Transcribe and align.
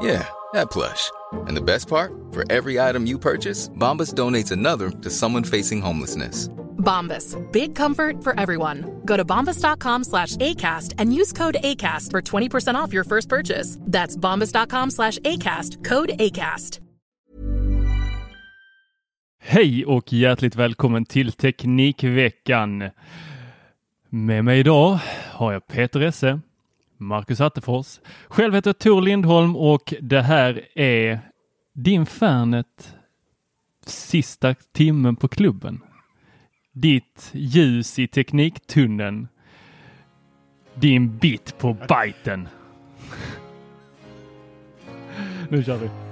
Yeah, 0.00 0.26
that 0.52 0.70
plush. 0.70 1.10
And 1.48 1.56
the 1.56 1.62
best 1.62 1.88
part? 1.88 2.12
For 2.32 2.44
every 2.50 2.80
item 2.80 3.06
you 3.06 3.18
purchase, 3.18 3.68
Bombas 3.68 4.14
donates 4.14 4.52
another 4.52 4.90
to 4.90 5.10
someone 5.10 5.44
facing 5.44 5.82
homelessness. 5.82 6.48
Bombas. 6.78 7.36
Big 7.52 7.74
comfort 7.74 8.24
for 8.24 8.38
everyone. 8.40 8.84
Go 9.04 9.16
to 9.16 9.24
bombas.com 9.24 10.04
slash 10.04 10.36
ACAST 10.36 10.94
and 10.98 11.12
use 11.12 11.32
code 11.32 11.56
ACAST 11.62 12.10
for 12.10 12.22
20% 12.22 12.74
off 12.76 12.92
your 12.92 13.04
first 13.04 13.28
purchase. 13.28 13.78
That's 13.82 14.16
bombas.com 14.16 14.90
slash 14.90 15.18
ACAST. 15.18 15.84
Code 15.84 16.10
ACAST. 16.18 16.80
Hej 19.40 19.84
och 19.86 20.12
hjärtligt 20.12 20.56
välkommen 20.56 21.04
till 21.04 21.32
Teknikveckan. 21.32 22.90
Med 24.10 24.44
mig 24.44 24.58
idag 24.58 24.98
har 25.32 25.52
jag 25.52 25.66
Peter 25.66 26.00
Esse, 26.00 26.40
Marcus 26.98 27.40
Attefors. 27.40 28.00
Själv 28.28 28.54
heter 28.54 28.68
jag 28.68 28.78
Tor 28.78 29.02
Lindholm 29.02 29.56
och 29.56 29.94
det 30.00 30.22
här 30.22 30.68
är 30.74 31.20
din 31.74 32.06
Fernet 32.06 32.94
sista 33.86 34.54
timmen 34.54 35.16
på 35.16 35.28
klubben. 35.28 35.80
Ditt 36.72 37.30
ljus 37.32 37.98
i 37.98 38.06
tekniktunneln. 38.06 39.28
Din 40.74 41.18
bit 41.18 41.58
på 41.58 41.72
biten. 41.72 42.48
nu 45.48 45.64
kör 45.64 45.76
vi. 45.76 46.07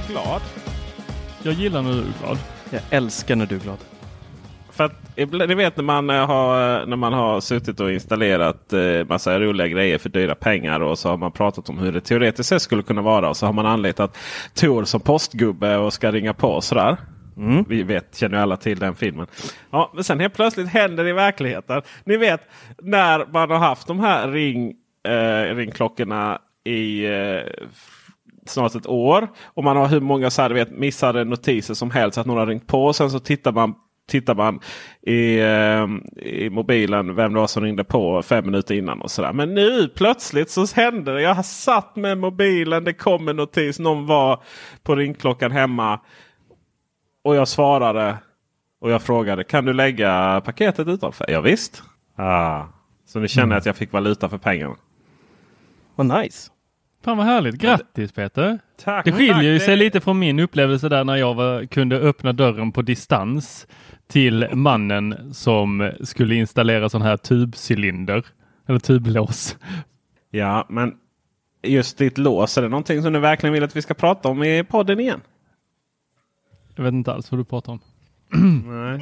Så 0.00 0.12
glad. 0.12 0.42
Jag 1.42 1.54
gillar 1.54 1.82
när 1.82 1.92
du 1.92 1.98
är 1.98 2.12
glad. 2.20 2.38
Jag 2.70 2.80
älskar 2.90 3.36
när 3.36 3.46
du 3.46 3.54
är 3.54 3.60
glad. 3.60 3.78
För 4.70 4.84
att 4.84 5.16
ni 5.16 5.54
vet 5.54 5.76
när 5.76 5.84
man, 5.84 6.10
eh, 6.10 6.26
har, 6.26 6.86
när 6.86 6.96
man 6.96 7.12
har 7.12 7.40
suttit 7.40 7.80
och 7.80 7.92
installerat 7.92 8.72
eh, 8.72 8.80
massa 9.08 9.40
roliga 9.40 9.68
grejer 9.68 9.98
för 9.98 10.08
dyra 10.08 10.34
pengar 10.34 10.80
och 10.80 10.98
så 10.98 11.08
har 11.08 11.16
man 11.16 11.32
pratat 11.32 11.68
om 11.68 11.78
hur 11.78 11.92
det 11.92 12.00
teoretiskt 12.00 12.48
sett 12.48 12.62
skulle 12.62 12.82
kunna 12.82 13.02
vara. 13.02 13.28
Och 13.28 13.36
så 13.36 13.46
har 13.46 13.52
man 13.52 13.66
anlitat 13.66 14.18
Tor 14.54 14.84
som 14.84 15.00
postgubbe 15.00 15.76
och 15.76 15.92
ska 15.92 16.12
ringa 16.12 16.34
på 16.34 16.48
och 16.48 16.64
sådär. 16.64 16.96
Vi 17.68 17.82
vet, 17.82 18.16
känner 18.16 18.36
ju 18.36 18.42
alla 18.42 18.56
till 18.56 18.78
den 18.78 18.94
filmen. 18.94 19.26
Ja, 19.70 19.92
men 19.94 20.04
sen 20.04 20.20
helt 20.20 20.34
plötsligt 20.34 20.68
händer 20.68 21.04
det 21.04 21.10
i 21.10 21.12
verkligheten. 21.12 21.82
Ni 22.04 22.16
vet 22.16 22.40
när 22.82 23.26
man 23.32 23.50
har 23.50 23.58
haft 23.58 23.86
de 23.86 24.00
här 24.00 24.28
ring, 24.28 24.74
eh, 25.08 25.54
ringklockorna 25.54 26.38
i 26.64 27.06
eh, 27.06 27.40
snart 28.50 28.74
ett 28.74 28.86
år. 28.86 29.28
Och 29.44 29.64
man 29.64 29.76
har 29.76 29.86
hur 29.86 30.00
många 30.00 30.30
så 30.30 30.42
här, 30.42 30.50
vet, 30.50 30.70
missade 30.70 31.24
notiser 31.24 31.74
som 31.74 31.90
helst. 31.90 32.18
Att 32.18 32.26
någon 32.26 32.38
har 32.38 32.46
ringt 32.46 32.66
på 32.66 32.84
och 32.84 32.96
sen 32.96 33.10
så 33.10 33.20
tittar 33.20 33.52
man 33.52 33.74
tittar 34.08 34.34
man 34.34 34.60
i, 35.02 35.38
eh, 35.38 35.86
i 36.26 36.50
mobilen 36.50 37.14
vem 37.14 37.32
det 37.32 37.40
var 37.40 37.46
som 37.46 37.62
ringde 37.62 37.84
på 37.84 38.22
fem 38.22 38.44
minuter 38.44 38.74
innan. 38.74 39.00
och 39.02 39.10
sådär. 39.10 39.32
Men 39.32 39.54
nu 39.54 39.88
plötsligt 39.88 40.50
så 40.50 40.66
hände 40.74 41.14
det. 41.14 41.22
Jag 41.22 41.34
har 41.34 41.42
satt 41.42 41.96
med 41.96 42.18
mobilen. 42.18 42.84
Det 42.84 42.92
kom 42.92 43.28
en 43.28 43.36
notis. 43.36 43.78
Någon 43.78 44.06
var 44.06 44.42
på 44.82 44.96
ringklockan 44.96 45.52
hemma. 45.52 46.00
Och 47.24 47.36
jag 47.36 47.48
svarade. 47.48 48.16
Och 48.80 48.90
jag 48.90 49.02
frågade 49.02 49.44
kan 49.44 49.64
du 49.64 49.72
lägga 49.72 50.42
paketet 50.44 50.88
utanför? 50.88 51.26
Ja, 51.28 51.40
visst. 51.40 51.82
Ah. 52.16 52.64
Så 53.06 53.18
ni 53.18 53.28
känner 53.28 53.56
att 53.56 53.66
jag 53.66 53.76
fick 53.76 53.92
valuta 53.92 54.28
för 54.28 54.38
pengarna. 54.38 54.76
Vad 55.94 56.22
nice. 56.22 56.50
Fan 57.04 57.16
vad 57.16 57.26
härligt. 57.26 57.54
Grattis 57.54 58.12
Peter! 58.12 58.58
Tack, 58.84 59.04
Det 59.04 59.12
skiljer 59.12 59.42
ju 59.52 59.58
tack. 59.58 59.66
sig 59.66 59.76
lite 59.76 60.00
från 60.00 60.18
min 60.18 60.38
upplevelse 60.38 60.88
där 60.88 61.04
när 61.04 61.16
jag 61.16 61.34
var, 61.34 61.64
kunde 61.66 61.96
öppna 61.98 62.32
dörren 62.32 62.72
på 62.72 62.82
distans 62.82 63.66
till 64.06 64.46
mannen 64.52 65.34
som 65.34 65.92
skulle 66.04 66.34
installera 66.34 66.88
sån 66.88 67.02
här 67.02 67.16
tubcylinder 67.16 68.24
eller 68.66 68.78
tublås. 68.78 69.56
Ja, 70.30 70.66
men 70.68 70.94
just 71.62 71.98
ditt 71.98 72.18
lås. 72.18 72.58
Är 72.58 72.62
det 72.62 72.68
någonting 72.68 73.02
som 73.02 73.12
du 73.12 73.18
verkligen 73.18 73.52
vill 73.52 73.64
att 73.64 73.76
vi 73.76 73.82
ska 73.82 73.94
prata 73.94 74.28
om 74.28 74.42
i 74.44 74.64
podden 74.64 75.00
igen? 75.00 75.20
Jag 76.76 76.84
vet 76.84 76.92
inte 76.92 77.12
alls 77.12 77.30
vad 77.32 77.40
du 77.40 77.44
pratar 77.44 77.72
om. 77.72 77.80
Nej. 78.66 79.00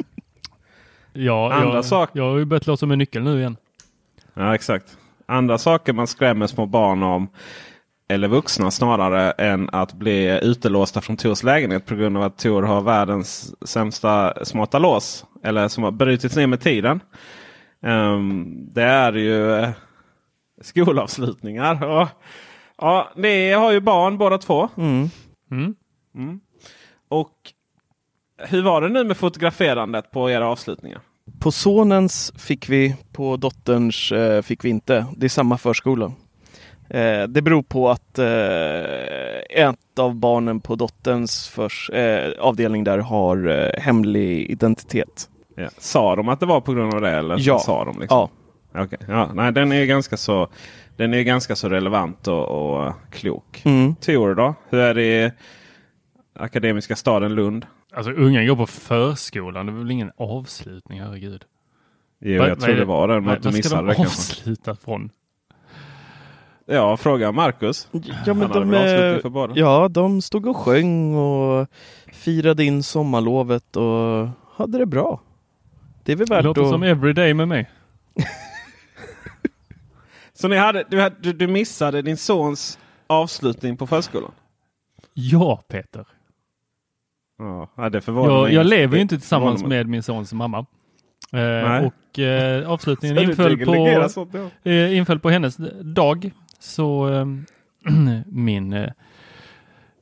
Ja, 1.13 1.53
Andra 1.53 1.75
jag, 1.75 1.85
sak- 1.85 2.11
jag 2.13 2.31
har 2.31 2.39
ju 2.39 2.45
börjat 2.45 2.67
låsa 2.67 2.87
med 2.87 2.99
nyckel 2.99 3.23
nu 3.23 3.39
igen. 3.39 3.57
Ja, 4.35 4.55
exakt. 4.55 4.99
Andra 5.27 5.59
saker 5.59 5.93
man 5.93 6.07
skrämmer 6.07 6.47
små 6.47 6.67
barn 6.67 7.03
om. 7.03 7.29
Eller 8.09 8.29
vuxna 8.29 8.71
snarare 8.71 9.31
än 9.31 9.71
att 9.73 9.93
bli 9.93 10.41
utelåsta 10.43 11.01
från 11.01 11.17
Tors 11.17 11.43
lägenhet 11.43 11.87
på 11.87 11.95
grund 11.95 12.17
av 12.17 12.23
att 12.23 12.39
Tor 12.39 12.63
har 12.63 12.81
världens 12.81 13.55
sämsta 13.69 14.45
smarta 14.45 14.79
lås. 14.79 15.25
Eller 15.43 15.69
som 15.69 15.85
har 15.85 15.91
brutits 15.91 16.37
ner 16.37 16.47
med 16.47 16.61
tiden. 16.61 17.01
Ehm, 17.83 18.73
det 18.73 18.83
är 18.83 19.13
ju 19.13 19.55
eh, 19.55 19.71
skolavslutningar. 20.61 21.85
Och, 21.85 22.09
ja, 22.79 23.13
ni 23.17 23.53
har 23.53 23.73
ju 23.73 23.81
barn 23.81 24.19
båda 24.19 24.39
två. 24.39 24.69
Mm. 24.77 25.11
Mm. 25.51 26.41
Och 27.09 27.33
hur 28.39 28.63
var 28.63 28.81
det 28.81 28.89
nu 28.89 29.05
med 29.05 29.17
fotograferandet 29.17 30.11
på 30.11 30.31
era 30.31 30.49
avslutningar? 30.49 31.01
På 31.41 31.53
sonens 31.53 32.33
fick 32.37 32.69
vi, 32.69 32.97
på 33.13 33.37
dotterns 33.37 34.13
eh, 34.13 34.43
fick 34.43 34.65
vi 34.65 34.69
inte. 34.69 35.07
Det 35.17 35.27
är 35.27 35.29
samma 35.29 35.59
förskola. 35.59 36.13
Eh, 36.91 37.23
det 37.29 37.43
beror 37.43 37.63
på 37.63 37.91
att 37.91 38.19
eh, 38.19 39.65
ett 39.65 39.99
av 39.99 40.15
barnen 40.15 40.61
på 40.61 40.75
dotterns 40.77 41.49
förs, 41.49 41.91
eh, 41.91 42.33
avdelning 42.41 42.85
där 42.85 42.99
har 42.99 43.49
eh, 43.49 43.81
hemlig 43.83 44.51
identitet. 44.51 45.29
Ja. 45.57 45.69
Sa 45.79 46.17
de 46.17 46.29
att 46.29 46.41
det 46.41 46.47
var 46.47 46.61
på 46.61 46.73
grund 46.73 46.95
av 46.95 47.01
det? 47.01 47.11
Eller 47.11 47.37
Ja. 47.39 47.59
sa 47.59 47.85
de 47.85 48.01
liksom? 48.01 48.19
Ja, 48.73 48.83
Okej, 48.85 48.99
Ja, 49.09 49.31
nej, 49.35 49.53
den 49.53 49.73
är 49.73 49.85
ganska 49.85 50.17
så, 50.17 50.49
den 50.97 51.15
är 51.15 51.23
ganska 51.23 51.57
så 51.57 51.69
relevant 51.69 52.29
och, 52.29 52.49
och 52.49 52.93
klok. 53.11 53.63
mm. 53.65 53.95
Tor 53.95 54.35
då? 54.35 54.55
Hur 54.69 54.79
är 54.81 54.95
det 54.95 55.03
i 55.25 55.31
Akademiska 56.39 56.97
staden 56.97 57.35
Lund? 57.35 57.67
Alltså 57.95 58.13
ungen 58.13 58.47
går 58.47 58.57
på 58.57 58.67
förskolan. 58.67 59.67
Det 59.67 59.73
är 59.73 59.77
väl 59.77 59.91
ingen 59.91 60.11
avslutning, 60.17 61.01
herregud. 61.01 61.45
Jo, 62.21 62.39
Vad- 62.41 62.51
jag 62.51 62.61
tror 62.61 62.75
är 62.75 62.79
det 62.79 62.85
var 62.85 63.09
det. 63.09 63.15
Men 63.15 63.25
Vad, 63.25 63.37
att 63.37 63.43
du 63.43 63.53
missade 63.53 63.89
det 63.89 63.95
kanske. 63.95 64.13
avsluta 64.33 64.77
från? 64.77 65.11
Ja, 66.67 66.97
fråga 66.97 67.33
Marcus. 67.33 67.89
ja, 68.27 68.35
men 68.35 68.49
de, 68.49 69.21
båda? 69.31 69.53
ja, 69.57 69.89
de 69.89 70.23
stod 70.23 70.47
och 70.47 70.57
sjöng 70.57 71.15
och 71.15 71.69
firade 72.13 72.65
in 72.65 72.83
sommarlovet 72.83 73.77
och 73.77 74.29
hade 74.57 74.79
det 74.79 74.87
bra. 74.87 75.21
Det 76.05 76.13
är 76.13 76.17
väl 76.17 76.27
Det 76.27 76.35
värt 76.35 76.45
låter 76.45 76.63
att... 76.63 76.69
som 76.69 76.83
everyday 76.83 77.35
med 77.35 77.49
mig. 77.49 77.71
Så 80.33 80.49
ni 80.49 80.57
hade, 80.57 80.85
du, 80.91 81.01
hade- 81.01 81.33
du, 81.33 81.47
missade 81.47 82.03
din 82.03 82.17
sons 82.17 82.79
avslutning 83.07 83.77
på 83.77 83.87
förskolan? 83.87 84.31
Ja, 85.15 85.57
Peter. 85.69 86.07
Ja, 87.77 87.89
det 87.89 88.01
förvånar 88.01 88.35
Jag, 88.35 88.43
mig 88.43 88.55
jag 88.55 88.65
inte. 88.65 88.77
lever 88.77 88.97
ju 88.97 89.03
inte 89.03 89.19
tillsammans 89.19 89.65
med 89.65 89.87
min 89.89 90.03
sons 90.03 90.33
mamma. 90.33 90.59
Eh, 90.59 91.39
Nej. 91.41 91.87
och 91.87 92.19
eh, 92.19 92.71
avslutningen 92.71 93.19
inföll 93.23 93.65
på, 93.65 93.75
eh, 94.71 94.97
inföll 94.97 95.19
på 95.21 95.31
hennes 95.31 95.57
dag. 95.83 96.31
Så 96.59 97.09
eh, 97.09 97.27
min, 98.27 98.73
eh, 98.73 98.91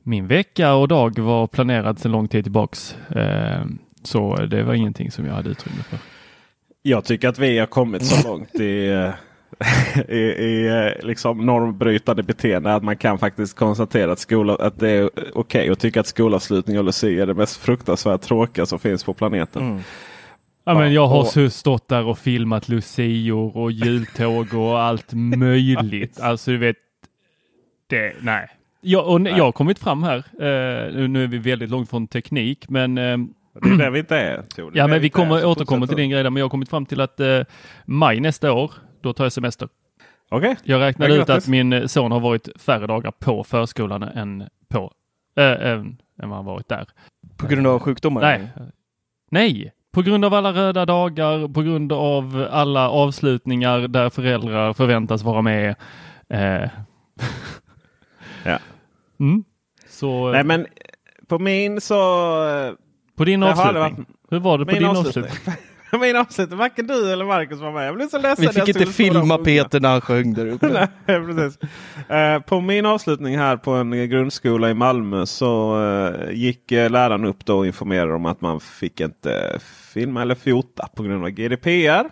min 0.03 0.27
vecka 0.27 0.73
och 0.73 0.87
dag 0.87 1.19
var 1.19 1.47
planerad 1.47 1.99
sedan 1.99 2.11
lång 2.11 2.27
tid 2.27 2.45
tillbaks. 2.45 2.95
Eh, 3.09 3.65
så 4.03 4.35
det 4.35 4.63
var 4.63 4.73
ingenting 4.73 5.11
som 5.11 5.25
jag 5.25 5.33
hade 5.33 5.49
utrymme 5.49 5.83
för. 5.89 5.99
Jag 6.81 7.05
tycker 7.05 7.27
att 7.27 7.39
vi 7.39 7.59
har 7.59 7.67
kommit 7.67 8.05
så 8.05 8.27
långt 8.27 8.55
i, 8.55 8.87
eh, 8.87 9.11
i, 10.09 10.19
i 10.19 10.67
eh, 10.67 11.05
liksom 11.05 11.45
normbrytande 11.45 12.23
beteende 12.23 12.75
att 12.75 12.83
man 12.83 12.97
kan 12.97 13.17
faktiskt 13.17 13.55
konstatera 13.55 14.11
att, 14.11 14.19
skola, 14.19 14.55
att 14.55 14.79
det 14.79 14.89
är 14.89 15.09
okej 15.33 15.69
att 15.69 15.79
tycka 15.79 15.99
att 15.99 16.07
skolavslutning 16.07 16.77
och 16.77 16.83
Lucia 16.83 17.21
är 17.21 17.27
det 17.27 17.33
mest 17.33 17.57
fruktansvärt 17.57 18.21
tråkiga 18.21 18.65
som 18.65 18.79
finns 18.79 19.03
på 19.03 19.13
planeten. 19.13 19.61
Mm. 19.61 19.81
Ja, 20.65 20.73
men 20.73 20.93
jag 20.93 21.07
har 21.07 21.19
och- 21.45 21.51
stått 21.51 21.87
där 21.87 22.05
och 22.05 22.17
filmat 22.17 22.69
lucior 22.69 23.57
och 23.57 23.71
jultåg 23.71 24.53
och 24.53 24.79
allt 24.79 25.13
möjligt. 25.13 26.19
Alltså 26.21 26.51
du 26.51 26.57
vet, 26.57 26.75
det, 27.89 28.13
nej. 28.21 28.47
Jag, 28.81 29.07
och 29.07 29.21
jag 29.21 29.43
har 29.43 29.51
kommit 29.51 29.79
fram 29.79 30.03
här, 30.03 30.17
eh, 30.17 30.93
nu- 30.95 31.07
nu 31.07 31.23
är 31.23 31.27
vi 31.27 31.37
väldigt 31.37 31.69
långt 31.69 31.89
från 31.89 32.07
teknik, 32.07 32.69
men 32.69 32.97
eh, 32.97 33.17
Det 33.61 33.69
är 33.69 33.77
där 33.77 33.89
vi 33.89 33.99
inte 33.99 34.17
är. 34.17 34.37
Är 34.37 34.71
Ja, 34.73 34.87
men 34.87 35.01
vi 35.01 35.09
kommer 35.09 35.45
återkomma 35.45 35.87
till 35.87 35.97
din 35.97 36.09
grej 36.09 36.23
där, 36.23 36.29
men 36.29 36.39
jag 36.39 36.45
har 36.45 36.49
kommit 36.49 36.69
fram 36.69 36.85
till 36.85 37.01
att 37.01 37.19
eh, 37.19 37.39
maj 37.85 38.19
nästa 38.19 38.51
år, 38.53 38.71
då 39.01 39.13
tar 39.13 39.25
jag 39.25 39.31
semester. 39.31 39.69
Okej. 40.29 40.55
Jag 40.63 40.79
räknade 40.81 41.15
Ja, 41.15 41.21
ut 41.21 41.29
att 41.29 41.47
min 41.47 41.89
son 41.89 42.11
har 42.11 42.19
varit 42.19 42.49
färre 42.61 42.87
dagar 42.87 43.11
på 43.11 43.43
förskolan 43.43 44.03
än 44.03 44.43
på 44.69 44.91
äh, 45.37 45.43
än, 45.45 45.97
än 46.21 46.29
vad 46.29 46.31
han 46.37 46.45
varit 46.45 46.69
där. 46.69 46.87
På 47.37 47.47
grund 47.47 47.67
av 47.67 47.79
sjukdomar? 47.79 48.21
Nej. 48.21 48.47
Nej, 49.31 49.71
på 49.95 50.01
grund 50.01 50.25
av 50.25 50.33
alla 50.33 50.53
röda 50.53 50.85
dagar, 50.85 51.47
på 51.47 51.61
grund 51.61 51.91
av 51.91 52.47
alla 52.51 52.89
avslutningar 52.89 53.87
där 53.87 54.09
föräldrar 54.09 54.73
förväntas 54.73 55.23
vara 55.23 55.41
med. 55.41 55.75
Eh. 56.29 56.69
Ja. 58.43 58.59
Mm. 59.19 59.43
Så 59.87 60.31
Nej 60.31 60.43
men 60.43 60.67
på 61.27 61.39
min 61.39 61.81
så... 61.81 61.95
eh, 62.47 62.73
på 63.17 63.25
din 63.25 63.43
avslutning, 63.43 64.05
hur 64.29 64.39
var 64.39 64.57
det 64.57 64.65
på 64.65 64.71
din 64.71 64.85
avslutning. 64.85 65.23
avslutning? 65.23 65.55
min 66.01 66.15
avslutning. 66.15 66.59
Varken 66.59 66.87
du 66.87 67.13
eller 67.13 67.25
Marcus 67.25 67.59
var 67.59 67.71
med. 67.71 67.87
Jag 67.87 67.95
blev 67.95 68.07
så 68.07 68.17
ledsen. 68.17 68.45
Vi 68.45 68.53
fick 68.53 68.67
inte 68.67 68.85
filma. 68.85 69.37
Peter 69.37 69.79
när 69.79 69.89
han 69.89 70.01
sjöng 70.01 70.33
där 70.33 70.47
uppe. 70.47 70.67
Nej, 71.05 71.25
precis. 71.25 71.59
Eh, 72.09 72.39
på 72.39 72.61
min 72.61 72.85
avslutning 72.85 73.37
här 73.37 73.57
på 73.57 73.71
en 73.71 74.09
grundskola 74.09 74.69
i 74.69 74.73
Malmö 74.73 75.25
så 75.25 75.83
eh, 75.83 76.31
gick 76.31 76.71
eh, 76.71 76.89
läraren 76.89 77.25
upp 77.25 77.45
då 77.45 77.57
och 77.57 77.67
informerade 77.67 78.13
om 78.13 78.25
att 78.25 78.41
man 78.41 78.59
fick 78.59 79.01
inte 79.01 79.59
filma 79.93 80.21
eller 80.21 80.35
fota 80.35 80.87
på 80.95 81.03
grund 81.03 81.23
av 81.23 81.29
GDPR. 81.29 82.05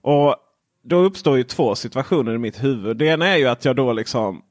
Och 0.00 0.36
då 0.84 0.96
uppstår 0.96 1.36
ju 1.36 1.44
två 1.44 1.74
situationer 1.74 2.34
i 2.34 2.38
mitt 2.38 2.64
huvud. 2.64 2.96
Det 2.96 3.06
ena 3.06 3.26
är 3.26 3.36
ju 3.36 3.46
att 3.46 3.64
jag 3.64 3.76
då 3.76 3.92
liksom 3.92 4.42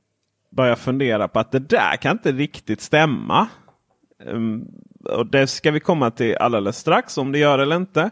börjar 0.51 0.75
fundera 0.75 1.27
på 1.27 1.39
att 1.39 1.51
det 1.51 1.59
där 1.59 1.95
kan 1.95 2.11
inte 2.11 2.31
riktigt 2.31 2.81
stämma. 2.81 3.47
Ehm, 4.27 4.65
och 5.03 5.25
det 5.25 5.47
ska 5.47 5.71
vi 5.71 5.79
komma 5.79 6.11
till 6.11 6.37
alldeles 6.37 6.77
strax 6.77 7.17
om 7.17 7.31
det 7.31 7.39
gör 7.39 7.59
eller 7.59 7.75
inte. 7.75 8.09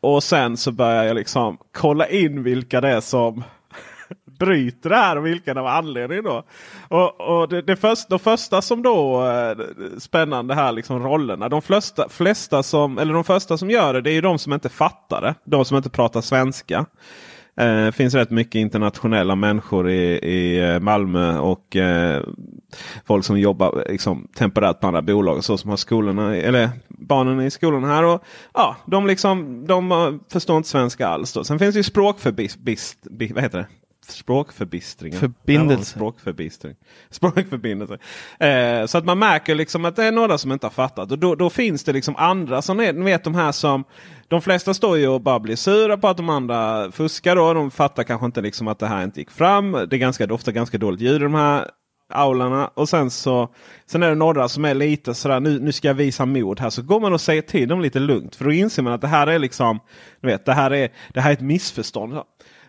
Och 0.00 0.22
sen 0.22 0.56
så 0.56 0.72
börjar 0.72 1.04
jag 1.04 1.14
liksom 1.14 1.58
kolla 1.72 2.08
in 2.08 2.42
vilka 2.42 2.80
det 2.80 2.88
är 2.88 3.00
som 3.00 3.44
bryter 4.38 4.90
det 4.90 4.96
här 4.96 5.16
och 5.16 5.26
vilken 5.26 5.58
av 5.58 5.66
anledningen 5.66 6.24
då. 6.24 6.44
Och, 6.88 7.20
och 7.20 7.48
det, 7.48 7.62
det 7.62 7.76
först, 7.76 8.08
de 8.08 8.18
första 8.18 8.62
som 8.62 8.82
då 8.82 9.26
eh, 9.26 9.56
spännande 9.98 10.54
här 10.54 10.72
liksom 10.72 11.02
rollerna. 11.02 11.48
De 11.48 11.62
flesta, 11.62 12.08
flesta 12.08 12.62
som, 12.62 12.98
eller 12.98 13.14
de 13.14 13.24
första 13.24 13.58
som 13.58 13.70
gör 13.70 13.94
det, 13.94 14.00
det 14.00 14.10
är 14.10 14.14
ju 14.14 14.20
de 14.20 14.38
som 14.38 14.52
inte 14.52 14.68
fattar 14.68 15.20
det. 15.20 15.34
De 15.44 15.64
som 15.64 15.76
inte 15.76 15.90
pratar 15.90 16.20
svenska. 16.20 16.86
Eh, 17.56 17.90
finns 17.90 18.14
rätt 18.14 18.30
mycket 18.30 18.54
internationella 18.54 19.34
människor 19.34 19.90
i, 19.90 20.18
i 20.18 20.70
eh, 20.74 20.80
Malmö 20.80 21.38
och 21.38 21.76
eh, 21.76 22.22
folk 23.06 23.24
som 23.24 23.38
jobbar 23.40 23.84
liksom, 23.88 24.28
temporärt 24.36 24.80
på 24.80 24.86
andra 24.86 25.02
bolag. 25.02 25.44
Så 25.44 25.58
som 25.58 25.70
har 25.70 25.76
skolorna, 25.76 26.36
eller 26.36 26.70
barnen 26.88 27.40
i 27.40 27.50
skolan 27.50 27.84
här. 27.84 28.04
Och, 28.04 28.22
ja, 28.54 28.76
de, 28.86 29.06
liksom, 29.06 29.66
de 29.66 29.92
eh, 29.92 30.12
förstår 30.32 30.56
inte 30.56 30.68
svenska 30.68 31.06
alls. 31.08 31.32
Då. 31.32 31.44
Sen 31.44 31.58
finns 31.58 31.74
det 31.74 31.78
ju 31.78 31.82
språkförbist, 31.82 32.58
bi- 33.10 33.32
vad 33.34 33.42
heter 33.42 33.58
det? 33.58 33.66
Språkförbistring. 34.06 35.12
Förbindelse. 35.12 35.84
språkförbistring. 35.84 36.74
Språkförbindelse. 37.10 37.98
Eh, 38.40 38.86
så 38.86 38.98
att 38.98 39.04
man 39.04 39.18
märker 39.18 39.54
liksom 39.54 39.84
att 39.84 39.96
det 39.96 40.04
är 40.04 40.12
några 40.12 40.38
som 40.38 40.52
inte 40.52 40.66
har 40.66 40.70
fattat. 40.70 41.12
Och 41.12 41.18
då, 41.18 41.34
då 41.34 41.50
finns 41.50 41.84
det 41.84 41.92
liksom 41.92 42.16
andra 42.16 42.62
som 42.62 42.80
är, 42.80 42.92
ni 42.92 43.04
vet 43.04 43.24
de 43.24 43.34
här 43.34 43.52
som 43.52 43.84
de 44.32 44.42
flesta 44.42 44.74
står 44.74 44.98
ju 44.98 45.08
och 45.08 45.20
bara 45.20 45.40
blir 45.40 45.56
sura 45.56 45.96
på 45.96 46.08
att 46.08 46.16
de 46.16 46.28
andra 46.28 46.92
fuskar. 46.92 47.36
Då. 47.36 47.54
De 47.54 47.70
fattar 47.70 48.02
kanske 48.02 48.26
inte 48.26 48.40
liksom 48.40 48.68
att 48.68 48.78
det 48.78 48.86
här 48.86 49.04
inte 49.04 49.20
gick 49.20 49.30
fram. 49.30 49.72
Det 49.72 49.96
är 49.96 49.98
ganska, 49.98 50.34
ofta 50.34 50.52
ganska 50.52 50.78
dåligt 50.78 51.00
ljud 51.00 51.20
i 51.20 51.24
de 51.24 51.34
här 51.34 51.70
aularna. 52.08 52.70
Och 52.74 52.88
sen 52.88 53.10
så 53.10 53.48
sen 53.86 54.02
är 54.02 54.08
det 54.08 54.14
några 54.14 54.48
som 54.48 54.64
är 54.64 54.74
lite 54.74 55.14
sådär 55.14 55.40
nu, 55.40 55.60
nu 55.60 55.72
ska 55.72 55.88
jag 55.88 55.94
visa 55.94 56.26
mod 56.26 56.60
här. 56.60 56.70
Så 56.70 56.82
går 56.82 57.00
man 57.00 57.12
och 57.12 57.20
säger 57.20 57.42
till 57.42 57.68
dem 57.68 57.80
lite 57.80 57.98
lugnt. 57.98 58.36
För 58.36 58.44
då 58.44 58.52
inser 58.52 58.82
man 58.82 58.92
att 58.92 59.00
det 59.00 59.06
här 59.06 59.26
är 59.26 59.38
liksom 59.38 59.80
du 60.20 60.28
vet, 60.28 60.46
det 60.46 60.52
här 60.52 60.70
är, 60.72 60.92
det 61.14 61.20
här 61.20 61.30
är 61.30 61.34
ett 61.34 61.40
missförstånd. 61.40 62.20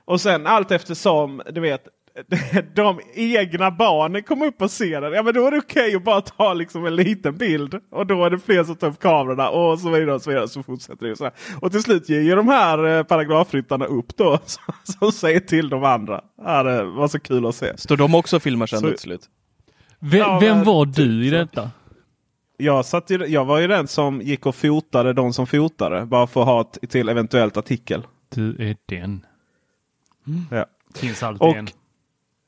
Och 0.06 0.22
sen 0.22 0.48
allt 0.48 0.72
eftersom 0.72 1.42
du 1.52 1.62
vet 1.62 1.88
de 2.76 3.00
egna 3.14 3.72
barnen 3.72 4.24
kommer 4.24 4.46
upp 4.46 4.62
och 4.62 4.72
ser 4.72 5.02
den. 5.02 5.14
Ja 5.14 5.24
men 5.24 5.34
då 5.34 5.48
är 5.48 5.52
det 5.52 5.58
okej 5.58 5.96
att 5.96 6.04
bara 6.04 6.22
ta 6.22 6.54
liksom 6.54 6.86
en 6.86 6.96
liten 6.96 7.38
bild. 7.38 7.80
Och 7.92 8.08
då 8.08 8.26
är 8.26 8.30
det 8.30 8.40
fler 8.40 8.64
som 8.64 8.76
tar 8.76 8.88
upp 8.88 9.00
kamerorna 9.00 9.50
och 9.50 9.80
så 9.80 9.90
vidare. 9.90 10.14
Och 10.16 10.22
så, 10.22 10.30
vidare, 10.30 10.48
så 10.48 10.64
fortsätter 10.64 11.06
det. 11.08 11.16
Så 11.16 11.24
här. 11.24 11.34
Och 11.62 11.72
till 11.72 11.84
slut 11.84 12.10
ger 12.10 12.22
ju 12.22 12.36
de 12.36 12.48
här 12.48 12.86
eh, 12.98 13.04
paragrafryttarna 13.04 13.86
upp 13.86 14.18
då. 14.18 14.40
Som, 15.00 15.12
säger 15.12 15.40
till 15.40 15.70
de 15.70 15.84
andra. 15.84 16.22
Ja, 16.44 16.64
det 16.64 16.84
var 16.84 17.08
så 17.08 17.20
kul 17.20 17.46
att 17.46 17.56
se. 17.56 17.78
Står 17.78 17.98
de 17.98 18.16
också 18.16 18.36
och 18.36 18.44
filmar 18.44 18.66
sen 18.68 18.80
Så- 18.80 18.88
till 18.90 18.98
slut? 19.00 19.30
Vem, 20.00 20.20
Ja, 20.20 20.40
vem 20.42 20.64
var 20.64 20.86
typ 20.86 20.96
du 20.96 21.26
i 21.26 21.30
detta? 21.30 21.72
Jag, 22.58 22.86
satt 22.86 23.10
ju, 23.10 23.26
jag 23.26 23.46
var 23.46 23.60
ju 23.60 23.68
den 23.68 23.88
som 23.88 24.22
gick 24.22 24.46
och 24.46 24.56
fotade 24.56 25.14
de 25.14 25.34
som 25.34 25.48
fotade. 25.48 26.06
Bara 26.06 26.28
för 26.28 26.42
att 26.42 26.48
ha 26.48 26.62
ett, 26.62 26.90
till 26.92 27.10
eventuellt 27.10 27.58
artikel. 27.58 28.04
Du 28.36 28.50
är 28.70 28.76
den. 28.86 29.26
Ja. 30.52 30.66
Finns 30.96 31.24
alltid 31.24 31.42
Och- 31.42 31.56
en. 31.56 31.68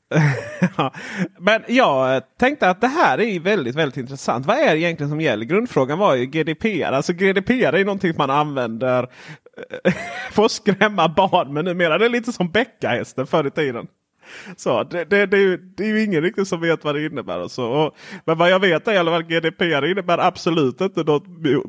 Men 1.38 1.62
jag 1.68 2.22
tänkte 2.38 2.70
att 2.70 2.80
det 2.80 2.86
här 2.86 3.20
är 3.20 3.40
väldigt, 3.40 3.74
väldigt 3.74 3.96
intressant. 3.96 4.46
Vad 4.46 4.56
är 4.56 4.74
det 4.74 4.80
egentligen 4.80 5.10
som 5.10 5.20
gäller? 5.20 5.44
Grundfrågan 5.44 5.98
var 5.98 6.14
ju 6.14 6.26
GDPR. 6.26 6.92
Alltså 6.92 7.12
GDPR 7.12 7.72
är 7.72 7.78
ju 7.78 7.84
någonting 7.84 8.12
man 8.18 8.30
använder 8.30 9.08
eh, 9.84 9.92
för 10.30 10.44
att 10.44 10.52
skrämma 10.52 11.08
barn. 11.08 11.54
Men 11.54 11.64
numera 11.64 11.98
det 11.98 12.04
är 12.04 12.10
lite 12.10 12.32
som 12.32 12.50
bäckahästen 12.50 13.26
förr 13.26 13.46
i 13.46 13.50
tiden. 13.50 13.86
Så 14.56 14.82
det, 14.82 15.04
det, 15.04 15.26
det, 15.26 15.36
är 15.36 15.40
ju, 15.40 15.56
det 15.56 15.84
är 15.84 15.88
ju 15.88 16.04
ingen 16.04 16.22
riktigt 16.22 16.48
som 16.48 16.60
vet 16.60 16.84
vad 16.84 16.94
det 16.94 17.06
innebär. 17.06 17.40
Och 17.40 17.50
så. 17.50 17.66
Och, 17.66 17.96
men 18.24 18.38
vad 18.38 18.50
jag 18.50 18.60
vet 18.60 18.88
är 18.88 18.92
i 18.92 18.98
alla 18.98 19.10
fall 19.10 19.22
GDPR 19.22 19.90
innebär 19.90 20.18
absolut 20.18 20.80
inte 20.80 21.02
något 21.02 21.24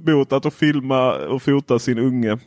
mot 0.08 0.34
att 0.34 0.53
filma 0.53 1.13
och 1.13 1.41
fota 1.41 1.79
sin 1.79 2.00
unge 2.00 2.38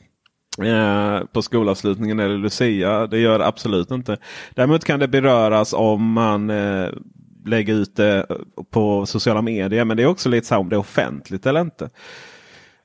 eh, 0.58 1.24
på 1.32 1.42
skolavslutningen 1.42 2.20
eller 2.20 2.38
Lucia. 2.38 3.06
Det 3.06 3.18
gör 3.18 3.38
det 3.38 3.46
absolut 3.46 3.90
inte. 3.90 4.16
Däremot 4.54 4.84
kan 4.84 5.00
det 5.00 5.08
beröras 5.08 5.72
om 5.72 6.12
man 6.12 6.50
eh, 6.50 6.88
lägger 7.44 7.74
ut 7.74 7.96
det 7.96 8.26
på 8.70 9.06
sociala 9.06 9.42
medier. 9.42 9.84
Men 9.84 9.96
det 9.96 10.02
är 10.02 10.06
också 10.06 10.28
lite 10.28 10.46
så 10.46 10.54
här 10.54 10.60
om 10.60 10.68
det 10.68 10.76
är 10.76 10.80
offentligt 10.80 11.46
eller 11.46 11.60
inte. 11.60 11.90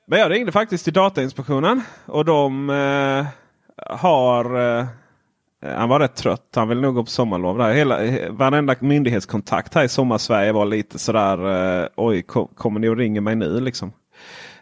Men 0.06 0.18
jag 0.18 0.30
ringde 0.30 0.52
faktiskt 0.52 0.84
till 0.84 0.92
Datainspektionen 0.92 1.82
och 2.06 2.24
de 2.24 2.70
eh, 2.70 3.26
har 3.96 4.78
eh, 4.78 4.86
han 5.60 5.88
var 5.88 6.00
rätt 6.00 6.16
trött. 6.16 6.52
Han 6.54 6.68
vill 6.68 6.80
nog 6.80 6.94
gå 6.94 7.04
på 7.04 7.10
sommarlov. 7.10 7.58
Där. 7.58 7.72
Hela, 7.72 7.98
varenda 8.30 8.74
myndighetskontakt 8.80 9.74
här 9.74 9.84
i 9.84 9.88
sommarsverige 9.88 10.52
var 10.52 10.64
lite 10.64 10.98
sådär. 10.98 11.82
Eh, 11.82 11.88
Oj, 11.96 12.22
kom, 12.22 12.48
kommer 12.54 12.80
ni 12.80 12.88
och 12.88 12.96
ringer 12.96 13.20
mig 13.20 13.36
nu 13.36 13.60
liksom? 13.60 13.92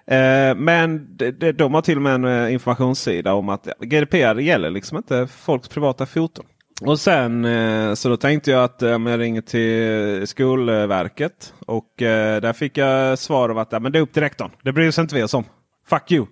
Eh, 0.06 0.54
men 0.54 1.16
de, 1.16 1.30
de, 1.30 1.52
de 1.52 1.74
har 1.74 1.82
till 1.82 1.96
och 1.96 2.02
med 2.02 2.14
en 2.14 2.24
eh, 2.24 2.52
informationssida 2.52 3.34
om 3.34 3.48
att 3.48 3.68
GDPR 3.80 4.40
gäller 4.40 4.70
liksom 4.70 4.96
inte 4.96 5.26
folks 5.26 5.68
privata 5.68 6.06
foton. 6.06 6.44
Och 6.80 7.00
sen 7.00 7.44
eh, 7.44 7.94
så 7.94 8.08
då 8.08 8.16
tänkte 8.16 8.50
jag 8.50 8.64
att 8.64 8.82
eh, 8.82 8.94
om 8.94 9.06
jag 9.06 9.20
ringer 9.20 9.40
till 9.40 10.26
Skolverket. 10.26 11.54
Och 11.66 11.92
där 11.98 12.52
fick 12.52 12.78
jag 12.78 13.18
svar 13.18 13.48
av 13.48 13.58
att 13.58 13.72
ja, 13.72 13.80
men 13.80 13.92
det 13.92 13.98
är 13.98 14.00
upp 14.00 14.12
till 14.12 14.22
rektorn. 14.22 14.50
Det 14.62 14.72
bryr 14.72 14.90
sig 14.90 15.02
inte 15.02 15.14
vi 15.14 15.22
oss 15.22 15.34
om. 15.34 15.44
Fuck 15.86 16.12
you! 16.12 16.26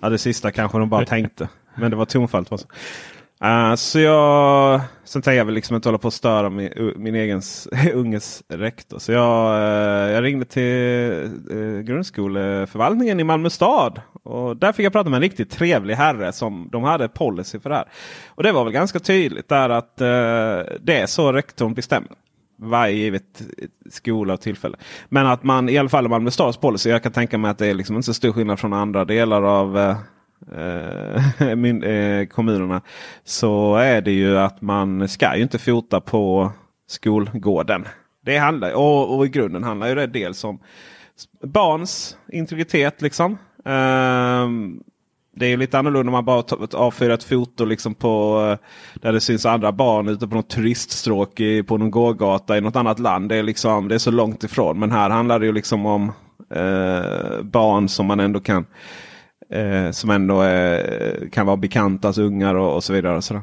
Ja, 0.00 0.08
det 0.08 0.18
sista 0.18 0.50
kanske 0.50 0.78
de 0.78 0.88
bara 0.88 1.04
tänkte. 1.06 1.48
Men 1.74 1.90
det 1.90 1.96
var 1.96 2.04
tonfallet. 2.04 2.66
Eh, 3.44 3.74
så. 3.74 3.98
Jag, 3.98 4.80
sen 5.04 5.22
tänker 5.22 5.38
jag 5.38 5.44
väl 5.44 5.54
liksom 5.54 5.76
inte 5.76 5.88
hålla 5.88 5.98
på 5.98 6.08
att 6.08 6.14
störa 6.14 6.50
min, 6.50 6.92
min 6.96 7.14
egen 7.14 7.42
unges 7.94 8.42
rektor. 8.48 8.98
Så 8.98 9.12
jag, 9.12 9.56
eh, 9.56 10.12
jag 10.12 10.24
ringde 10.24 10.44
till 10.44 10.62
uh, 11.50 11.80
grundskoleförvaltningen 11.80 13.20
i 13.20 13.24
Malmö 13.24 13.50
stad. 13.50 14.00
Och 14.22 14.56
där 14.56 14.72
fick 14.72 14.86
jag 14.86 14.92
prata 14.92 15.10
med 15.10 15.16
en 15.16 15.22
riktigt 15.22 15.50
trevlig 15.50 15.94
herre 15.94 16.32
som 16.32 16.68
de 16.72 16.82
hade 16.82 17.08
policy 17.08 17.60
för 17.60 17.70
det 17.70 17.76
här. 17.76 17.88
Och 18.28 18.42
det 18.42 18.52
var 18.52 18.64
väl 18.64 18.72
ganska 18.72 18.98
tydligt 18.98 19.48
där 19.48 19.68
att 19.68 19.96
det 19.96 21.00
är 21.00 21.06
så 21.06 21.32
rektorn 21.32 21.74
bestämmer 21.74 22.10
varje 22.58 22.94
givet 22.94 23.42
skola 23.90 24.34
och 24.34 24.40
tillfälle. 24.40 24.76
Men 25.08 25.26
att 25.26 25.42
man 25.42 25.68
i 25.68 25.78
alla 25.78 25.88
fall 25.88 26.06
i 26.06 26.08
Malmö 26.08 26.30
stads 26.30 26.56
policy. 26.56 26.90
Jag 26.90 27.02
kan 27.02 27.12
tänka 27.12 27.38
mig 27.38 27.50
att 27.50 27.58
det 27.58 27.66
är 27.66 27.74
liksom 27.74 27.96
inte 27.96 28.06
så 28.06 28.14
stor 28.14 28.32
skillnad 28.32 28.60
från 28.60 28.72
andra 28.72 29.04
delar 29.04 29.42
av 29.42 29.96
eh, 30.56 31.54
min, 31.56 31.82
eh, 31.82 32.26
kommunerna. 32.26 32.82
Så 33.24 33.76
är 33.76 34.00
det 34.00 34.12
ju 34.12 34.38
att 34.38 34.60
man 34.60 35.08
ska 35.08 35.36
ju 35.36 35.42
inte 35.42 35.58
fota 35.58 36.00
på 36.00 36.52
skolgården. 36.88 37.84
Det 38.24 38.38
handlar, 38.38 38.72
och, 38.72 39.16
och 39.16 39.26
i 39.26 39.28
grunden 39.28 39.64
handlar 39.64 39.88
ju 39.88 39.94
det 39.94 40.06
dels 40.06 40.44
om 40.44 40.58
barns 41.42 42.16
integritet. 42.32 43.02
liksom. 43.02 43.38
Um, 43.64 44.82
det 45.36 45.46
är 45.46 45.56
lite 45.56 45.78
annorlunda 45.78 46.08
om 46.08 46.12
man 46.12 46.24
bara 46.24 46.44
avfyrar 46.74 47.14
ett 47.14 47.24
foto 47.24 47.64
liksom 47.64 47.94
på 47.94 48.40
eh, 48.50 48.66
där 49.00 49.12
det 49.12 49.20
syns 49.20 49.46
andra 49.46 49.72
barn 49.72 50.08
ute 50.08 50.28
på 50.28 50.34
något 50.34 50.50
turiststråk 50.50 51.40
i, 51.40 51.62
på 51.62 51.78
någon 51.78 51.90
gågata 51.90 52.58
i 52.58 52.60
något 52.60 52.76
annat 52.76 52.98
land. 52.98 53.28
Det 53.28 53.36
är, 53.36 53.42
liksom, 53.42 53.88
det 53.88 53.94
är 53.94 53.98
så 53.98 54.10
långt 54.10 54.44
ifrån. 54.44 54.78
Men 54.78 54.90
här 54.90 55.10
handlar 55.10 55.38
det 55.38 55.46
ju 55.46 55.52
liksom 55.52 55.86
om 55.86 56.12
eh, 56.50 57.42
barn 57.42 57.88
som 57.88 58.06
man 58.06 58.20
ändå 58.20 58.40
kan 58.40 58.66
eh, 59.52 59.90
som 59.90 60.10
ändå 60.10 60.40
är, 60.40 61.28
kan 61.32 61.46
vara 61.46 61.56
bekantas 61.56 62.18
ungar 62.18 62.54
och, 62.54 62.74
och 62.74 62.84
så 62.84 62.92
vidare. 62.92 63.16
Och 63.16 63.24
sådär. 63.24 63.42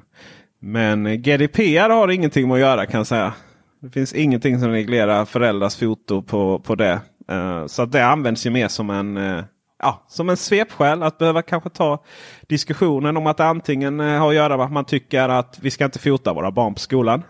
Men 0.59 1.21
GDPR 1.21 1.89
har 1.89 2.11
ingenting 2.11 2.47
med 2.47 2.55
att 2.55 2.61
göra 2.61 2.85
kan 2.85 2.97
jag 2.97 3.07
säga. 3.07 3.33
Det 3.79 3.89
finns 3.89 4.13
ingenting 4.13 4.59
som 4.59 4.69
reglerar 4.69 5.25
föräldrars 5.25 5.75
foto 5.75 6.21
på, 6.21 6.59
på 6.59 6.75
det. 6.75 6.99
Eh, 7.29 7.65
så 7.65 7.81
att 7.81 7.91
det 7.91 8.05
används 8.05 8.45
ju 8.45 8.49
mer 8.49 8.67
som 8.67 8.89
en 8.89 9.17
eh, 9.17 9.43
ja, 9.79 10.05
som 10.07 10.29
en 10.29 10.37
svepskäl 10.37 11.03
att 11.03 11.17
behöva 11.17 11.41
kanske 11.41 11.69
ta 11.69 12.03
diskussionen 12.47 13.17
om 13.17 13.27
att 13.27 13.39
antingen 13.39 13.99
eh, 13.99 14.19
har 14.19 14.29
att 14.29 14.35
göra 14.35 14.57
med 14.57 14.65
att 14.65 14.71
man 14.71 14.85
tycker 14.85 15.29
att 15.29 15.59
vi 15.61 15.71
ska 15.71 15.85
inte 15.85 15.99
fota 15.99 16.33
våra 16.33 16.51
barn 16.51 16.73
på 16.73 16.79
skolan. 16.79 17.23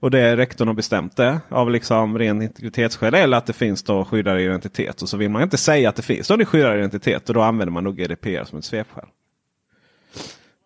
Och 0.00 0.10
det 0.10 0.20
är 0.20 0.36
rektorn 0.36 0.68
har 0.68 0.74
bestämt 0.74 1.16
det 1.16 1.40
av 1.48 1.70
liksom 1.70 2.18
ren 2.18 2.42
integritetsskäl. 2.42 3.14
Eller 3.14 3.36
att 3.36 3.46
det 3.46 3.52
finns 3.52 3.82
då 3.82 4.04
skyddad 4.04 4.40
identitet. 4.40 5.02
Och 5.02 5.08
så 5.08 5.16
vill 5.16 5.30
man 5.30 5.42
inte 5.42 5.56
säga 5.56 5.88
att 5.88 5.96
det 5.96 6.02
finns 6.02 6.28
då 6.28 6.36
det 6.36 6.44
skyddad 6.44 6.76
identitet. 6.76 7.28
Och 7.28 7.34
då 7.34 7.42
använder 7.42 7.72
man 7.72 7.84
nog 7.84 7.96
GDPR 7.96 8.44
som 8.44 8.58
ett 8.58 8.64
svepskäl. 8.64 9.06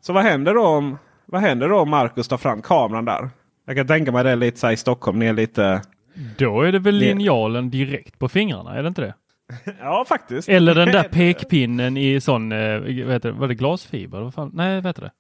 Så 0.00 0.12
vad 0.12 0.22
händer 0.22 0.54
då 0.54 0.66
om, 0.66 0.98
vad 1.26 1.40
händer 1.40 1.68
då 1.68 1.78
om 1.78 1.90
Marcus 1.90 2.28
tar 2.28 2.36
fram 2.36 2.62
kameran 2.62 3.04
där? 3.04 3.30
Jag 3.66 3.76
kan 3.76 3.86
tänka 3.86 4.12
mig 4.12 4.24
det 4.24 4.36
lite 4.36 4.58
så 4.58 4.70
i 4.70 4.76
Stockholm. 4.76 5.18
Ner 5.18 5.32
lite... 5.32 5.82
Då 6.38 6.62
är 6.62 6.72
det 6.72 6.78
väl 6.78 6.94
linjalen 6.94 7.70
direkt 7.70 8.18
på 8.18 8.28
fingrarna, 8.28 8.76
är 8.76 8.82
det 8.82 8.88
inte 8.88 9.00
det? 9.02 9.14
ja, 9.80 10.04
faktiskt. 10.08 10.48
Eller 10.48 10.74
den 10.74 10.88
där 10.88 11.02
pekpinnen 11.12 11.96
i 11.96 12.20
sån, 12.20 12.52
eh, 12.52 12.80
vad 12.80 13.12
heter 13.12 13.32
det, 13.32 13.32
var 13.32 13.48
det 13.48 13.54
glasfiber? 13.54 14.20
Vad 14.20 14.34
fan? 14.34 14.50
Nej, 14.54 14.74
vad 14.74 14.86
heter 14.86 15.02
det? 15.02 15.10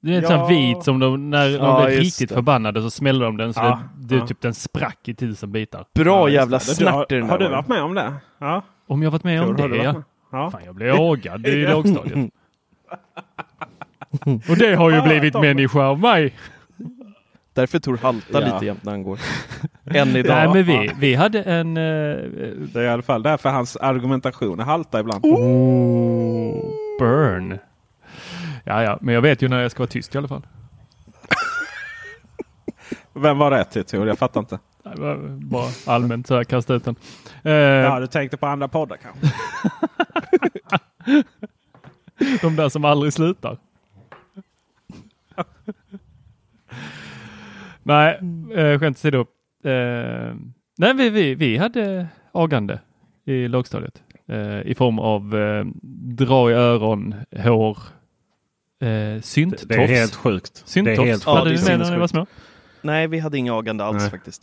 Det 0.00 0.12
är 0.12 0.16
en 0.16 0.22
ja. 0.22 0.28
sån 0.28 0.48
vit 0.48 0.84
som 0.84 0.98
de, 0.98 1.30
när 1.30 1.48
de 1.48 1.54
ja, 1.54 1.86
blir 1.86 1.96
riktigt 1.96 2.28
det. 2.28 2.34
förbannade 2.34 2.82
så 2.82 2.90
smäller 2.90 3.24
de 3.24 3.36
den 3.36 3.54
så 3.54 3.60
ja, 3.60 3.80
det, 3.96 4.14
det, 4.14 4.20
ja. 4.20 4.26
typ 4.26 4.40
den 4.40 4.54
sprack 4.54 5.08
i 5.08 5.14
tusen 5.14 5.52
bitar. 5.52 5.84
Bra 5.94 6.30
jävla 6.30 6.60
snärt 6.60 6.92
Har, 6.92 7.20
har 7.20 7.38
du 7.38 7.48
varit 7.48 7.68
med 7.68 7.82
om 7.82 7.94
det? 7.94 8.12
Ja. 8.38 8.62
Om 8.86 9.02
jag 9.02 9.10
varit 9.10 9.24
med 9.24 9.42
om 9.42 9.56
det? 9.56 9.76
Ja. 9.76 10.02
ja. 10.32 10.50
Fan, 10.50 10.60
jag 10.64 10.74
blev 10.74 10.94
agad 10.94 11.46
i 11.46 11.66
lågstadiet. 11.66 12.30
Och 14.48 14.56
det 14.56 14.74
har 14.74 14.90
ju 14.90 15.02
blivit 15.02 15.34
människa 15.34 15.86
av 15.86 16.00
mig. 16.00 16.34
Därför 17.54 17.78
Tor 17.78 17.96
haltar 17.96 18.40
lite 18.40 18.66
jämt 18.66 18.84
när 18.84 18.92
han 18.92 19.02
går. 19.02 19.18
Än 19.84 20.16
idag. 20.16 20.36
Nej, 20.36 20.48
men 20.48 20.64
vi, 20.64 20.90
vi 20.98 21.14
hade 21.14 21.42
en... 21.42 21.76
Uh, 21.76 22.16
det 22.72 22.80
är 22.80 22.84
i 22.84 22.88
alla 22.88 23.02
fall 23.02 23.22
därför 23.22 23.48
hans 23.48 23.76
argumentation 23.76 24.58
haltar 24.58 25.00
ibland. 25.00 25.24
Oh, 25.24 26.70
burn. 26.98 27.58
Ja, 28.68 28.82
ja, 28.82 28.98
men 29.00 29.14
jag 29.14 29.22
vet 29.22 29.42
ju 29.42 29.48
när 29.48 29.62
jag 29.62 29.70
ska 29.70 29.78
vara 29.78 29.88
tyst 29.88 30.14
i 30.14 30.18
alla 30.18 30.28
fall. 30.28 30.46
Vem 33.12 33.38
var 33.38 33.50
rätt 33.50 33.70
till 33.86 33.98
Jag 34.06 34.18
fattar 34.18 34.40
inte. 34.40 34.58
bara 35.40 35.66
allmänt 35.86 36.26
så 36.26 36.36
här 36.36 36.44
kasta 36.44 36.74
ut 36.74 36.84
den. 36.84 36.96
Eh, 37.42 37.52
ja, 37.52 38.00
du 38.00 38.06
tänkte 38.06 38.36
på 38.36 38.46
andra 38.46 38.68
poddar 38.68 38.96
kanske? 38.96 39.26
De 42.42 42.56
där 42.56 42.68
som 42.68 42.84
aldrig 42.84 43.12
slutar. 43.12 43.58
nej, 47.82 48.20
eh, 48.54 48.78
skämt 48.78 48.96
åsido. 48.96 49.20
Eh, 49.64 50.34
nej, 50.78 50.94
vi, 50.94 51.10
vi, 51.10 51.34
vi 51.34 51.56
hade 51.56 52.06
agande 52.32 52.78
i 53.24 53.48
lågstadiet 53.48 54.02
eh, 54.26 54.60
i 54.60 54.74
form 54.74 54.98
av 54.98 55.36
eh, 55.36 55.64
dra 56.16 56.50
i 56.50 56.54
öron, 56.54 57.14
hår, 57.36 57.78
Eh, 58.80 59.20
Synttofs. 59.20 59.62
Det 59.62 59.74
är 59.74 59.86
helt 59.86 60.14
sjukt. 60.14 60.62
Synttofs. 60.64 60.98
helt 60.98 61.26
ja, 61.26 61.38
hade 61.38 61.50
ni 61.50 61.62
med 61.64 61.78
när 61.78 61.90
ni 61.90 61.98
var 61.98 62.06
små? 62.06 62.26
Nej, 62.82 63.06
vi 63.06 63.18
hade 63.18 63.38
inga 63.38 63.54
agande 63.54 63.84
alls 63.84 64.02
Nej. 64.02 64.10
faktiskt. 64.10 64.42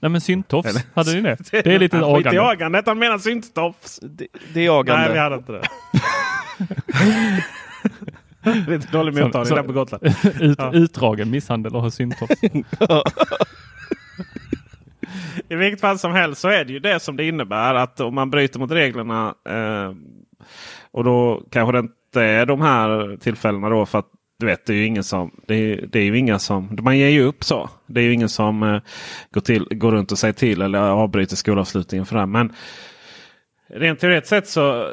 Nej 0.00 0.10
men 0.10 0.20
synttofs, 0.20 0.84
hade 0.94 1.14
ni 1.14 1.20
det? 1.50 1.50
Det 1.50 1.66
är 1.66 1.78
lite 1.78 1.96
agande. 1.98 2.30
Skit 2.30 2.34
i 2.34 2.38
agandet, 2.38 2.86
han 2.86 2.98
menar 2.98 3.18
synttofs. 3.18 4.00
Det, 4.02 4.26
det 4.54 4.66
är 4.66 4.80
agande. 4.80 5.04
Nej, 5.04 5.12
vi 5.12 5.18
hade 5.18 5.36
inte 5.36 5.52
det. 5.52 5.62
lite 8.70 8.92
dålig 8.92 9.14
mottagning 9.14 9.54
där 9.54 9.62
på 9.62 9.72
Gotland. 9.72 10.06
Ut, 10.40 10.58
ja. 10.58 10.72
Utdragen 10.72 11.30
misshandel 11.30 11.76
och 11.76 11.92
synttofs. 11.92 12.42
I 15.48 15.54
vilket 15.54 15.80
fall 15.80 15.98
som 15.98 16.12
helst 16.12 16.40
så 16.40 16.48
är 16.48 16.64
det 16.64 16.72
ju 16.72 16.78
det 16.78 17.00
som 17.00 17.16
det 17.16 17.24
innebär 17.28 17.74
att 17.74 18.00
om 18.00 18.14
man 18.14 18.30
bryter 18.30 18.58
mot 18.58 18.70
reglerna 18.70 19.34
eh, 19.48 19.92
och 20.90 21.04
då 21.04 21.42
kanske 21.50 21.72
den 21.72 21.88
det 22.12 22.24
är 22.24 22.46
de 22.46 22.60
här 22.60 23.16
tillfällena 23.16 23.68
då. 23.68 23.86
För 23.86 23.98
att 23.98 24.10
du 24.38 24.46
vet, 24.46 24.66
det 24.66 24.72
är 24.72 24.76
ju 24.76 24.86
ingen 24.86 25.04
som... 25.04 25.30
Det 25.46 25.54
är, 25.54 25.86
det 25.86 25.98
är 25.98 26.04
ju 26.04 26.18
inga 26.18 26.38
som... 26.38 26.78
Man 26.82 26.98
ger 26.98 27.08
ju 27.08 27.22
upp 27.22 27.44
så. 27.44 27.70
Det 27.86 28.00
är 28.00 28.04
ju 28.04 28.12
ingen 28.12 28.28
som 28.28 28.62
eh, 28.62 28.80
går, 29.30 29.40
till, 29.40 29.64
går 29.70 29.92
runt 29.92 30.12
och 30.12 30.18
säger 30.18 30.34
till 30.34 30.62
eller 30.62 30.78
avbryter 30.78 31.36
skolavslutningen 31.36 32.06
för 32.06 32.16
det. 32.16 32.26
Men 32.26 32.52
rent 33.68 34.00
teoretiskt 34.00 34.28
sett 34.28 34.48
så... 34.48 34.82
Eh, 34.82 34.90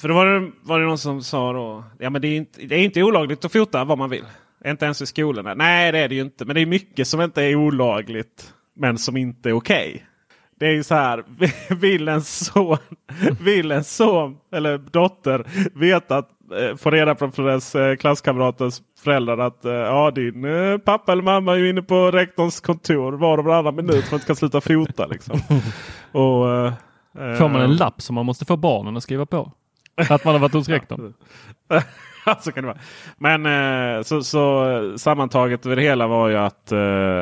för 0.00 0.08
då 0.08 0.14
var 0.14 0.26
det, 0.26 0.50
var 0.62 0.80
det 0.80 0.86
någon 0.86 0.98
som 0.98 1.22
sa 1.22 1.52
då. 1.52 1.84
Ja 1.98 2.10
men 2.10 2.22
det 2.22 2.28
är, 2.28 2.36
inte, 2.36 2.62
det 2.66 2.74
är 2.74 2.84
inte 2.84 3.02
olagligt 3.02 3.44
att 3.44 3.52
fota 3.52 3.84
vad 3.84 3.98
man 3.98 4.10
vill. 4.10 4.24
Inte 4.66 4.84
ens 4.84 5.02
i 5.02 5.06
skolorna. 5.06 5.54
Nej 5.54 5.92
det 5.92 5.98
är 5.98 6.08
det 6.08 6.14
ju 6.14 6.20
inte. 6.20 6.44
Men 6.44 6.54
det 6.54 6.60
är 6.60 6.66
mycket 6.66 7.08
som 7.08 7.20
inte 7.20 7.42
är 7.42 7.56
olagligt. 7.56 8.54
Men 8.76 8.98
som 8.98 9.16
inte 9.16 9.48
är 9.48 9.52
okej. 9.52 9.88
Okay. 9.94 10.06
Det 10.62 10.68
är 10.68 10.72
ju 10.72 10.82
så 10.82 10.94
här. 10.94 11.24
Vill 11.74 12.08
en 12.08 12.22
son, 12.22 12.76
vill 13.40 13.72
en 13.72 13.84
son 13.84 14.36
eller 14.52 14.78
dotter 14.78 15.46
veta 15.74 16.16
att 16.16 16.28
eh, 16.58 16.76
få 16.76 16.90
reda 16.90 17.14
på 17.14 17.30
från 17.30 17.46
dess 17.46 17.74
eh, 17.74 17.96
klasskamraters 17.96 18.80
föräldrar 19.04 19.38
att 19.38 19.64
eh, 19.64 19.72
ja, 19.72 20.10
din 20.10 20.46
pappa 20.84 21.12
eller 21.12 21.22
mamma 21.22 21.54
är 21.54 21.64
inne 21.64 21.82
på 21.82 22.10
rektorns 22.10 22.60
kontor 22.60 23.12
var 23.12 23.38
och 23.38 23.44
varannan 23.44 23.76
minut 23.76 24.04
för 24.04 24.16
att 24.16 24.22
ska 24.22 24.34
sluta 24.34 24.60
fota. 24.60 25.06
Liksom. 25.06 25.40
och, 26.12 26.72
Får 27.38 27.48
man 27.48 27.62
en 27.62 27.76
lapp 27.76 28.02
som 28.02 28.14
man 28.14 28.26
måste 28.26 28.44
få 28.44 28.56
barnen 28.56 28.96
att 28.96 29.02
skriva 29.02 29.26
på? 29.26 29.52
Att 30.08 30.24
man 30.24 30.34
har 30.34 30.40
varit 30.40 30.52
hos 30.52 30.68
rektorn? 30.68 31.14
så 32.40 32.52
kan 32.52 32.64
det 32.64 32.68
vara. 32.68 32.78
Men 33.18 34.04
så, 34.04 34.22
så 34.22 34.98
sammantaget 34.98 35.66
över 35.66 35.76
det 35.76 35.82
hela 35.82 36.06
var 36.06 36.28
ju 36.28 36.36
att, 36.36 36.72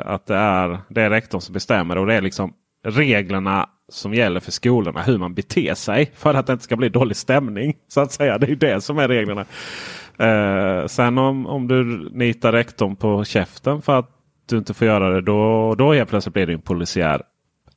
att 0.04 0.26
det, 0.26 0.36
är, 0.36 0.78
det 0.88 1.02
är 1.02 1.10
rektorn 1.10 1.40
som 1.40 1.52
bestämmer. 1.52 1.98
Och 1.98 2.06
det 2.06 2.14
är 2.14 2.20
liksom 2.20 2.54
reglerna 2.82 3.68
som 3.88 4.14
gäller 4.14 4.40
för 4.40 4.52
skolorna. 4.52 5.02
Hur 5.02 5.18
man 5.18 5.34
beter 5.34 5.74
sig 5.74 6.12
för 6.14 6.34
att 6.34 6.46
det 6.46 6.52
inte 6.52 6.64
ska 6.64 6.76
bli 6.76 6.88
dålig 6.88 7.16
stämning. 7.16 7.76
Så 7.88 8.00
att 8.00 8.12
säga. 8.12 8.38
Det 8.38 8.50
är 8.50 8.56
det 8.56 8.80
som 8.80 8.98
är 8.98 9.08
reglerna. 9.08 9.44
Eh, 10.18 10.86
sen 10.86 11.18
om, 11.18 11.46
om 11.46 11.68
du 11.68 12.10
nitar 12.12 12.52
rektorn 12.52 12.96
på 12.96 13.24
käften 13.24 13.82
för 13.82 13.98
att 13.98 14.10
du 14.48 14.58
inte 14.58 14.74
får 14.74 14.86
göra 14.86 15.10
det. 15.10 15.20
Då, 15.20 15.74
då 15.74 15.92
helt 15.92 16.10
plötsligt 16.10 16.34
blir 16.34 16.46
det 16.46 16.52
en 16.52 16.60
polisiär, 16.60 17.22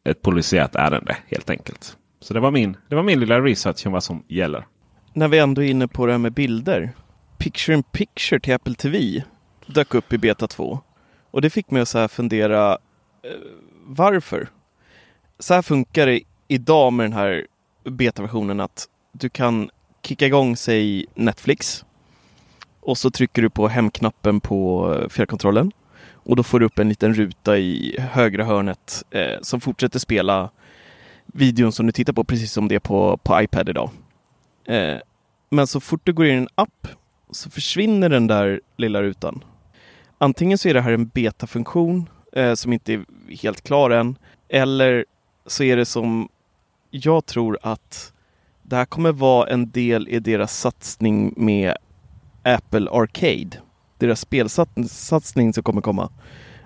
ett 0.04 0.22
polisiärt 0.22 0.76
ärende 0.76 1.18
helt 1.28 1.50
enkelt. 1.50 1.98
Så 2.20 2.34
det 2.34 2.40
var, 2.40 2.52
min, 2.52 2.78
det 2.90 2.96
var 2.96 3.04
min 3.04 3.20
lilla 3.20 3.42
research 3.42 3.88
om 3.88 3.94
vad 3.94 4.04
som 4.04 4.24
gäller. 4.28 4.66
När 5.14 5.28
vi 5.28 5.40
ändå 5.40 5.64
är 5.64 5.70
inne 5.70 5.88
på 5.88 6.06
det 6.06 6.12
här 6.12 6.20
med 6.20 6.34
bilder. 6.34 6.92
Picture 7.38 7.78
in 7.78 7.84
picture 7.84 8.40
till 8.40 8.54
Apple 8.54 8.76
TV 8.76 9.24
dök 9.66 9.94
upp 9.94 10.14
i 10.14 10.18
beta 10.18 10.48
2. 10.48 10.80
Och 11.32 11.42
det 11.42 11.50
fick 11.50 11.72
mig 11.72 11.82
att 11.82 11.88
så 11.88 12.08
fundera 12.08 12.72
eh, 12.72 12.78
varför? 13.86 14.48
Så 15.40 15.54
här 15.54 15.62
funkar 15.62 16.08
det 16.08 16.22
idag 16.48 16.94
med 16.94 17.06
den 17.06 17.14
här 17.14 17.48
betaversionen 17.84 18.60
att 18.60 18.88
du 19.12 19.30
kan 19.30 19.70
kicka 20.04 20.26
igång 20.26 20.58
sig 20.58 21.06
Netflix 21.16 21.86
och 22.80 22.98
så 22.98 23.12
trycker 23.12 23.42
du 23.42 23.50
på 23.50 23.68
hemknappen 23.68 24.40
på 24.40 24.96
fjärrkontrollen 25.10 25.72
och 26.26 26.36
då 26.36 26.44
får 26.44 26.60
du 26.60 26.66
upp 26.66 26.80
en 26.80 26.90
liten 26.90 27.14
ruta 27.14 27.58
i 27.58 27.96
högra 28.00 28.44
hörnet 28.44 29.04
eh, 29.12 29.42
som 29.42 29.62
fortsätter 29.62 30.00
spela 30.00 30.50
videon 31.26 31.72
som 31.72 31.86
du 31.86 31.92
tittar 31.92 32.14
på 32.14 32.24
precis 32.24 32.52
som 32.52 32.68
det 32.68 32.76
är 32.76 32.80
på, 32.80 33.18
på 33.18 33.42
iPad 33.42 33.70
idag. 33.70 33.90
Eh, 34.66 34.98
men 35.50 35.68
så 35.68 35.80
fort 35.80 36.02
du 36.04 36.14
går 36.14 36.26
in 36.26 36.34
i 36.34 36.38
en 36.38 36.48
app 36.56 36.88
så 37.32 37.50
försvinner 37.50 38.10
den 38.10 38.28
där 38.28 38.62
lilla 38.78 39.02
rutan. 39.02 39.44
Antingen 40.18 40.58
så 40.58 40.70
är 40.70 40.74
det 40.74 40.82
här 40.82 40.92
en 40.92 41.08
betafunktion 41.08 42.10
eh, 42.34 42.54
som 42.54 42.74
inte 42.74 42.94
är 42.94 43.06
helt 43.42 43.62
klar 43.62 43.90
än. 43.90 44.18
Eller 44.50 45.06
så 45.46 45.64
är 45.64 45.78
det 45.78 45.86
som 45.86 46.30
jag 46.92 47.26
tror 47.26 47.58
att 47.62 48.14
det 48.62 48.76
här 48.76 48.86
kommer 48.86 49.12
vara 49.12 49.50
en 49.50 49.70
del 49.70 50.08
i 50.08 50.20
deras 50.20 50.60
satsning 50.60 51.34
med 51.38 51.76
Apple 52.44 52.90
Arcade. 52.90 53.58
Deras 53.98 54.20
spelsatsning 54.20 55.54
som 55.54 55.64
kommer 55.64 55.82
komma. 55.82 56.10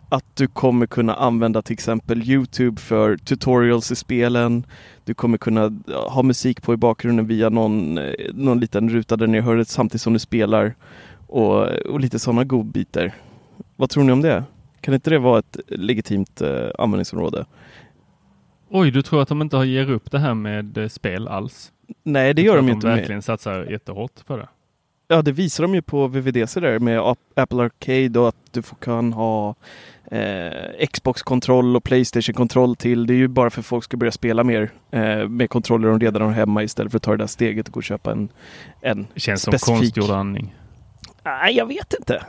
Att 0.10 0.26
du 0.36 0.48
kommer 0.48 0.88
kunna 0.88 1.14
använda 1.14 1.62
till 1.62 1.74
exempel 1.74 2.30
Youtube 2.30 2.82
för 2.82 3.18
tutorials 3.18 3.92
i 3.92 3.96
spelen. 3.96 4.66
Du 5.06 5.14
kommer 5.14 5.38
kunna 5.38 5.72
ha 6.10 6.24
musik 6.24 6.62
på 6.62 6.74
i 6.74 6.78
bakgrunden 6.78 7.28
via 7.28 7.50
någon, 7.50 7.98
eh, 7.98 8.14
någon 8.34 8.60
liten 8.60 8.90
ruta 8.90 9.16
där 9.16 9.28
ni 9.28 9.40
hör 9.40 9.56
det 9.56 9.66
samtidigt 9.66 10.02
som 10.02 10.14
du 10.14 10.20
spelar. 10.20 10.76
Och, 11.28 11.68
och 11.68 12.00
lite 12.00 12.20
sådana 12.20 12.44
godbitar. 12.44 13.14
Vad 13.76 13.90
tror 13.90 14.04
ni 14.04 14.12
om 14.12 14.22
det? 14.22 14.44
Kan 14.82 14.94
inte 14.94 15.10
det 15.10 15.20
vara 15.20 15.40
ett 15.40 15.58
legitimt 15.68 16.42
eh, 16.42 16.68
användningsområde? 16.80 17.46
Oj, 18.70 18.92
du 18.92 19.02
tror 19.02 19.22
att 19.22 19.28
de 19.28 19.42
inte 19.42 19.58
har 19.58 19.64
ger 19.64 19.90
upp 19.92 20.12
det 20.12 20.20
här 20.20 20.34
med 20.34 20.78
eh, 20.78 20.88
spel 20.88 21.28
alls? 21.28 21.72
Nej, 22.04 22.34
det 22.34 22.42
gör 22.42 22.56
de 22.56 22.66
att 22.66 22.72
inte. 22.72 22.88
De 22.88 22.90
Med. 22.92 22.98
verkligen 23.00 23.22
satsar 23.22 23.64
jättehårt 23.72 24.26
på 24.26 24.38
det. 24.38 24.48
Ja, 25.08 25.22
det 25.22 25.32
visar 25.32 25.64
de 25.64 25.76
ju 25.76 25.82
på 25.82 26.08
VVDC 26.08 26.60
där 26.60 26.80
med 26.80 27.00
Ap- 27.00 27.18
Apple 27.36 27.64
Arcade 27.64 28.20
och 28.20 28.28
att 28.28 28.36
du 28.52 28.62
får, 28.62 28.76
kan 28.78 29.14
ha 29.14 29.56
eh, 30.12 30.86
Xbox-kontroll 30.94 31.76
och 31.76 31.84
Playstation-kontroll 31.84 32.76
till. 32.76 33.08
Det 33.08 33.14
är 33.14 33.18
ju 33.18 33.28
bara 33.28 33.50
för 33.50 33.60
att 33.60 33.66
folk 33.66 33.84
ska 33.84 33.98
börja 33.98 34.12
spela 34.12 34.44
mer 34.44 34.70
eh, 34.92 35.28
med 35.28 35.50
kontroller 35.50 35.88
de 35.90 36.00
redan 36.00 36.22
har 36.22 36.32
hemma 36.32 36.64
istället 36.64 36.92
för 36.92 36.98
att 36.98 37.04
ta 37.04 37.12
det 37.12 37.18
där 37.18 37.28
steget 37.28 37.68
och 37.68 37.74
gå 37.74 37.78
och 37.78 37.84
köpa 37.84 38.12
en, 38.12 38.30
en 38.82 39.08
Det 39.14 39.20
känns 39.20 39.42
specifik. 39.42 39.66
som 39.66 39.76
konstgjord 39.78 40.10
andning. 40.10 40.56
Nej, 41.24 41.56
jag 41.58 41.66
vet 41.66 41.94
inte. 41.94 42.24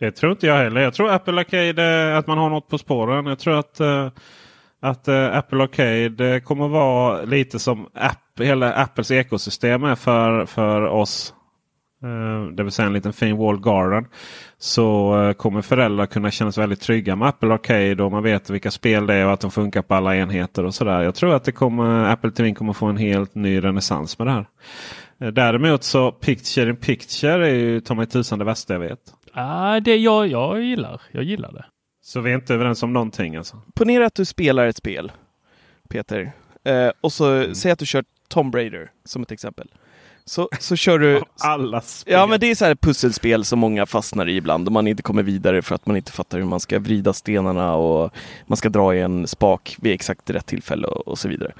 Det 0.00 0.10
tror 0.12 0.32
inte 0.32 0.46
jag 0.46 0.56
heller. 0.58 0.80
Jag 0.80 0.94
tror 0.94 1.10
Apple 1.10 1.40
Arcade, 1.40 2.10
eh, 2.10 2.18
att 2.18 2.26
man 2.26 2.38
har 2.38 2.50
något 2.50 2.68
på 2.68 2.78
spåren. 2.78 3.26
Jag 3.26 3.38
tror 3.38 3.58
att, 3.58 3.80
eh, 3.80 4.08
att 4.80 5.08
eh, 5.08 5.36
Apple 5.36 5.62
Arcade 5.62 6.28
eh, 6.34 6.40
kommer 6.40 6.68
vara 6.68 7.22
lite 7.22 7.58
som 7.58 7.86
app, 7.94 8.40
hela 8.40 8.72
Apples 8.74 9.10
ekosystem 9.10 9.84
är 9.84 9.94
för, 9.94 10.46
för 10.46 10.82
oss. 10.86 11.34
Eh, 12.02 12.52
Det 12.54 12.62
vill 12.62 12.72
säga 12.72 12.86
en 12.86 12.92
liten 12.92 13.12
fin 13.12 13.36
wall 13.36 13.60
garden. 13.60 14.06
Så 14.58 15.18
eh, 15.22 15.32
kommer 15.32 15.62
föräldrar 15.62 16.06
kunna 16.06 16.30
känna 16.30 16.52
sig 16.52 16.62
väldigt 16.62 16.80
trygga 16.80 17.16
med 17.16 17.28
Apple 17.28 17.54
Arcade 17.54 18.02
och 18.02 18.12
man 18.12 18.22
vet 18.22 18.50
vilka 18.50 18.70
spel 18.70 19.06
det 19.06 19.14
är 19.14 19.26
och 19.26 19.32
att 19.32 19.40
de 19.40 19.50
funkar 19.50 19.82
på 19.82 19.94
alla 19.94 20.16
enheter 20.16 20.64
och 20.64 20.74
sådär. 20.74 21.02
Jag 21.02 21.14
tror 21.14 21.34
att 21.34 21.44
det 21.44 21.52
kommer, 21.52 22.04
Apple 22.04 22.30
TV 22.30 22.54
kommer 22.54 22.72
få 22.72 22.86
en 22.86 22.96
helt 22.96 23.34
ny 23.34 23.60
renässans 23.64 24.18
med 24.18 24.26
det 24.28 24.32
här. 24.32 24.46
Eh, 25.20 25.28
Däremot 25.28 25.84
så 25.84 26.12
Picture 26.12 26.70
in 26.70 26.76
Picture 26.76 27.46
är 27.48 27.54
ju 27.54 27.80
ta 27.80 27.94
mig 27.94 28.06
tusan 28.06 28.38
det 28.38 28.44
värsta 28.44 28.72
jag 28.72 28.80
vet. 28.80 28.98
Ah, 29.32 29.80
det 29.80 29.96
jag, 29.96 30.26
jag 30.26 30.62
gillar. 30.62 31.00
Jag 31.12 31.24
gillar 31.24 31.52
det. 31.52 31.64
Så 32.06 32.20
vi 32.20 32.30
är 32.30 32.34
inte 32.34 32.54
överens 32.54 32.82
om 32.82 32.92
någonting 32.92 33.36
alltså? 33.36 33.60
Ponera 33.74 34.06
att 34.06 34.14
du 34.14 34.24
spelar 34.24 34.66
ett 34.66 34.76
spel, 34.76 35.12
Peter. 35.88 36.32
Eh, 36.64 36.90
och 37.00 37.12
så 37.12 37.54
säg 37.54 37.72
att 37.72 37.78
du 37.78 37.86
kör 37.86 38.04
Tomb 38.28 38.54
Raider 38.54 38.90
som 39.04 39.22
ett 39.22 39.32
exempel. 39.32 39.68
Så, 40.24 40.48
så 40.60 40.76
kör 40.76 40.98
du... 40.98 41.22
Alla 41.40 41.80
spel. 41.80 42.12
Ja, 42.12 42.26
men 42.26 42.40
det 42.40 42.50
är 42.50 42.54
så 42.54 42.64
här 42.64 42.74
pusselspel 42.74 43.44
som 43.44 43.58
många 43.58 43.86
fastnar 43.86 44.28
i 44.28 44.36
ibland 44.36 44.66
och 44.66 44.72
man 44.72 44.86
inte 44.86 45.02
kommer 45.02 45.22
vidare 45.22 45.62
för 45.62 45.74
att 45.74 45.86
man 45.86 45.96
inte 45.96 46.12
fattar 46.12 46.38
hur 46.38 46.44
man 46.44 46.60
ska 46.60 46.78
vrida 46.78 47.12
stenarna 47.12 47.74
och 47.74 48.12
man 48.46 48.56
ska 48.56 48.68
dra 48.68 48.94
i 48.94 49.00
en 49.00 49.26
spak 49.26 49.76
vid 49.80 49.92
exakt 49.92 50.30
rätt 50.30 50.46
tillfälle 50.46 50.86
och, 50.86 51.08
och 51.08 51.18
så 51.18 51.28
vidare. 51.28 51.52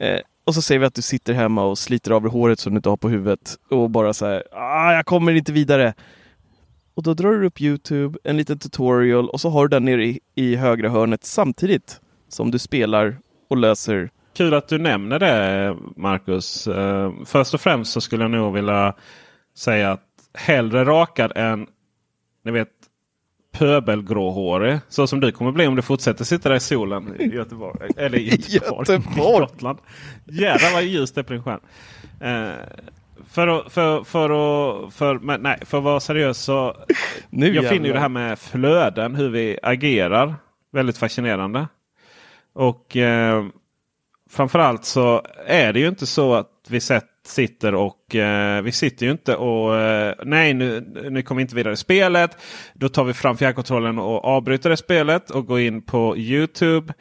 Eh, 0.00 0.20
och 0.44 0.54
så 0.54 0.62
säger 0.62 0.78
vi 0.78 0.86
att 0.86 0.94
du 0.94 1.02
sitter 1.02 1.32
hemma 1.32 1.64
och 1.64 1.78
sliter 1.78 2.10
av 2.10 2.22
dig 2.22 2.30
håret 2.30 2.58
som 2.58 2.72
du 2.72 2.76
inte 2.76 2.88
har 2.88 2.96
på 2.96 3.08
huvudet 3.08 3.56
och 3.70 3.90
bara 3.90 4.12
så 4.12 4.26
här, 4.26 4.42
ah, 4.52 4.92
jag 4.92 5.06
kommer 5.06 5.32
inte 5.32 5.52
vidare. 5.52 5.94
Och 6.94 7.02
då 7.02 7.14
drar 7.14 7.32
du 7.32 7.46
upp 7.46 7.60
Youtube, 7.60 8.18
en 8.24 8.36
liten 8.36 8.58
tutorial 8.58 9.28
och 9.28 9.40
så 9.40 9.48
har 9.48 9.68
du 9.68 9.68
den 9.68 9.84
nere 9.84 10.04
i, 10.04 10.20
i 10.34 10.56
högra 10.56 10.88
hörnet 10.88 11.24
samtidigt 11.24 12.00
som 12.28 12.50
du 12.50 12.58
spelar 12.58 13.16
och 13.48 13.56
löser 13.56 14.10
Kul 14.36 14.54
att 14.54 14.68
du 14.68 14.78
nämner 14.78 15.18
det 15.18 15.76
Marcus. 15.96 16.66
Eh, 16.66 17.12
först 17.24 17.54
och 17.54 17.60
främst 17.60 17.92
så 17.92 18.00
skulle 18.00 18.24
jag 18.24 18.30
nog 18.30 18.54
vilja 18.54 18.94
säga 19.56 19.92
att 19.92 20.04
hellre 20.34 20.84
rakad 20.84 21.32
än 21.36 21.66
ni 22.44 22.50
vet 22.50 22.68
pöbelgråhårig. 23.52 24.78
Så 24.88 25.06
som 25.06 25.20
du 25.20 25.32
kommer 25.32 25.52
bli 25.52 25.66
om 25.66 25.76
du 25.76 25.82
fortsätter 25.82 26.24
sitta 26.24 26.48
där 26.48 26.56
i 26.56 26.60
solen 26.60 27.20
i 27.20 27.34
Göteborg. 27.34 27.90
Eller 27.96 28.18
i 28.18 28.28
Göteborg. 28.48 28.92
Göteborg. 28.92 29.40
Gotland. 29.40 29.78
Jävlar 30.24 30.72
vad 30.72 30.82
ljust 30.82 31.14
det 31.14 31.20
är 31.20 31.22
på 31.22 31.32
din 31.32 31.42
skärm. 31.42 31.60
Eh, 32.20 32.54
för 33.30 33.48
att, 33.48 33.72
för, 33.72 34.04
för, 34.04 34.24
att, 34.24 34.94
för, 34.94 35.18
men, 35.18 35.40
nej, 35.40 35.58
för 35.64 35.78
att 35.78 35.84
vara 35.84 36.00
seriös 36.00 36.38
så 36.38 36.76
Nu 37.30 37.54
jag 37.54 37.68
finner 37.68 37.70
ju 37.70 37.74
jävlar. 37.74 37.94
det 37.94 38.00
här 38.00 38.08
med 38.08 38.38
flöden, 38.38 39.14
hur 39.14 39.28
vi 39.28 39.58
agerar, 39.62 40.34
väldigt 40.72 40.98
fascinerande. 40.98 41.68
Och 42.52 42.96
eh, 42.96 43.44
framförallt 44.30 44.84
så 44.84 45.22
är 45.46 45.72
det 45.72 45.80
ju 45.80 45.88
inte 45.88 46.06
så 46.06 46.34
att 46.34 46.50
vi 46.68 46.80
sett, 46.80 47.10
sitter 47.26 47.74
och 47.74 48.14
eh, 48.14 48.62
vi 48.62 48.72
sitter 48.72 49.06
ju 49.06 49.12
inte 49.12 49.36
och 49.36 49.76
eh, 49.76 50.14
nej 50.24 50.54
nu, 50.54 50.92
nu 51.10 51.22
kommer 51.22 51.38
vi 51.38 51.42
inte 51.42 51.56
vidare 51.56 51.74
i 51.74 51.76
spelet. 51.76 52.38
Då 52.74 52.88
tar 52.88 53.04
vi 53.04 53.12
fram 53.12 53.36
fjärrkontrollen 53.36 53.98
och 53.98 54.24
avbryter 54.24 54.70
det 54.70 54.76
spelet 54.76 55.30
och 55.30 55.46
går 55.46 55.60
in 55.60 55.82
på 55.82 56.16
Youtube. 56.16 56.94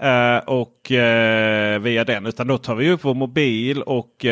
Eh, 0.00 0.36
och 0.36 0.92
eh, 0.92 1.78
via 1.78 2.04
den. 2.04 2.26
Utan 2.26 2.46
då 2.46 2.58
tar 2.58 2.74
vi 2.74 2.90
upp 2.90 3.04
vår 3.04 3.14
mobil 3.14 3.82
och 3.82 4.24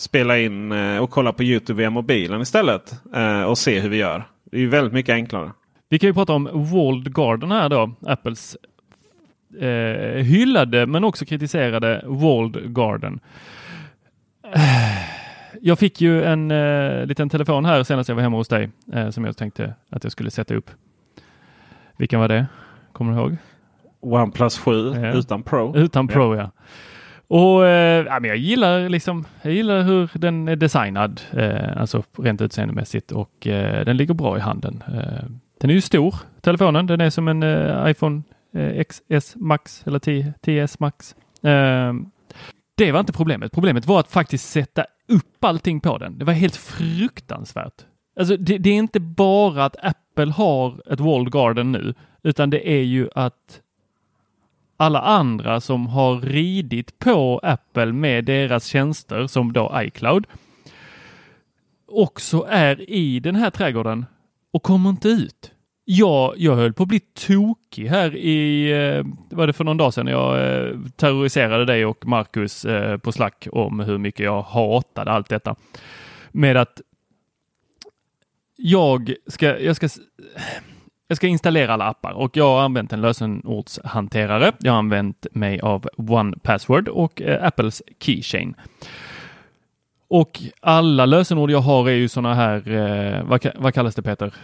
spelar 0.00 0.36
in 0.36 0.72
eh, 0.72 0.98
och 1.02 1.10
kollar 1.10 1.32
på 1.32 1.42
Youtube 1.42 1.78
via 1.78 1.90
mobilen 1.90 2.40
istället. 2.40 2.94
Eh, 3.14 3.42
och 3.42 3.58
se 3.58 3.80
hur 3.80 3.88
vi 3.88 3.96
gör. 3.96 4.24
Det 4.44 4.56
är 4.56 4.60
ju 4.60 4.68
väldigt 4.68 4.92
mycket 4.92 5.12
enklare. 5.12 5.52
Vi 5.88 5.98
kan 5.98 6.08
ju 6.08 6.14
prata 6.14 6.32
om 6.32 6.44
Walled 6.52 7.14
Garden 7.14 7.50
här 7.50 7.68
då. 7.68 7.92
Apples 8.06 8.56
eh, 9.60 10.22
hyllade 10.22 10.86
men 10.86 11.04
också 11.04 11.24
kritiserade 11.24 12.02
Walled 12.06 12.74
Garden. 12.74 13.20
Jag 15.62 15.78
fick 15.78 16.00
ju 16.00 16.24
en 16.24 16.50
eh, 16.50 17.06
liten 17.06 17.28
telefon 17.28 17.64
här 17.64 17.82
senast 17.82 18.08
jag 18.08 18.16
var 18.16 18.22
hemma 18.22 18.36
hos 18.36 18.48
dig 18.48 18.70
eh, 18.92 19.10
som 19.10 19.24
jag 19.24 19.36
tänkte 19.36 19.74
att 19.90 20.04
jag 20.04 20.12
skulle 20.12 20.30
sätta 20.30 20.54
upp. 20.54 20.70
Vilken 21.96 22.20
var 22.20 22.28
det? 22.28 22.46
Kommer 22.92 23.12
du 23.12 23.18
ihåg? 23.18 23.36
OnePlus 24.00 24.58
7 24.58 24.92
Ja. 24.94 25.12
utan 25.12 25.42
Pro. 25.42 25.76
Utan 25.76 26.08
Pro 26.08 26.36
ja. 26.36 26.50
Och 27.30 27.66
eh, 27.66 28.04
ja, 28.06 28.20
men 28.20 28.28
jag 28.28 28.36
gillar 28.36 28.88
liksom, 28.88 29.24
jag 29.42 29.52
gillar 29.52 29.82
hur 29.82 30.10
den 30.14 30.48
är 30.48 30.56
designad, 30.56 31.20
eh, 31.32 31.80
alltså 31.80 32.02
rent 32.18 32.40
utseendemässigt 32.40 33.12
och 33.12 33.46
eh, 33.46 33.84
den 33.84 33.96
ligger 33.96 34.14
bra 34.14 34.36
i 34.36 34.40
handen. 34.40 34.84
Eh, 34.86 35.24
den 35.60 35.70
är 35.70 35.74
ju 35.74 35.80
stor, 35.80 36.14
telefonen. 36.40 36.86
Den 36.86 37.00
är 37.00 37.10
som 37.10 37.28
en 37.28 37.42
eh, 37.42 37.90
iPhone 37.90 38.22
eh, 38.54 38.84
XS 38.84 39.36
Max 39.36 39.82
eller 39.86 39.98
10, 39.98 40.34
10S 40.42 40.76
Max. 40.78 41.14
Eh, 41.42 41.92
det 42.74 42.92
var 42.92 43.00
inte 43.00 43.12
problemet. 43.12 43.52
Problemet 43.52 43.86
var 43.86 44.00
att 44.00 44.10
faktiskt 44.10 44.50
sätta 44.50 44.84
upp 45.08 45.44
allting 45.44 45.80
på 45.80 45.98
den. 45.98 46.18
Det 46.18 46.24
var 46.24 46.32
helt 46.32 46.56
fruktansvärt. 46.56 47.84
Alltså, 48.20 48.36
det, 48.36 48.58
det 48.58 48.70
är 48.70 48.74
inte 48.74 49.00
bara 49.00 49.64
att 49.64 49.76
Apple 49.82 50.32
har 50.32 50.92
ett 50.92 51.00
walled 51.00 51.32
garden 51.32 51.72
nu, 51.72 51.94
utan 52.22 52.50
det 52.50 52.70
är 52.70 52.82
ju 52.82 53.08
att 53.14 53.60
alla 54.80 55.00
andra 55.00 55.60
som 55.60 55.86
har 55.86 56.20
ridit 56.20 56.98
på 56.98 57.40
Apple 57.42 57.92
med 57.92 58.24
deras 58.24 58.66
tjänster 58.66 59.26
som 59.26 59.52
då 59.52 59.72
iCloud 59.74 60.26
också 61.86 62.46
är 62.48 62.90
i 62.90 63.20
den 63.20 63.34
här 63.34 63.50
trädgården 63.50 64.06
och 64.52 64.62
kommer 64.62 64.90
inte 64.90 65.08
ut. 65.08 65.52
Jag, 65.84 66.34
jag 66.36 66.56
höll 66.56 66.72
på 66.72 66.82
att 66.82 66.88
bli 66.88 67.00
tokig 67.00 67.86
här 67.86 68.16
i, 68.16 68.70
eh, 68.70 69.06
var 69.30 69.46
det 69.46 69.52
för 69.52 69.64
någon 69.64 69.76
dag 69.76 69.94
sedan 69.94 70.06
jag 70.06 70.38
eh, 70.38 70.76
terroriserade 70.96 71.64
dig 71.64 71.86
och 71.86 72.06
Marcus 72.06 72.64
eh, 72.64 72.96
på 72.96 73.12
Slack 73.12 73.48
om 73.52 73.80
hur 73.80 73.98
mycket 73.98 74.24
jag 74.24 74.42
hatade 74.42 75.10
allt 75.10 75.28
detta. 75.28 75.56
Med 76.32 76.56
att 76.56 76.80
jag 78.56 79.14
ska, 79.26 79.60
jag 79.60 79.76
ska 79.76 79.88
jag 81.10 81.16
ska 81.16 81.26
installera 81.26 81.72
alla 81.72 81.84
appar 81.84 82.12
och 82.12 82.36
jag 82.36 82.44
har 82.44 82.60
använt 82.62 82.92
en 82.92 83.00
lösenordshanterare. 83.00 84.52
Jag 84.58 84.72
har 84.72 84.78
använt 84.78 85.26
mig 85.32 85.60
av 85.60 85.88
One 85.96 86.36
Password 86.42 86.88
och 86.88 87.22
eh, 87.22 87.46
Apples 87.46 87.82
Keychain. 88.00 88.54
Och 90.08 90.40
alla 90.60 91.06
lösenord 91.06 91.50
jag 91.50 91.58
har 91.58 91.88
är 91.88 91.94
ju 91.94 92.08
sådana 92.08 92.34
här, 92.34 92.70
eh, 92.70 93.24
vad, 93.24 93.46
vad 93.54 93.74
kallas 93.74 93.94
det 93.94 94.02
Peter? 94.02 94.34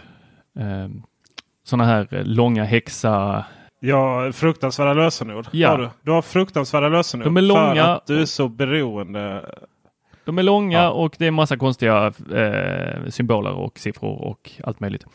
Eh, 0.59 0.89
sådana 1.63 1.85
här 1.85 2.23
långa 2.23 2.63
häxa... 2.63 3.45
Ja, 3.79 4.31
fruktansvärda 4.33 4.93
lösenord. 4.93 5.47
Ja. 5.51 5.69
Har 5.69 5.77
du? 5.77 5.89
du 6.01 6.11
har 6.11 6.21
fruktansvärda 6.21 6.89
lösenord. 6.89 7.27
De 7.27 7.37
är 7.37 7.41
långa 7.41 7.83
För 7.83 7.93
att 7.93 8.07
du 8.07 8.21
är 8.21 8.25
så 8.25 8.47
beroende. 8.47 9.45
De 10.25 10.37
är 10.37 10.43
långa 10.43 10.77
Ja. 10.81 10.89
och 10.89 11.15
det 11.19 11.27
är 11.27 11.31
massa 11.31 11.57
konstiga 11.57 12.13
eh, 12.35 13.09
symboler 13.09 13.51
och 13.51 13.79
siffror 13.79 14.21
och 14.21 14.51
allt 14.63 14.79
möjligt 14.79 15.05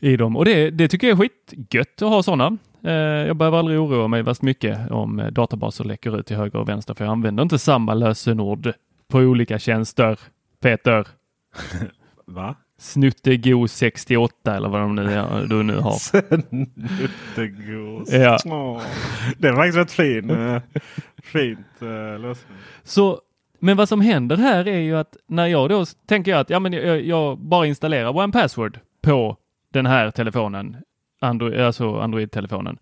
i 0.00 0.16
dem. 0.16 0.36
Och 0.36 0.44
det, 0.44 0.70
det 0.70 0.88
tycker 0.88 1.08
jag 1.08 1.20
är 1.20 1.28
skitgött 1.28 2.02
att 2.02 2.08
ha 2.08 2.22
sådana. 2.22 2.58
Eh, 2.84 2.92
jag 2.92 3.36
behöver 3.36 3.58
aldrig 3.58 3.80
oroa 3.80 4.08
mig 4.08 4.22
värst 4.22 4.42
mycket 4.42 4.90
om 4.90 5.20
eh, 5.20 5.26
databaser 5.26 5.84
läcker 5.84 6.20
ut 6.20 6.26
till 6.26 6.36
höger 6.36 6.58
och 6.58 6.68
vänster 6.68 6.94
för 6.94 7.04
jag 7.04 7.12
använder 7.12 7.42
inte 7.42 7.58
samma 7.58 7.94
lösenord 7.94 8.72
på 9.08 9.18
olika 9.18 9.58
tjänster. 9.58 10.18
Peter, 10.62 11.06
Va? 12.26 12.56
Snuttegos 12.78 13.72
68 13.72 14.56
eller 14.56 14.68
vad 14.68 14.80
de 14.80 14.94
nu, 14.94 15.24
du 15.48 15.62
nu 15.62 15.76
har. 15.76 15.92
Snuttegos. 16.92 18.12
Ja. 18.12 18.38
Det 19.38 19.48
är 19.48 19.54
faktiskt 19.54 19.78
rätt 19.78 19.92
fin, 19.92 20.28
fint 21.22 21.82
uh, 21.82 22.18
lösning. 22.18 22.58
Så, 22.82 23.20
men 23.58 23.76
vad 23.76 23.88
som 23.88 24.00
händer 24.00 24.36
här 24.36 24.68
är 24.68 24.78
ju 24.78 24.96
att 24.96 25.16
när 25.26 25.46
jag 25.46 25.68
då 25.68 25.84
tänker 26.06 26.30
jag 26.30 26.40
att 26.40 26.50
ja, 26.50 26.60
men 26.60 26.72
jag, 26.72 27.04
jag 27.04 27.38
bara 27.38 27.66
installerar 27.66 28.16
One 28.16 28.32
Password 28.32 28.78
på 29.02 29.36
den 29.72 29.86
här 29.86 30.10
telefonen, 30.10 30.76
Android, 31.20 31.60
alltså 31.60 32.00
Android-telefonen. 32.00 32.78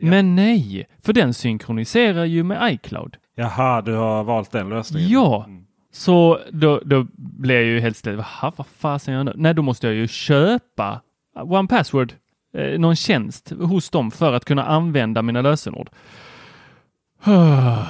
Men 0.00 0.34
nej, 0.36 0.86
för 1.02 1.12
den 1.12 1.34
synkroniserar 1.34 2.24
ju 2.24 2.42
med 2.42 2.72
iCloud. 2.74 3.16
Jaha, 3.34 3.82
du 3.82 3.94
har 3.94 4.24
valt 4.24 4.50
den 4.50 4.68
lösningen? 4.68 5.08
Ja, 5.10 5.46
så 5.92 6.38
då, 6.50 6.80
då 6.84 7.06
blir 7.16 7.54
jag 7.54 7.64
ju 7.64 7.80
helt 7.80 7.96
ställd. 7.96 8.24
Vad 8.56 8.66
fasen 8.66 9.14
gör 9.14 9.18
jag 9.18 9.26
nu? 9.26 9.32
Nej, 9.36 9.54
då 9.54 9.62
måste 9.62 9.86
jag 9.86 9.96
ju 9.96 10.08
köpa 10.08 11.00
One 11.40 11.68
Password, 11.68 12.12
eh, 12.56 12.78
någon 12.78 12.96
tjänst 12.96 13.50
hos 13.60 13.90
dem 13.90 14.10
för 14.10 14.32
att 14.32 14.44
kunna 14.44 14.64
använda 14.64 15.22
mina 15.22 15.42
lösenord. 15.42 15.90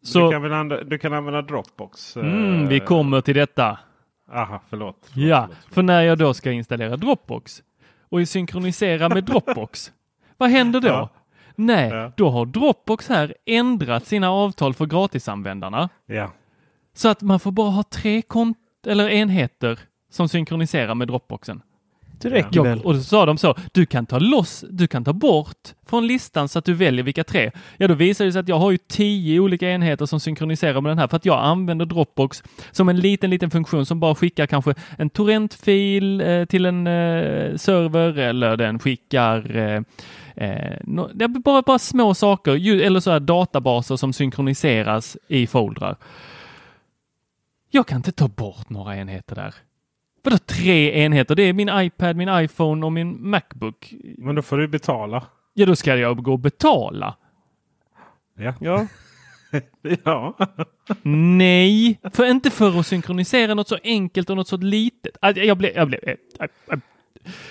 Du, 0.00 0.06
Så 0.06 0.30
kan 0.30 0.42
väl 0.42 0.52
använda, 0.52 0.84
du 0.84 0.98
kan 0.98 1.12
använda 1.12 1.42
Dropbox? 1.42 2.16
eh, 2.16 2.22
mm, 2.24 2.68
vi 2.68 2.80
kommer 2.80 3.20
till 3.20 3.34
detta. 3.34 3.78
Aha, 4.32 4.60
förlåt. 4.68 4.96
förlåt, 5.12 5.28
Ja, 5.28 5.40
förlåt, 5.42 5.56
förlåt. 5.60 5.74
för 5.74 5.82
när 5.82 6.02
jag 6.02 6.18
då 6.18 6.34
ska 6.34 6.52
installera 6.52 6.96
Dropbox 6.96 7.62
och 8.08 8.28
synkronisera 8.28 9.08
med 9.08 9.24
Dropbox, 9.26 9.92
vad 10.36 10.50
händer 10.50 10.80
då? 10.80 10.88
Ja. 10.88 11.08
Nej, 11.56 11.88
Ja. 11.88 12.12
då 12.16 12.30
har 12.30 12.46
Dropbox 12.46 13.08
här 13.08 13.34
ändrat 13.46 14.06
sina 14.06 14.30
avtal 14.30 14.74
för 14.74 14.86
gratisanvändarna 14.86 15.88
Ja. 16.06 16.30
så 16.94 17.08
att 17.08 17.22
man 17.22 17.40
får 17.40 17.50
bara 17.52 17.70
ha 17.70 17.82
tre 17.82 18.22
kont 18.22 18.58
eller 18.86 19.08
enheter 19.08 19.78
som 20.10 20.28
synkroniserar 20.28 20.94
med 20.94 21.08
Dropboxen. 21.08 21.62
Det 22.20 22.30
räcker 22.30 22.48
Ja, 22.52 22.62
väl? 22.62 22.80
och 22.80 22.94
så 22.94 23.02
sa 23.02 23.26
de 23.26 23.38
så, 23.38 23.54
du 23.72 23.86
kan 23.86 24.06
ta 24.06 24.18
loss, 24.18 24.64
du 24.70 24.86
kan 24.86 25.04
ta 25.04 25.12
bort 25.12 25.74
från 25.86 26.06
listan 26.06 26.48
så 26.48 26.58
att 26.58 26.64
du 26.64 26.74
väljer 26.74 27.04
vilka 27.04 27.24
tre. 27.24 27.50
Ja, 27.76 27.88
då 27.88 27.94
visar 27.94 28.24
det 28.24 28.32
sig 28.32 28.40
att 28.40 28.48
jag 28.48 28.58
har 28.58 28.70
ju 28.70 28.78
tio 28.78 29.40
olika 29.40 29.70
enheter 29.70 30.06
som 30.06 30.20
synkroniserar 30.20 30.80
med 30.80 30.90
den 30.90 30.98
här 30.98 31.08
för 31.08 31.16
att 31.16 31.24
jag 31.24 31.44
använder 31.44 31.86
Dropbox 31.86 32.42
som 32.70 32.88
en 32.88 33.00
liten, 33.00 33.30
liten 33.30 33.50
funktion 33.50 33.86
som 33.86 34.00
bara 34.00 34.14
skickar 34.14 34.46
kanske 34.46 34.74
en 34.98 35.10
torrentfil 35.10 36.20
eh, 36.20 36.44
till 36.44 36.66
en 36.66 36.86
eh, 36.86 37.56
server 37.56 38.18
eller 38.18 38.56
den 38.56 38.78
skickar 38.78 39.56
eh, 39.56 39.82
eh, 40.36 40.76
no, 40.84 41.10
det 41.14 41.24
är 41.24 41.28
bara, 41.28 41.62
bara 41.62 41.78
små 41.78 42.14
saker, 42.14 42.54
ju, 42.54 42.82
eller 42.82 43.00
så 43.00 43.10
här 43.10 43.20
databaser 43.20 43.96
som 43.96 44.12
synkroniseras 44.12 45.16
i 45.28 45.46
foldrar. 45.46 45.96
Jag 47.70 47.86
kan 47.86 47.96
inte 47.96 48.12
ta 48.12 48.28
bort 48.28 48.70
några 48.70 48.96
enheter 48.96 49.34
där. 49.34 49.54
Vadå 50.22 50.38
tre 50.38 51.04
enheter? 51.04 51.34
Det 51.34 51.42
är 51.42 51.52
min 51.52 51.70
iPad, 51.72 52.16
min 52.16 52.28
iPhone 52.28 52.86
och 52.86 52.92
min 52.92 53.30
Macbook. 53.30 53.94
Men 54.18 54.34
då 54.34 54.42
får 54.42 54.58
du 54.58 54.68
betala. 54.68 55.26
Ja, 55.54 55.66
då 55.66 55.76
ska 55.76 55.96
jag 55.96 56.22
gå 56.22 56.32
och 56.32 56.38
betala. 56.38 57.16
Ja. 58.34 58.54
Ja, 58.60 58.86
ja. 60.04 60.36
Nej, 61.02 62.00
för 62.12 62.30
inte 62.30 62.50
för 62.50 62.80
att 62.80 62.86
synkronisera 62.86 63.54
något 63.54 63.68
så 63.68 63.78
enkelt 63.82 64.30
och 64.30 64.36
något 64.36 64.48
så 64.48 64.56
litet. 64.56 65.16
Jag 65.20 65.58
blev... 65.58 65.72
Jag 65.76 65.88
blev 65.88 66.00
äh, 66.02 66.14
äh. 66.40 66.78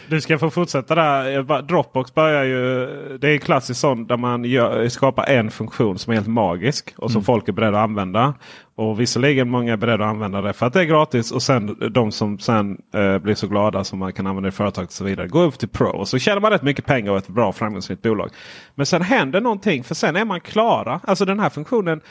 Du 0.08 0.22
ska 0.22 0.40
få 0.40 0.50
fortsätta 0.50 0.96
där. 0.96 1.62
Dropbox 1.62 2.14
börjar 2.14 2.44
ju. 2.44 2.88
Det 3.18 3.30
är 3.30 3.38
klassiskt 3.38 3.80
sånt 3.80 4.08
där 4.08 4.18
man 4.18 4.44
gör, 4.44 4.90
skapar 4.90 5.26
en 5.26 5.52
funktion 5.52 5.98
som 5.98 6.12
är 6.12 6.16
helt 6.16 6.28
magisk. 6.28 6.94
Och 6.98 7.12
som 7.12 7.24
folk 7.24 7.48
är 7.48 7.54
beredda 7.54 7.78
att 7.78 7.84
använda. 7.84 8.34
Och 8.76 9.00
visserligen 9.00 9.50
många 9.50 9.74
är 9.74 9.78
beredda 9.78 10.06
att 10.06 10.10
använda 10.10 10.42
det 10.42 10.54
för 10.54 10.66
att 10.66 10.74
det 10.74 10.82
är 10.82 10.86
gratis. 10.86 11.32
Och 11.32 11.42
sen 11.42 11.92
de 11.92 12.12
som 12.12 12.40
sen 12.40 12.78
eh, 12.94 13.18
blir 13.18 13.36
så 13.36 13.48
glada 13.48 13.84
som 13.84 14.00
man 14.00 14.14
kan 14.14 14.28
använda 14.28 14.50
i 14.50 14.52
företaget 14.52 14.90
och 14.90 14.94
så 14.94 15.04
vidare. 15.04 15.28
Går 15.28 15.44
upp 15.44 15.60
till 15.60 15.70
Pro. 15.70 15.88
Och 15.88 16.08
så 16.08 16.18
tjänar 16.20 16.42
man 16.42 16.52
rätt 16.52 16.62
mycket 16.62 16.86
pengar 16.86 17.12
och 17.12 17.18
ett 17.18 17.28
bra 17.28 17.54
framgångsrikt 17.54 18.02
bolag. 18.02 18.30
Men 18.76 18.86
sen 18.86 19.02
händer 19.02 19.42
någonting. 19.42 19.84
För 19.84 19.96
sen 19.96 20.16
är 20.16 20.26
man 20.26 20.42
klara. 20.42 21.00
Alltså 21.04 21.26
den 21.26 21.40
här 21.40 21.50
funktionen. 21.50 22.02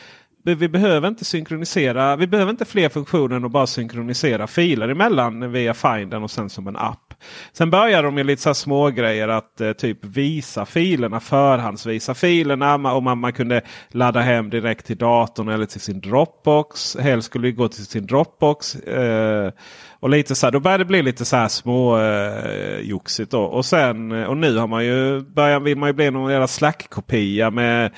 Vi 0.42 0.68
behöver 0.68 1.08
inte 1.08 1.24
synkronisera. 1.24 2.16
Vi 2.16 2.26
behöver 2.26 2.50
inte 2.50 2.64
fler 2.64 2.88
funktioner 2.88 3.46
att 3.46 3.50
bara 3.50 3.66
synkronisera 3.66 4.46
filer 4.46 4.88
emellan 4.88 5.52
via 5.52 5.74
Finden 5.74 6.22
och 6.22 6.30
sen 6.30 6.50
som 6.50 6.68
en 6.68 6.76
app. 6.76 7.05
Sen 7.52 7.70
börjar 7.70 8.02
de 8.02 8.14
med 8.14 8.26
lite 8.26 8.42
så 8.42 8.48
här 8.48 8.54
små 8.54 8.90
grejer 8.90 9.28
att 9.28 9.60
eh, 9.60 9.72
typ 9.72 10.04
visa 10.04 10.66
filerna, 10.66 11.20
förhandsvisa 11.20 12.14
filerna. 12.14 12.78
Man, 12.78 12.96
Och 12.96 13.02
man, 13.02 13.18
man 13.18 13.32
kunde 13.32 13.62
ladda 13.88 14.20
hem 14.20 14.50
direkt 14.50 14.86
till 14.86 14.96
datorn 14.96 15.48
eller 15.48 15.66
till 15.66 15.80
sin 15.80 16.00
Dropbox. 16.00 16.96
Helst 17.00 17.26
skulle 17.26 17.48
det 17.48 17.52
gå 17.52 17.68
till 17.68 17.86
sin 17.86 18.06
Dropbox. 18.06 18.74
Eh, 18.74 19.52
och 20.00 20.10
lite 20.10 20.34
så 20.34 20.46
här, 20.46 20.52
då 20.52 20.60
börjar 20.60 20.78
det 20.78 20.84
bli 20.84 21.02
lite 21.02 21.24
så 21.24 21.36
här 21.36 21.48
små 21.48 21.98
eh. 21.98 23.26
Då. 23.30 23.42
Och, 23.42 23.64
sen, 23.64 24.12
eh, 24.12 24.24
och 24.24 24.36
nu 24.36 24.56
har 24.56 24.66
man 24.66 24.84
ju, 24.84 25.20
börjar, 25.20 25.60
vill 25.60 25.78
man 25.78 25.88
ju 25.88 25.92
bli 25.92 26.10
någon 26.10 26.32
jävla 26.32 26.46
Slack-kopia 26.46 27.50
med 27.50 27.92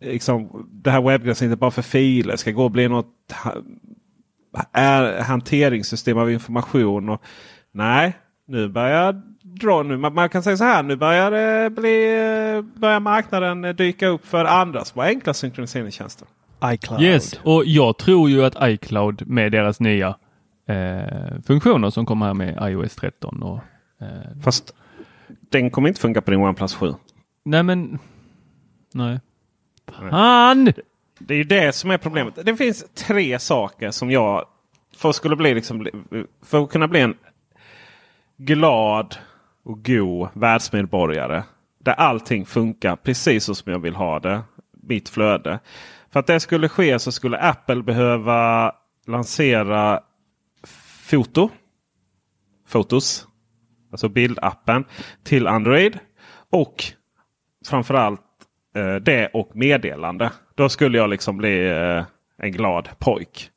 liksom, 0.00 0.68
det 0.70 0.90
här 0.90 1.02
webbgränssnittet 1.02 1.58
bara 1.58 1.70
för 1.70 1.82
filer. 1.82 2.36
Ska 2.36 2.50
gå 2.50 2.64
och 2.64 2.70
bli 2.70 2.88
något 2.88 3.06
är, 4.72 5.22
hanteringssystem 5.22 6.18
av 6.18 6.30
information. 6.30 7.08
Och, 7.08 7.22
nej, 7.72 8.16
nu 8.46 8.68
börjar 8.68 9.22
dra. 9.42 9.82
Nu, 9.82 9.96
man, 9.96 10.14
man 10.14 10.28
kan 10.28 10.42
säga 10.42 10.56
så 10.56 10.64
här. 10.64 10.82
Nu 10.82 10.96
börjar, 10.96 11.30
det 11.30 11.70
bli, 11.70 12.72
börjar 12.80 13.00
marknaden 13.00 13.76
dyka 13.76 14.06
upp 14.06 14.26
för 14.26 14.44
andra 14.44 14.84
små 14.84 15.02
enkla 15.02 15.34
synkroniseringstjänster. 15.34 16.28
iCloud. 16.64 17.02
Yes, 17.02 17.40
och 17.42 17.64
jag 17.66 17.98
tror 17.98 18.30
ju 18.30 18.44
att 18.44 18.56
iCloud 18.62 19.26
med 19.26 19.52
deras 19.52 19.80
nya 19.80 20.16
eh, 20.68 21.40
funktioner 21.46 21.90
som 21.90 22.06
kommer 22.06 22.26
här 22.26 22.34
med 22.34 22.70
iOS 22.70 22.96
13 22.96 23.42
och 23.42 23.60
eh, 24.00 24.42
Fast 24.42 24.74
den 25.50 25.70
kommer 25.70 25.88
inte 25.88 26.00
funka 26.00 26.20
på 26.20 26.30
din 26.30 26.40
OnePlus 26.40 26.74
7. 26.74 26.94
Nej 27.44 27.62
men... 27.62 27.98
Nej. 28.94 29.20
Fan! 30.10 30.72
Det 31.18 31.34
är 31.34 31.38
ju 31.38 31.44
det 31.44 31.74
som 31.74 31.90
är 31.90 31.98
problemet. 31.98 32.38
Det 32.44 32.56
finns 32.56 32.84
tre 32.94 33.38
saker 33.38 33.90
som 33.90 34.10
jag 34.10 34.44
för 34.96 35.08
att, 35.08 35.16
skulle 35.16 35.36
bli 35.36 35.54
liksom, 35.54 35.86
för 36.44 36.62
att 36.62 36.70
kunna 36.70 36.88
bli 36.88 37.00
en 37.00 37.14
glad 38.44 39.16
och 39.64 39.84
god 39.84 40.28
världsmedborgare. 40.34 41.42
Där 41.78 41.92
allting 41.92 42.46
funkar 42.46 42.96
precis 42.96 43.44
så 43.44 43.54
som 43.54 43.72
jag 43.72 43.78
vill 43.78 43.94
ha 43.94 44.20
det. 44.20 44.42
Mitt 44.82 45.08
flöde. 45.08 45.58
För 46.10 46.20
att 46.20 46.26
det 46.26 46.40
skulle 46.40 46.68
ske 46.68 46.98
så 46.98 47.12
skulle 47.12 47.38
Apple 47.38 47.82
behöva 47.82 48.72
lansera 49.06 50.00
foto. 51.10 51.50
Fotos. 52.68 53.26
Alltså 53.90 54.08
bildappen 54.08 54.84
till 55.24 55.46
Android. 55.46 55.98
Och 56.50 56.84
framförallt 57.66 58.20
eh, 58.76 58.94
det 58.94 59.30
och 59.32 59.56
meddelande. 59.56 60.30
Då 60.54 60.68
skulle 60.68 60.98
jag 60.98 61.10
liksom 61.10 61.36
bli 61.36 61.68
eh, 61.68 62.04
en 62.38 62.52
glad 62.52 62.88
pojk. 62.98 63.51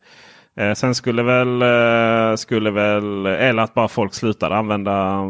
Eh, 0.57 0.73
sen 0.73 0.95
skulle 0.95 1.23
väl, 1.23 1.61
eh, 1.61 2.35
skulle 2.35 2.71
väl, 2.71 3.25
eh, 3.25 3.31
eller 3.31 3.63
att 3.63 3.73
bara 3.73 3.87
folk 3.87 4.13
slutar 4.13 4.51
använda 4.51 5.23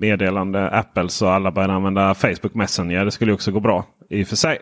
meddelande 0.00 0.70
Apple 0.70 1.08
så 1.08 1.28
alla 1.28 1.50
börjar 1.50 1.68
använda 1.68 2.14
Facebook 2.14 2.54
Messenger. 2.54 3.04
Det 3.04 3.10
skulle 3.10 3.32
också 3.32 3.52
gå 3.52 3.60
bra 3.60 3.84
i 4.10 4.22
och 4.24 4.28
för 4.28 4.36
sig. 4.36 4.58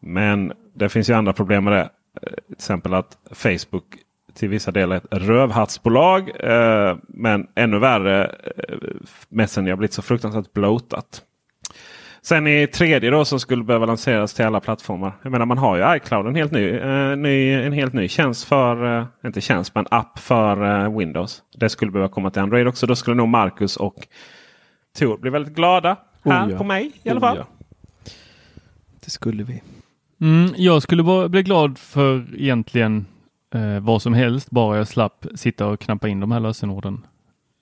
Men 0.00 0.52
det 0.74 0.88
finns 0.88 1.10
ju 1.10 1.14
andra 1.14 1.32
problem 1.32 1.64
med 1.64 1.72
det. 1.72 1.88
Eh, 2.22 2.44
till 2.46 2.52
exempel 2.52 2.94
att 2.94 3.18
Facebook 3.32 3.84
till 4.34 4.48
vissa 4.48 4.70
delar 4.70 4.96
är 4.96 5.00
ett 5.00 5.22
rövhattsbolag. 5.22 6.30
Eh, 6.40 6.96
men 7.08 7.46
ännu 7.54 7.78
värre, 7.78 8.24
eh, 8.24 8.78
Messenger 9.28 9.70
har 9.70 9.76
blivit 9.76 9.92
så 9.92 10.02
fruktansvärt 10.02 10.52
blotat. 10.52 11.22
Sen 12.22 12.46
i 12.46 12.66
tredje 12.66 13.10
då 13.10 13.24
som 13.24 13.40
skulle 13.40 13.64
behöva 13.64 13.86
lanseras 13.86 14.34
till 14.34 14.44
alla 14.44 14.60
plattformar. 14.60 15.12
Jag 15.22 15.32
menar 15.32 15.46
man 15.46 15.58
har 15.58 15.76
ju 15.76 15.96
iCloud 15.96 16.26
en 16.26 16.34
helt 16.34 16.52
ny, 16.52 16.68
eh, 16.70 17.16
ny, 17.16 17.52
en 17.52 17.72
helt 17.72 17.92
ny 17.92 18.08
tjänst 18.08 18.44
för, 18.44 18.98
eh, 18.98 19.06
inte 19.24 19.40
tjänst 19.40 19.74
men 19.74 19.86
app 19.90 20.18
för 20.18 20.84
eh, 20.84 20.98
Windows. 20.98 21.42
Det 21.56 21.68
skulle 21.68 21.90
behöva 21.90 22.08
komma 22.08 22.30
till 22.30 22.42
Android 22.42 22.68
också. 22.68 22.86
Då 22.86 22.96
skulle 22.96 23.16
nog 23.16 23.28
Marcus 23.28 23.76
och 23.76 23.94
Tor 24.98 25.18
bli 25.18 25.30
väldigt 25.30 25.54
glada. 25.54 25.96
Här 26.24 26.46
Oh 26.46 26.50
ja. 26.52 26.58
på 26.58 26.64
mig 26.64 26.92
i 27.02 27.10
alla 27.10 27.18
Oh 27.18 27.20
fall. 27.20 27.36
ja. 27.36 27.46
Det 29.04 29.10
skulle 29.10 29.42
vi. 29.42 29.62
Mm, 30.20 30.54
jag 30.56 30.82
skulle 30.82 31.28
bli 31.28 31.42
glad 31.42 31.78
för 31.78 32.26
egentligen 32.36 33.06
eh, 33.54 33.80
vad 33.80 34.02
som 34.02 34.14
helst, 34.14 34.50
bara 34.50 34.76
jag 34.76 34.88
slapp 34.88 35.26
sitta 35.34 35.66
och 35.66 35.80
knappa 35.80 36.08
in 36.08 36.20
de 36.20 36.32
här 36.32 36.40
lösenorden 36.40 37.06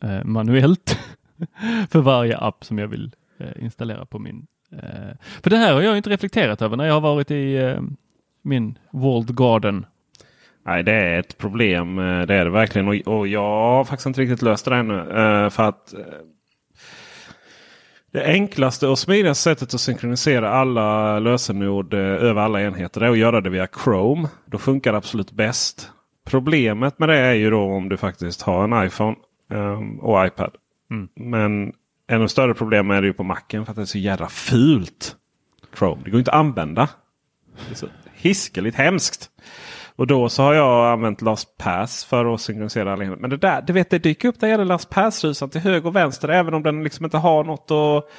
eh, 0.02 0.24
manuellt 0.24 0.98
för 1.90 2.00
varje 2.00 2.38
app 2.38 2.64
som 2.64 2.78
jag 2.78 2.88
vill 2.88 3.10
installera 3.56 4.06
på 4.06 4.18
min. 4.18 4.46
Eh, 4.72 5.16
för 5.42 5.50
det 5.50 5.56
här 5.56 5.74
har 5.74 5.80
jag 5.80 5.96
inte 5.96 6.10
reflekterat 6.10 6.62
över 6.62 6.76
när 6.76 6.84
jag 6.86 6.94
har 6.94 7.00
varit 7.00 7.30
i 7.30 7.56
eh, 7.56 7.80
min 8.42 8.78
Walled 8.90 9.36
Garden. 9.36 9.86
Nej, 10.66 10.82
det 10.82 10.92
är 10.92 11.18
ett 11.18 11.38
problem. 11.38 11.98
eh, 11.98 12.22
Det 12.26 12.34
är 12.34 12.44
det 12.44 12.50
verkligen. 12.50 12.88
Och, 12.88 12.94
och 13.18 13.28
jag 13.28 13.40
har 13.42 13.84
faktiskt 13.84 14.06
inte 14.06 14.20
riktigt 14.20 14.42
löst 14.42 14.64
det 14.64 14.76
ännu. 14.76 14.98
eh, 14.98 15.50
För 15.50 15.62
att 15.68 15.94
eh, 15.94 16.00
det 18.12 18.24
enklaste 18.24 18.88
och 18.88 18.98
smidigaste 18.98 19.42
sättet 19.42 19.74
att 19.74 19.80
synkronisera 19.80 20.50
alla 20.50 21.18
lösenord 21.18 21.94
eh, 21.94 22.00
över 22.00 22.40
alla 22.42 22.62
enheter 22.62 23.00
är 23.00 23.10
att 23.10 23.18
göra 23.18 23.40
det 23.40 23.50
via 23.50 23.68
Chrome. 23.84 24.28
Då 24.46 24.58
funkar 24.58 24.92
det 24.92 24.98
absolut 24.98 25.32
bäst 25.32 25.90
Problemet 26.24 26.98
med 26.98 27.08
det 27.08 27.18
är 27.18 27.32
ju 27.34 27.50
då 27.50 27.62
om 27.62 27.88
du 27.88 27.96
faktiskt 27.96 28.42
har 28.42 28.64
en 28.64 28.86
iPhone 28.86 29.16
och 30.00 30.26
iPad. 30.26 30.50
Mm. 30.90 31.08
Men 31.14 31.72
ännu 32.08 32.28
större 32.28 32.54
problem 32.54 32.90
är 32.90 33.00
det 33.00 33.06
ju 33.06 33.12
på 33.12 33.22
macken 33.22 33.64
för 33.64 33.72
att 33.72 33.76
det 33.76 33.82
är 33.82 33.86
så 33.86 33.98
jävla 33.98 34.28
fult. 34.28 35.16
Chrome. 35.78 36.02
Det 36.04 36.10
går 36.10 36.18
inte 36.18 36.30
att 36.30 36.38
använda. 36.38 36.88
Det 37.68 37.72
är 37.72 37.76
så 37.76 37.86
hiskeligt 38.14 38.76
hemskt. 38.76 39.30
Och 39.96 40.06
då 40.06 40.28
så 40.28 40.42
har 40.42 40.54
jag 40.54 40.92
använt 40.92 41.22
LastPass 41.22 42.04
för 42.04 42.34
att 42.34 42.40
synkronisera 42.40 42.92
alla 42.92 43.04
enheter. 43.04 43.20
Men 43.20 43.30
det 43.30 43.36
där, 43.36 43.62
du 43.62 43.72
vet 43.72 43.90
det 43.90 43.98
dyker 43.98 44.28
upp 44.28 44.40
där 44.40 44.48
jävla 44.48 44.64
LastPass-rusan 44.64 45.50
till 45.50 45.60
höger 45.60 45.86
och 45.86 45.96
vänster 45.96 46.28
även 46.28 46.54
om 46.54 46.62
den 46.62 46.84
liksom 46.84 47.04
inte 47.04 47.18
har 47.18 47.44
något 47.44 47.70
att 47.70 48.10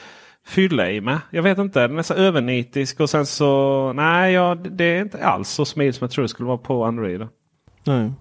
fylla 0.45 0.91
i 0.91 1.01
med. 1.01 1.19
Jag 1.29 1.43
vet 1.43 1.57
inte, 1.57 1.87
den 1.87 1.99
är 1.99 2.03
så 2.03 2.13
övernitisk 2.13 2.99
och 2.99 3.09
sen 3.09 3.25
så 3.25 3.93
nej, 3.93 4.33
ja, 4.33 4.55
det 4.55 4.83
är 4.83 5.01
inte 5.01 5.25
alls 5.25 5.49
så 5.49 5.65
smidigt 5.65 5.95
som 5.95 6.05
jag 6.05 6.11
tror 6.11 6.21
det 6.21 6.29
skulle 6.29 6.47
vara 6.47 6.57
på 6.57 6.85
Android. 6.85 7.27
Nej. 7.83 8.11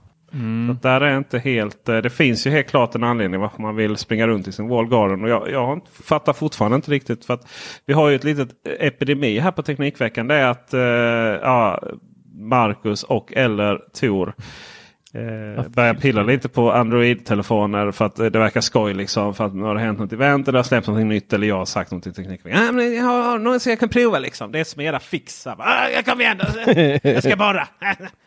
Så 0.68 0.72
att 0.72 0.82
där 0.82 1.00
är 1.00 1.18
inte 1.18 1.38
helt, 1.38 1.88
eh, 1.88 1.96
det 1.96 2.10
finns 2.10 2.46
ju 2.46 2.50
helt 2.50 2.68
klart 2.68 2.94
en 2.94 3.04
anledning 3.04 3.40
varför 3.40 3.62
man 3.62 3.76
vill 3.76 3.96
springa 3.96 4.26
runt 4.26 4.48
i 4.48 4.52
sin 4.52 4.68
wall 4.68 4.88
garden. 4.88 5.24
Och 5.24 5.28
jag, 5.28 5.50
jag 5.50 5.80
fattar 6.04 6.32
fortfarande 6.32 6.76
inte 6.76 6.90
riktigt. 6.90 7.24
för 7.24 7.34
att 7.34 7.48
Vi 7.86 7.94
har 7.94 8.08
ju 8.08 8.16
ett 8.16 8.24
litet 8.24 8.48
epidemi 8.80 9.38
här 9.38 9.50
på 9.50 9.62
Teknikveckan. 9.62 10.28
Det 10.28 10.34
är 10.34 10.46
att 10.46 10.74
eh, 10.74 10.80
ja, 10.80 11.82
Marcus 12.34 13.02
och 13.02 13.32
eller 13.32 13.78
Tor 14.00 14.34
eh, 15.14 15.68
börjar 15.68 15.94
pilla 15.94 16.22
lite 16.22 16.48
på 16.48 16.72
Android-telefoner 16.72 17.92
för 17.92 18.04
att 18.04 18.18
eh, 18.18 18.26
det 18.26 18.38
verkar 18.38 18.60
skoj. 18.60 18.94
Liksom, 18.94 19.34
för 19.34 19.46
att 19.46 19.54
nu 19.54 19.62
har 19.62 19.74
det 19.74 19.80
hänt 19.80 19.98
något 19.98 20.12
event 20.12 20.48
eller 20.48 20.58
har 20.58 20.64
släppts 20.64 20.88
något 20.88 21.06
nytt 21.06 21.32
eller 21.32 21.46
jag 21.46 21.56
har 21.56 21.64
sagt 21.64 21.90
något 21.90 22.06
i 22.06 22.12
Teknikveckan. 22.12 22.68
Ah, 22.68 22.72
men 22.72 22.94
jag 22.94 23.04
har 23.04 23.38
något 23.38 23.62
som 23.62 23.70
jag 23.70 23.80
kan 23.80 23.88
prova 23.88 24.18
liksom. 24.18 24.52
Det 24.52 24.60
är 24.60 24.64
som 24.64 24.82
era 24.82 25.00
fixar. 25.00 25.56
Ah, 25.58 25.88
jag 25.88 26.04
kommer 26.04 26.24
igen. 26.24 26.40
Jag 27.14 27.22
ska 27.22 27.36
bara. 27.36 27.68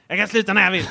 Jag 0.09 0.17
kan 0.17 0.27
sluta 0.27 0.53
när 0.53 0.63
jag 0.63 0.71
vill. 0.71 0.85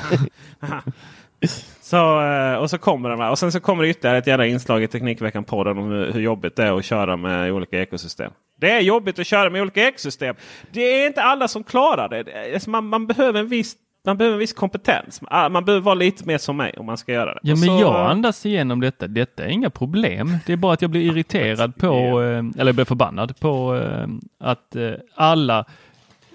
Så, 1.81 2.21
eh, 2.21 2.53
och 2.53 2.69
så 2.69 2.77
kommer 2.77 3.09
de 3.09 3.19
här. 3.19 3.31
Och 3.31 3.39
sen 3.39 3.51
så 3.51 3.59
kommer 3.59 3.83
det 3.83 3.89
ytterligare 3.89 4.17
ett 4.17 4.27
jävla 4.27 4.45
inslag 4.45 4.83
i 4.83 4.87
Teknikveckan-podden 4.87 5.77
om 5.77 5.91
hur, 5.91 6.21
jobbigt 6.21 6.55
det 6.55 6.63
är 6.63 6.77
att 6.77 6.85
köra 6.85 7.17
med 7.17 7.51
olika 7.51 7.81
ekosystem. 7.81 8.31
Det 8.59 8.71
är 8.71 8.81
jobbigt 8.81 9.19
att 9.19 9.27
köra 9.27 9.49
med 9.49 9.61
olika 9.61 9.87
ekosystem. 9.87 10.35
Det 10.71 10.81
är 10.81 11.07
inte 11.07 11.21
alla 11.21 11.47
som 11.47 11.63
klarar 11.63 12.09
det. 12.09 12.53
alltså 12.53 12.69
man, 12.69 12.87
man, 12.87 13.07
behöver 13.07 13.39
en 13.39 13.47
viss, 13.47 13.75
man 14.05 14.17
behöver 14.17 14.33
en 14.33 14.39
viss 14.39 14.53
kompetens. 14.53 15.21
Ah, 15.27 15.49
Man 15.49 15.65
behöver 15.65 15.83
vara 15.83 15.95
lite 15.95 16.25
mer 16.25 16.37
som 16.37 16.57
mig 16.57 16.73
om 16.77 16.85
man 16.85 16.97
ska 16.97 17.11
göra 17.11 17.33
det. 17.33 17.39
Ja, 17.43 17.55
men 17.55 17.67
så, 17.67 17.79
jag 17.81 18.11
andas 18.11 18.45
igenom 18.45 18.79
detta. 18.79 19.07
Detta 19.07 19.45
är 19.45 19.49
inga 19.49 19.69
problem. 19.69 20.37
Det 20.45 20.53
är 20.53 20.57
bara 20.57 20.73
att 20.73 20.81
jag 20.81 20.91
blir 20.91 21.01
irriterad 21.11 21.75
på, 21.75 22.21
eh, 22.21 22.61
eller 22.61 22.73
blir 22.73 22.85
förbannad 22.85 23.39
på 23.39 23.75
eh, 23.75 24.07
att 24.39 24.75
alla 25.15 25.65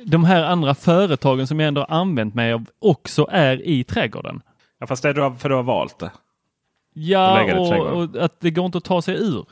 de 0.07 0.25
här 0.25 0.43
andra 0.45 0.75
företagen 0.75 1.47
som 1.47 1.61
jag 1.61 1.69
ändå 1.69 1.81
har 1.81 1.97
använt 1.97 2.35
mig 2.35 2.53
av 2.53 2.67
också 2.79 3.29
är 3.31 3.67
i 3.67 3.85
trädgården. 3.85 4.43
Ja, 4.79 4.87
fast 4.87 5.03
det 5.03 5.09
är 5.09 5.38
för 5.38 5.49
du 5.49 5.55
har 5.55 5.62
valt 5.62 5.99
det. 5.99 6.11
Ja, 6.95 7.59
och, 7.59 8.03
och 8.03 8.25
att 8.25 8.40
det 8.40 8.51
går 8.51 8.67
inte 8.67 8.79
att 8.79 8.85
ta 8.85 9.03
sig 9.03 9.14
ur. 9.14 9.47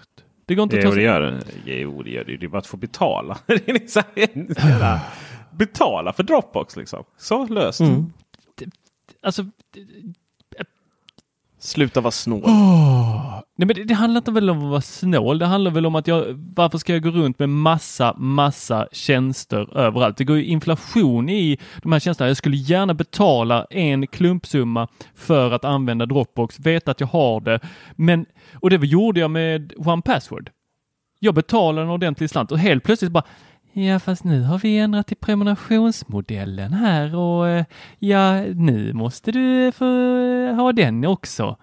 Det 0.47 0.55
går 0.55 0.63
inte 0.63 0.79
att 0.79 0.85
Jo, 0.85 0.91
ta 0.91 0.97
det 0.97 1.03
gör 1.03 1.21
det. 1.21 1.43
Jo, 1.65 2.03
det 2.03 2.11
gör 2.11 2.25
det. 2.25 2.37
Det 2.37 2.47
är 2.47 2.49
bara 2.49 2.59
att 2.59 2.67
få 2.67 2.77
betala. 2.77 3.39
Liksom 3.67 4.03
betala 5.53 6.13
för 6.13 6.23
Dropbox 6.23 6.77
liksom. 6.77 7.05
Så 7.19 7.47
löst. 7.47 7.81
Mm. 7.81 8.13
Alltså, 9.23 9.47
Sluta 11.65 12.01
vara 12.01 12.11
snål. 12.11 12.43
Nej, 13.57 13.67
men 13.67 13.77
det, 13.77 13.85
det 13.85 13.95
handlar 13.95 14.19
inte 14.19 14.31
väl 14.31 14.51
om 14.51 14.59
att 14.59 14.71
vara 14.71 14.81
snål. 14.81 15.39
Det 15.39 15.47
handlar 15.47 15.71
väl 15.71 15.87
om 15.87 15.95
att 15.95 16.07
jag, 16.07 16.25
varför 16.55 16.79
ska 16.79 16.93
jag 16.93 17.03
gå 17.03 17.11
runt 17.11 17.39
med 17.39 17.49
massa, 17.49 18.15
massa 18.19 18.89
tjänster 18.93 19.79
överallt? 19.79 20.17
Det 20.17 20.25
går 20.25 20.37
ju 20.37 20.45
inflation 20.45 21.29
i 21.29 21.59
de 21.83 21.93
här 21.93 22.01
tjänsterna. 22.01 22.29
Jag 22.29 22.37
skulle 22.37 22.57
gärna 22.57 22.95
betala 22.95 23.67
en 23.71 24.07
klumpsumma 24.07 24.89
för 25.15 25.51
att 25.51 25.65
använda 25.65 26.07
Dropbox, 26.07 26.61
veta 26.61 26.91
att 26.91 27.01
jag 27.01 27.07
har 27.07 27.41
det. 27.41 27.61
Men, 27.97 28.27
och 28.55 28.71
det 28.71 28.87
gjorde 28.87 29.21
jag 29.21 29.31
med 29.31 29.73
One 29.77 30.03
Password. 30.03 30.51
Jag 31.19 31.35
betalade 31.35 31.87
en 31.87 31.93
ordentlig 31.93 32.31
slant 32.31 32.53
och 32.53 32.59
helt 32.59 32.85
plötsligt 32.85 33.13
bara 33.13 33.25
Ja, 33.73 33.99
fast 33.99 34.25
nu 34.25 34.43
har 34.43 34.59
vi 34.59 34.79
ändrat 34.79 35.07
till 35.07 35.17
prenumerationsmodellen 35.17 36.73
här 36.73 37.17
och 37.17 37.49
eh, 37.49 37.65
ja, 37.99 38.41
nu 38.41 38.93
måste 38.93 39.33
du 39.33 39.73
få 39.73 39.85
eh, 40.19 40.55
ha 40.55 40.73
den 40.73 41.05
också. 41.05 41.57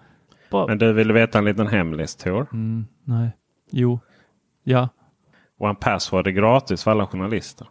Bara, 0.50 0.66
Men 0.66 0.78
du 0.78 0.92
ville 0.92 1.12
veta 1.12 1.38
en 1.38 1.44
liten 1.44 1.66
hemlis 1.66 2.16
Tor? 2.16 2.46
Mm, 2.52 2.86
nej. 3.04 3.30
Jo. 3.70 4.00
Ja. 4.64 4.88
One 5.58 5.74
Password 5.74 6.26
är 6.26 6.30
gratis 6.30 6.84
för 6.84 6.90
alla 6.90 7.06
journalister. 7.06 7.66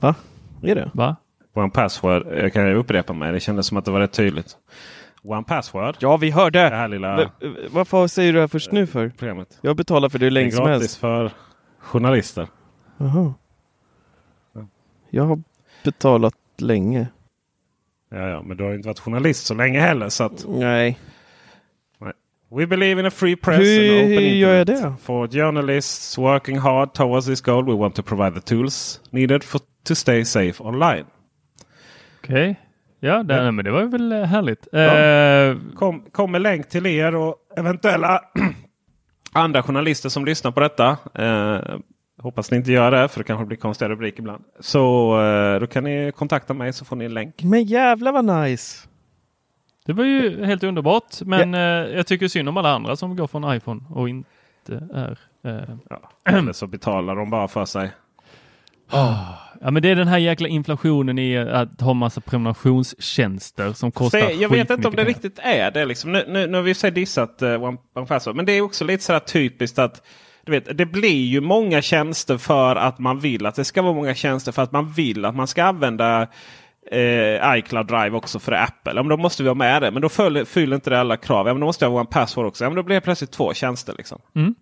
Va? 0.00 0.14
Är 0.62 0.74
det? 0.74 0.90
Va? 0.94 1.16
One 1.54 1.70
Password, 1.70 2.26
jag 2.26 2.52
kan 2.52 2.72
upprepa 2.72 3.12
mig, 3.12 3.32
det 3.32 3.40
kändes 3.40 3.66
som 3.66 3.76
att 3.76 3.84
det 3.84 3.90
var 3.90 4.00
rätt 4.00 4.12
tydligt. 4.12 4.56
One 5.22 5.42
Password, 5.42 5.96
Ja, 6.00 6.16
vi 6.16 6.26
det 6.30 6.34
hörde! 6.34 6.58
här 6.60 6.88
lilla 6.88 7.16
V- 7.16 7.28
Varför 7.70 8.06
säger 8.06 8.32
du 8.32 8.36
det 8.36 8.42
här 8.42 8.48
först 8.48 8.72
nu 8.72 8.86
för? 8.86 9.08
programmet. 9.08 9.58
Jag 9.60 9.76
betalar 9.76 10.08
för 10.08 10.18
det 10.18 10.24
hur 10.26 10.30
Det 10.30 10.40
är 10.40 10.42
länge 10.42 10.50
som 10.52 10.64
gratis 10.64 10.80
helst. 10.82 10.96
för 10.96 11.30
journalister. 11.78 12.46
Jaha. 12.96 13.34
Jag 15.10 15.24
har 15.24 15.42
betalat 15.84 16.34
länge. 16.58 17.06
Ja, 18.10 18.28
ja, 18.28 18.42
men 18.42 18.56
du 18.56 18.62
har 18.64 18.70
ju 18.70 18.76
inte 18.76 18.88
varit 18.88 18.98
journalist 19.00 19.46
så 19.46 19.54
länge 19.54 19.80
heller. 19.80 20.08
Så 20.08 20.24
att, 20.24 20.44
Nej. 20.48 20.98
we 22.50 22.66
believe 22.66 23.00
in 23.00 23.06
a 23.06 23.10
free 23.10 23.36
press 23.36 23.58
Hur 23.60 24.02
and 24.02 24.12
open 24.12 24.38
gör 24.38 24.52
jag 24.54 24.60
internet. 24.60 24.82
det? 24.82 25.02
For 25.04 25.28
journalists 25.28 26.18
working 26.18 26.58
hard 26.58 26.92
towards 26.94 27.26
this 27.26 27.40
goal 27.40 27.64
we 27.66 27.74
want 27.74 27.94
to 27.94 28.02
provide 28.02 28.34
the 28.34 28.40
tools 28.40 29.00
needed 29.10 29.44
for, 29.44 29.60
to 29.84 29.94
stay 29.94 30.24
safe 30.24 30.62
online. 30.64 31.04
Okej. 32.22 32.60
Ja, 33.00 33.22
det, 33.22 33.34
Ja. 33.44 33.50
men 33.50 33.64
det 33.64 33.70
var 33.70 33.80
ju 33.80 33.88
väl 33.88 34.12
eh, 34.12 34.22
härligt. 34.24 34.68
Ja. 34.72 34.78
Eh, 34.98 35.56
Kom, 35.74 36.00
kom 36.12 36.32
med 36.32 36.42
länk 36.42 36.68
till 36.68 36.86
er 36.86 37.14
och 37.14 37.36
eventuella 37.56 38.20
andra 39.32 39.62
journalister 39.62 40.08
som 40.08 40.24
lyssnar 40.24 40.50
på 40.50 40.60
detta. 40.60 40.98
Eh, 41.14 41.78
hoppas 42.18 42.50
ni 42.50 42.56
inte 42.56 42.72
gör 42.72 42.90
det 42.90 43.08
för 43.08 43.20
det 43.20 43.24
kanske 43.24 43.46
blir 43.46 43.58
konstiga 43.58 43.88
rubriker 43.88 44.18
ibland. 44.18 44.44
Så 44.60 45.14
eh, 45.22 45.60
då 45.60 45.66
kan 45.66 45.84
ni 45.84 46.12
kontakta 46.16 46.54
mig 46.54 46.72
så 46.72 46.84
får 46.84 46.96
ni 46.96 47.04
en 47.04 47.14
länk. 47.14 47.42
Men 47.42 47.64
jävlar 47.64 48.12
vad 48.12 48.24
nice! 48.24 48.88
det 49.86 49.92
var 49.92 50.04
ju 50.04 50.44
helt 50.44 50.64
underbart, 50.64 51.20
men 51.20 51.54
eh, 51.54 51.60
jag 51.96 52.06
tycker 52.06 52.28
synd 52.28 52.48
om 52.48 52.56
alla 52.56 52.70
andra 52.70 52.96
som 52.96 53.16
går 53.16 53.26
från 53.26 53.56
iPhone 53.56 53.80
och 53.90 54.08
inte 54.08 54.88
är... 54.94 55.18
Eh, 55.44 55.76
Ja. 55.90 56.10
Eller 56.24 56.52
så 56.52 56.66
betalar 56.66 57.16
de 57.16 57.30
bara 57.30 57.48
för 57.48 57.64
sig. 57.64 57.90
ja, 59.60 59.70
men 59.70 59.82
det 59.82 59.88
är 59.88 59.96
den 59.96 60.08
här 60.08 60.18
jäkla 60.18 60.48
inflationen 60.48 61.18
i 61.18 61.38
att 61.38 61.80
ha 61.80 61.94
massa 61.94 62.20
prenumerationstjänster 62.20 63.72
som 63.72 63.92
kostar 63.92 64.20
Se, 64.20 64.32
jag 64.32 64.48
vet 64.48 64.70
inte 64.70 64.88
om 64.88 64.94
det 64.94 65.04
riktigt 65.04 65.38
är 65.42 65.70
det. 65.70 65.84
Liksom. 65.84 66.12
Nu, 66.12 66.24
nu, 66.28 66.46
nu 66.46 66.56
har 66.56 66.62
vi 66.62 66.74
sig 66.74 66.90
dissat 66.90 67.42
uh, 67.42 67.64
One, 67.64 67.78
One 67.94 68.06
Password. 68.06 68.36
Men 68.36 68.46
det 68.46 68.52
är 68.52 68.60
också 68.60 68.84
lite 68.84 69.04
så 69.04 69.12
här 69.12 69.20
typiskt 69.20 69.78
att 69.78 70.02
du 70.46 70.52
vet, 70.52 70.78
det 70.78 70.86
blir 70.86 71.24
ju 71.24 71.40
många 71.40 71.82
tjänster 71.82 72.38
för 72.38 72.76
att 72.76 72.98
man 72.98 73.20
vill 73.20 73.46
att 73.46 73.54
det 73.54 73.64
ska 73.64 73.82
vara 73.82 73.92
många 73.92 74.14
tjänster 74.14 74.52
för 74.52 74.62
att 74.62 74.72
man 74.72 74.92
vill 74.92 75.24
att 75.24 75.34
man 75.36 75.46
ska 75.46 75.64
använda 75.64 76.26
eh, 76.90 77.56
iCloud 77.58 77.86
Drive 77.86 78.10
också 78.10 78.38
för 78.38 78.52
Apple. 78.52 78.92
Ja, 78.94 79.02
men 79.02 79.08
då 79.08 79.16
måste 79.16 79.42
vi 79.42 79.48
ha 79.48 79.54
med 79.54 79.82
det. 79.82 79.90
Men 79.90 80.02
då 80.02 80.08
fyller, 80.08 80.44
fyller 80.44 80.74
inte 80.74 80.90
det 80.90 81.00
alla 81.00 81.16
krav. 81.16 81.46
Ja, 81.46 81.54
men 81.54 81.60
då 81.60 81.66
måste 81.66 81.84
jag 81.84 81.90
ha 81.90 82.00
One 82.00 82.08
Password 82.10 82.46
också. 82.46 82.64
Ja, 82.64 82.70
men 82.70 82.76
då 82.76 82.82
blir 82.82 82.96
det 82.96 83.00
plötsligt 83.00 83.32
två 83.32 83.54
tjänster. 83.54 83.94
Liksom. 83.96 84.20
Mm. 84.34 84.54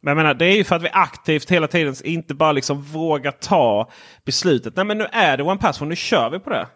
Men 0.00 0.10
jag 0.10 0.16
menar, 0.16 0.34
det 0.34 0.46
är 0.46 0.56
ju 0.56 0.64
för 0.64 0.76
att 0.76 0.82
vi 0.82 0.88
aktivt 0.92 1.50
hela 1.50 1.68
tiden 1.68 1.94
inte 2.04 2.34
bara 2.34 2.52
liksom 2.52 2.82
vågar 2.82 3.30
ta 3.30 3.90
beslutet. 4.24 4.76
Nej 4.76 4.84
men 4.84 4.98
nu 4.98 5.06
är 5.12 5.36
det 5.36 5.42
One 5.42 5.60
Password, 5.60 5.88
nu 5.88 5.96
kör 5.96 6.30
vi 6.30 6.38
på 6.38 6.50
det. 6.50 6.66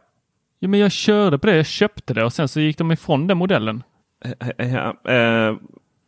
Ja, 0.58 0.68
men 0.68 0.80
jag 0.80 0.92
körde 0.92 1.38
på 1.38 1.46
det, 1.46 1.56
jag 1.56 1.66
köpte 1.66 2.14
det 2.14 2.24
och 2.24 2.32
sen 2.32 2.48
så 2.48 2.60
gick 2.60 2.78
de 2.78 2.92
ifrån 2.92 3.26
den 3.26 3.38
modellen. 3.38 3.82
Eh, 4.24 4.66
Ja, 4.72 5.12
eh, 5.12 5.54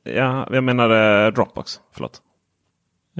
ja, 0.04 0.48
jag 0.52 0.64
menar 0.64 0.90
eh, 1.26 1.32
Dropbox. 1.32 1.80
Förlåt. 1.94 2.22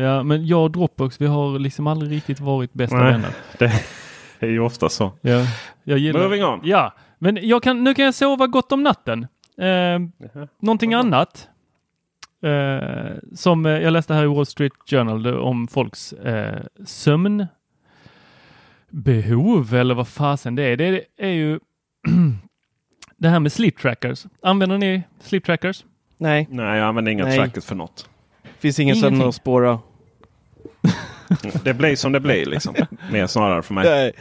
Ja, 0.01 0.23
men 0.23 0.47
jag 0.47 0.63
och 0.63 0.71
Dropbox, 0.71 1.21
vi 1.21 1.27
har 1.27 1.59
liksom 1.59 1.87
aldrig 1.87 2.13
riktigt 2.13 2.41
varit 2.41 2.73
bästa 2.73 2.97
Nej. 2.97 3.13
vänner. 3.13 3.31
Det 4.41 4.47
är 4.47 4.51
ju 4.51 4.61
ofta 4.61 4.89
så. 4.89 5.13
Ja, 5.21 5.47
jag 5.85 5.99
gillar... 5.99 6.23
Moving 6.23 6.45
on. 6.45 6.61
Ja, 6.65 6.95
men 7.19 7.39
jag 7.43 7.63
kan, 7.63 7.85
nu 7.85 7.95
kan 7.95 8.05
jag 8.05 8.15
sova 8.15 8.47
gott 8.47 8.73
om 8.73 8.83
natten. 8.83 9.27
Eh, 9.61 9.99
någonting 10.61 10.95
annat 10.95 11.49
eh, 12.43 13.17
som 13.35 13.67
eh, 13.67 13.73
jag 13.73 13.93
läste 13.93 14.15
här 14.15 14.25
i 14.25 14.27
Wall 14.27 14.47
Street 14.47 14.73
Journal 14.87 15.27
om 15.27 15.69
folks 15.69 16.13
eh, 16.13 16.63
sömnbehov 16.85 17.49
eller 19.75 19.95
vad 19.95 20.09
fasen 20.09 20.55
det 20.55 20.63
är. 20.63 20.77
Det 20.77 21.05
är 21.17 21.31
ju 21.31 21.61
det 23.17 23.29
här 23.29 23.41
med 23.41 23.53
sleep 23.53 23.79
trackers. 23.79 24.27
Använder 24.43 24.79
ni 24.79 25.03
sleep 25.21 25.45
trackers? 25.45 25.85
Nej, 26.17 26.47
Nej, 26.51 26.79
jag 26.79 26.89
använder 26.89 27.13
inga 27.13 27.25
Nej. 27.25 27.39
trackers 27.39 27.65
för 27.65 27.75
något. 27.75 28.09
finns 28.59 28.81
ingen 28.81 28.97
sömn 28.97 29.23
att 29.23 29.35
spåra. 29.35 29.79
Det 31.65 31.75
blir 31.75 31.97
som 31.97 32.13
det 32.13 32.21
blir 32.21 32.47
liksom. 32.47 32.75
Mer 33.13 33.27
snarare 33.27 33.63
för 33.63 33.75
mig. 33.75 33.85
Nej, 33.85 34.13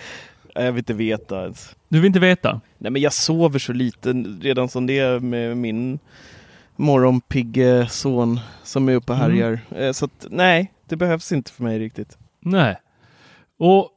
jag 0.66 0.72
vill 0.72 0.78
inte 0.80 0.94
veta 0.94 1.42
ens. 1.44 1.76
Du 1.90 1.98
vill 2.00 2.08
inte 2.08 2.20
veta? 2.20 2.62
Nej 2.78 2.92
men 2.92 3.02
jag 3.02 3.14
sover 3.14 3.60
så 3.60 3.74
lite 3.74 4.10
redan 4.42 4.70
som 4.70 4.86
det 4.88 5.00
är 5.00 5.20
med 5.20 5.58
min 5.58 6.00
morgonpigge 6.76 7.88
son 7.90 8.40
som 8.64 8.90
är 8.90 8.96
uppe 8.96 9.12
och 9.14 9.18
Mm. 9.20 9.32
härjar. 9.32 9.60
Eh, 9.76 9.92
Så 9.92 10.06
att, 10.06 10.26
nej, 10.30 10.74
det 10.88 10.96
behövs 10.96 11.32
inte 11.32 11.52
för 11.52 11.64
mig 11.64 11.80
riktigt. 11.80 12.18
Nej. 12.40 12.76
Och 13.60 13.90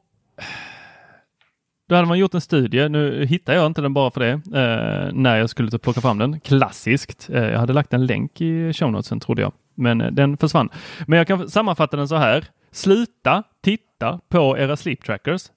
Då 1.89 1.95
hade 1.95 2.07
man 2.07 2.19
gjort 2.19 2.33
en 2.33 2.41
studie, 2.41 2.89
nu 2.89 3.25
hittar 3.25 3.53
jag 3.53 3.65
inte 3.65 3.81
den 3.81 3.93
bara 3.93 4.11
för 4.11 4.19
det, 4.21 4.31
eh, 4.31 5.13
när 5.13 5.37
jag 5.37 5.49
skulle 5.49 5.79
plocka 5.79 6.01
fram 6.01 6.17
den. 6.17 6.39
Klassiskt. 6.39 7.29
Eh, 7.29 7.43
jag 7.43 7.59
hade 7.59 7.73
lagt 7.73 7.93
en 7.93 8.05
länk 8.05 8.41
i 8.41 8.73
show 8.73 8.91
notesen 8.91 9.19
trodde 9.19 9.41
jag, 9.41 9.53
men 9.75 10.01
eh, 10.01 10.11
den 10.11 10.37
försvann. 10.37 10.69
Men 11.07 11.17
jag 11.17 11.27
kan 11.27 11.49
sammanfatta 11.49 11.97
den 11.97 12.07
så 12.07 12.15
här. 12.15 12.45
Sluta 12.71 13.43
titta 13.61 14.19
på 14.29 14.57
era 14.57 14.77
sleep 14.77 15.03
trackers. 15.03 15.51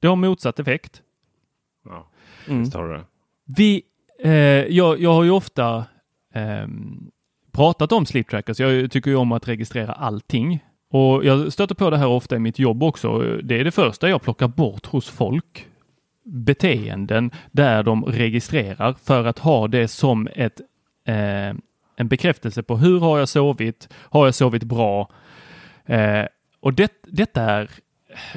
Det 0.00 0.06
har 0.08 0.16
motsatt 0.16 0.58
effekt. 0.58 1.02
Ja, 1.84 2.08
Mm. 2.48 2.60
visst 2.60 2.74
har 2.74 2.88
du 2.88 2.94
det. 2.94 3.04
Vi, 3.56 3.82
eh, 4.24 4.32
jag, 4.76 5.00
jag 5.00 5.12
har 5.14 5.24
ju 5.24 5.30
ofta 5.30 5.84
ehm, 6.34 7.10
pratat 7.52 7.92
om 7.92 8.06
sleep 8.06 8.28
trackers. 8.30 8.60
Jag 8.60 8.90
tycker 8.90 9.10
ju 9.10 9.16
om 9.16 9.32
att 9.32 9.48
registrera 9.48 9.92
allting. 9.92 10.64
Och 10.90 11.24
jag 11.24 11.52
stöter 11.52 11.74
på 11.74 11.90
det 11.90 11.96
här 11.96 12.06
ofta 12.08 12.36
i 12.36 12.38
mitt 12.38 12.58
jobb 12.58 12.82
också. 12.82 13.18
Det 13.42 13.60
är 13.60 13.64
det 13.64 13.70
första 13.70 14.08
jag 14.08 14.22
plockar 14.22 14.48
bort 14.48 14.86
hos 14.86 15.08
folk. 15.08 15.66
Beteenden 16.24 17.30
där 17.50 17.82
de 17.82 18.04
registrerar 18.04 18.92
för 18.92 19.24
att 19.24 19.38
ha 19.38 19.68
det 19.68 19.88
som 19.88 20.28
ett, 20.34 20.60
eh, 21.06 21.48
en 21.96 22.08
bekräftelse 22.08 22.62
på 22.62 22.76
hur 22.76 23.00
har 23.00 23.18
jag 23.18 23.28
sovit? 23.28 23.88
Har 23.94 24.24
jag 24.26 24.34
sovit 24.34 24.62
bra? 24.64 25.08
Eh, 25.86 26.26
och 26.60 26.74
det, 26.74 26.92
detta 27.02 27.42
är 27.42 27.70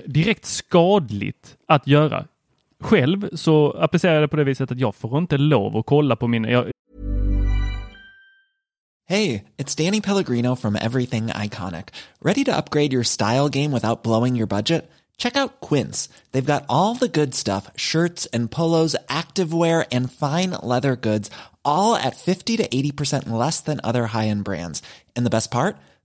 direkt 0.05 0.45
skadligt 0.45 1.57
att 1.67 1.87
göra. 1.87 2.25
Själv 2.79 3.29
så 3.33 3.71
applicerar 3.79 4.13
jag 4.13 4.23
det 4.23 4.27
på 4.27 4.35
det 4.35 4.43
viset 4.43 4.71
att 4.71 4.79
jag 4.79 4.95
får 4.95 5.17
inte 5.17 5.37
lov 5.37 5.77
att 5.77 5.85
kolla 5.85 6.15
på 6.15 6.27
mina... 6.27 6.49
Jag, 6.49 6.71
Hey, 9.07 9.43
it's 9.57 9.75
Danny 9.75 10.01
Pellegrino 10.01 10.55
from 10.55 10.75
Everything 10.75 11.27
Iconic. 11.27 11.89
Ready 12.23 12.43
to 12.43 12.57
upgrade 12.57 12.91
your 12.91 13.03
style 13.03 13.49
game 13.49 13.71
without 13.71 14.01
blowing 14.01 14.35
your 14.35 14.47
budget? 14.47 14.89
Check 15.17 15.37
out 15.37 15.61
Quince. 15.61 16.09
They've 16.31 16.53
got 16.53 16.65
all 16.67 16.95
the 16.95 17.07
good 17.07 17.35
stuff 17.35 17.69
shirts 17.75 18.25
and 18.33 18.49
polos, 18.49 18.95
activewear, 19.07 19.85
and 19.91 20.11
fine 20.11 20.51
leather 20.63 20.95
goods, 20.95 21.29
all 21.63 21.95
at 21.95 22.15
50 22.15 22.57
to 22.57 22.67
80% 22.67 23.29
less 23.29 23.61
than 23.61 23.79
other 23.83 24.07
high 24.07 24.27
end 24.27 24.43
brands. 24.43 24.81
And 25.15 25.23
the 25.23 25.29
best 25.29 25.51
part? 25.51 25.77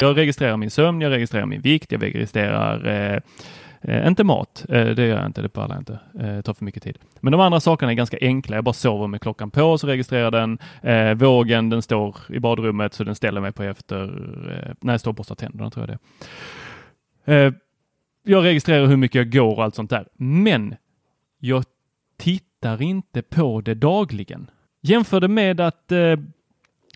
Jag 0.00 0.16
registrerar 0.16 0.56
min 0.56 0.70
sömn, 0.70 1.00
jag 1.00 1.10
registrerar 1.10 1.46
min 1.46 1.60
vikt, 1.60 1.92
jag 1.92 2.02
registrerar 2.02 2.86
eh, 2.86 3.20
eh, 3.80 4.06
inte 4.06 4.24
mat. 4.24 4.64
Eh, 4.68 4.86
det 4.86 5.06
gör 5.06 5.16
jag 5.16 5.26
inte, 5.26 5.42
det 5.42 5.48
pallar 5.48 5.74
jag 5.74 5.80
inte. 5.80 5.98
Eh, 6.20 6.36
det 6.36 6.42
tar 6.42 6.54
för 6.54 6.64
mycket 6.64 6.82
tid. 6.82 6.98
Men 7.20 7.32
de 7.32 7.40
andra 7.40 7.60
sakerna 7.60 7.92
är 7.92 7.96
ganska 7.96 8.18
enkla. 8.20 8.56
Jag 8.56 8.64
bara 8.64 8.72
sover 8.72 9.06
med 9.06 9.20
klockan 9.20 9.50
på 9.50 9.78
så 9.78 9.86
registrerar 9.86 10.30
den. 10.30 10.58
Eh, 10.82 11.14
vågen, 11.14 11.70
den 11.70 11.82
står 11.82 12.16
i 12.28 12.40
badrummet 12.40 12.94
så 12.94 13.04
den 13.04 13.14
ställer 13.14 13.40
mig 13.40 13.52
på 13.52 13.62
efter 13.62 14.02
eh, 14.50 14.74
när 14.80 14.92
jag 14.92 15.00
står 15.00 15.10
och 15.10 15.14
borstar 15.14 15.34
tänderna 15.34 15.70
tror 15.70 15.88
jag 15.88 15.98
det 15.98 15.98
är. 17.32 17.46
Eh, 17.46 17.52
jag 18.24 18.44
registrerar 18.44 18.86
hur 18.86 18.96
mycket 18.96 19.14
jag 19.14 19.32
går 19.32 19.56
och 19.56 19.64
allt 19.64 19.74
sånt 19.74 19.90
där. 19.90 20.08
Men 20.16 20.74
jag 21.38 21.64
tittar 22.18 22.82
inte 22.82 23.22
på 23.22 23.60
det 23.60 23.74
dagligen. 23.74 24.50
Jämför 24.80 25.20
det 25.20 25.28
med 25.28 25.60
att 25.60 25.92
eh, 25.92 26.16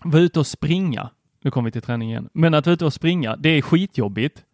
vara 0.03 0.21
ute 0.21 0.39
och 0.39 0.47
springa. 0.47 1.09
Nu 1.47 1.51
kommer 1.51 1.67
vi 1.67 1.71
till 1.71 1.81
träning 1.81 2.09
igen. 2.09 2.29
Men 2.33 2.53
att 2.53 2.65
vara 2.65 2.73
ute 2.73 2.85
och 2.85 2.93
springa, 2.93 3.35
det 3.35 3.49
är 3.49 3.61
skitjobbigt. 3.61 4.45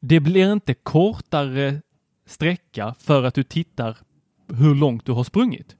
Det 0.00 0.20
blir 0.20 0.52
inte 0.52 0.74
kortare 0.74 1.82
sträcka 2.26 2.94
för 2.98 3.24
att 3.24 3.34
du 3.34 3.42
tittar 3.42 3.96
hur 4.52 4.74
långt 4.74 5.04
du 5.04 5.12
har 5.12 5.24
sprungit. 5.24 5.76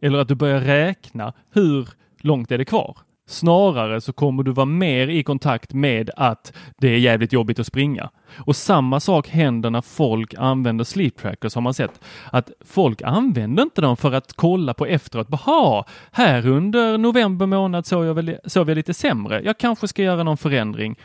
Eller 0.00 0.18
att 0.18 0.28
du 0.28 0.34
börjar 0.34 0.60
räkna 0.60 1.32
hur 1.50 1.88
långt 2.20 2.50
är 2.50 2.58
det 2.58 2.64
kvar. 2.64 2.98
Snarare 3.28 4.00
så 4.00 4.12
kommer 4.12 4.42
du 4.42 4.52
vara 4.52 4.66
mer 4.66 5.08
i 5.08 5.22
kontakt 5.22 5.72
med 5.72 6.10
att 6.16 6.52
det 6.78 6.88
är 6.88 6.98
jävligt 6.98 7.32
jobbigt 7.32 7.58
att 7.58 7.66
springa. 7.66 8.10
Och 8.36 8.56
samma 8.56 9.00
sak 9.00 9.28
händer 9.28 9.70
när 9.70 9.80
folk 9.80 10.34
använder 10.38 10.84
sleep 10.84 11.16
trackers 11.16 11.54
har 11.54 11.62
man 11.62 11.74
sett. 11.74 12.00
Att 12.32 12.50
folk 12.60 13.02
använder 13.02 13.62
inte 13.62 13.80
dem 13.80 13.96
för 13.96 14.12
att 14.12 14.32
kolla 14.32 14.74
på 14.74 14.86
efteråt. 14.86 15.28
Baha, 15.28 15.84
här 16.12 16.46
under 16.46 16.98
november 16.98 17.46
månad 17.46 17.86
sov 17.86 18.06
jag, 18.06 18.14
väl, 18.14 18.36
sov 18.44 18.68
jag 18.68 18.76
lite 18.76 18.94
sämre. 18.94 19.42
Jag 19.44 19.58
kanske 19.58 19.88
ska 19.88 20.02
göra 20.02 20.22
någon 20.22 20.36
förändring. 20.36 20.96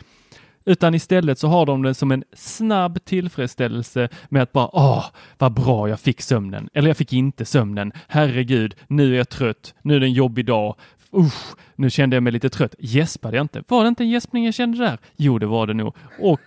Utan 0.66 0.96
istället 0.96 1.40
så 1.40 1.48
har 1.48 1.66
de 1.66 1.84
det 1.84 1.94
som 1.94 2.12
en 2.12 2.24
snabb 2.34 3.06
tillfredsställelse 3.06 4.10
med 4.30 4.44
att 4.44 4.52
bara 4.52 4.70
åh, 4.74 5.06
vad 5.38 5.54
bra 5.54 5.90
jag 5.90 6.00
fick 6.00 6.22
sömnen. 6.22 6.70
Eller 6.74 6.90
jag 6.90 6.98
fick 6.98 7.14
inte 7.14 7.46
sömnen. 7.46 7.92
Herregud, 8.08 8.76
nu 8.88 9.14
är 9.14 9.18
jag 9.18 9.30
trött. 9.30 9.76
Nu 9.82 9.96
är 9.96 10.00
det 10.00 10.06
en 10.06 10.14
jobbig 10.14 10.46
dag. 10.46 10.76
Usch, 11.16 11.56
nu 11.76 11.90
kände 11.90 12.16
jag 12.16 12.24
mig 12.24 12.34
lite 12.34 12.50
trött. 12.50 12.76
Gäspade 12.80 13.38
jag 13.38 13.44
inte? 13.44 13.64
Var 13.68 13.84
det 13.84 13.88
inte 13.88 14.04
en 14.04 14.10
gäspning 14.10 14.46
jag 14.46 14.54
kände 14.54 14.78
där? 14.78 14.98
Jo, 15.16 15.40
det 15.40 15.46
var 15.46 15.68
det 15.68 15.74
nog. 15.74 15.96
Och 16.20 16.42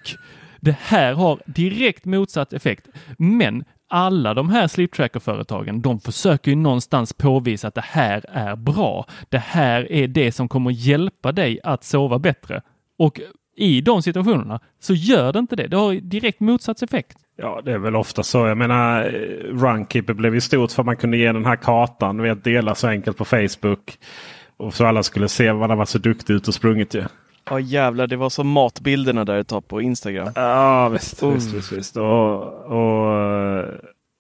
det 0.61 0.77
här 0.81 1.15
har 1.15 1.43
direkt 1.47 2.05
motsatt 2.05 2.53
effekt. 2.53 2.89
Men 3.19 3.65
alla 3.89 4.35
de 4.35 4.51
här 4.51 4.69
sleep 4.69 4.93
tracker-företagen, 4.93 5.83
de 5.83 6.01
försöker 6.01 6.51
ju 6.51 6.57
någonstans 6.57 7.13
påvisa 7.13 7.69
att 7.69 7.75
det 7.75 7.85
här 7.85 8.25
är 8.29 8.57
bra. 8.57 9.07
Det 9.29 9.39
här 9.39 9.93
är 9.93 10.09
det 10.09 10.33
som 10.33 10.49
kommer 10.49 10.71
hjälpa 10.71 11.33
dig 11.33 11.61
att 11.65 11.85
sova 11.85 12.19
bättre. 12.19 12.63
Och 12.99 13.21
i 13.57 13.81
de 13.81 14.03
situationerna 14.03 14.61
så 14.81 14.95
gör 14.95 15.33
det 15.33 15.39
inte 15.39 15.57
det. 15.57 15.67
Det 15.67 15.77
har 15.77 15.95
direkt 15.95 16.41
motsatt 16.41 16.83
effekt. 16.83 17.19
Ja, 17.37 17.63
det 17.65 17.73
är 17.73 17.79
väl 17.79 17.97
ofta 17.97 18.23
så. 18.23 18.47
Jag 18.47 18.59
menar, 18.59 19.05
eh, 19.05 19.11
Runkeeper 19.55 20.15
blev 20.15 20.35
ju 20.35 20.41
stort 20.41 20.73
för 20.73 20.83
att 20.83 20.87
man 20.87 20.97
kunde 20.97 21.17
ge 21.17 21.33
den 21.33 21.45
här 21.45 21.57
kartan. 21.57 22.23
Vet, 22.23 22.45
dela 22.45 22.75
så 22.75 22.89
enkelt 22.89 23.17
på 23.17 23.25
Facebook. 23.25 23.99
Och 24.57 24.75
så 24.75 24.87
alla 24.87 25.03
skulle 25.03 25.29
se 25.29 25.53
vad 25.53 25.69
han 25.69 25.79
var 25.79 25.85
så 25.85 25.99
duktig 25.99 26.35
ut 26.35 26.49
och 26.49 26.55
sprungit 26.55 26.95
ju. 26.95 27.05
Ja 27.51 27.61
jävlar, 27.61 28.07
det 28.07 28.17
var 28.17 28.31
som 28.31 28.49
matbilderna 28.49 29.25
där 29.25 29.37
ett 29.39 29.49
tag 29.49 29.69
på 29.69 29.81
Instagram. 29.81 30.29
Ja 30.35 30.89
visst, 30.89 31.23
Oh. 31.23 31.35
visst, 31.35 31.55
visst, 31.55 31.73
visst. 31.73 31.97
Och, 31.97 32.43
och, 32.65 33.65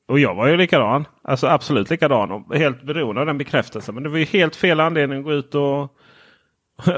och 0.08 0.18
jag 0.18 0.34
var 0.34 0.46
ju 0.46 0.56
likadan. 0.56 1.04
Alltså 1.24 1.46
absolut 1.46 1.90
likadan. 1.90 2.30
Och 2.30 2.54
helt 2.56 2.82
beroende 2.82 3.20
av 3.20 3.26
den 3.26 3.38
bekräftelsen. 3.38 3.94
Men 3.94 4.04
det 4.04 4.08
var 4.10 4.18
ju 4.18 4.24
helt 4.24 4.56
fel 4.56 4.80
anledning 4.80 5.18
att 5.18 5.24
gå 5.24 5.32
ut 5.32 5.54
och, 5.54 5.80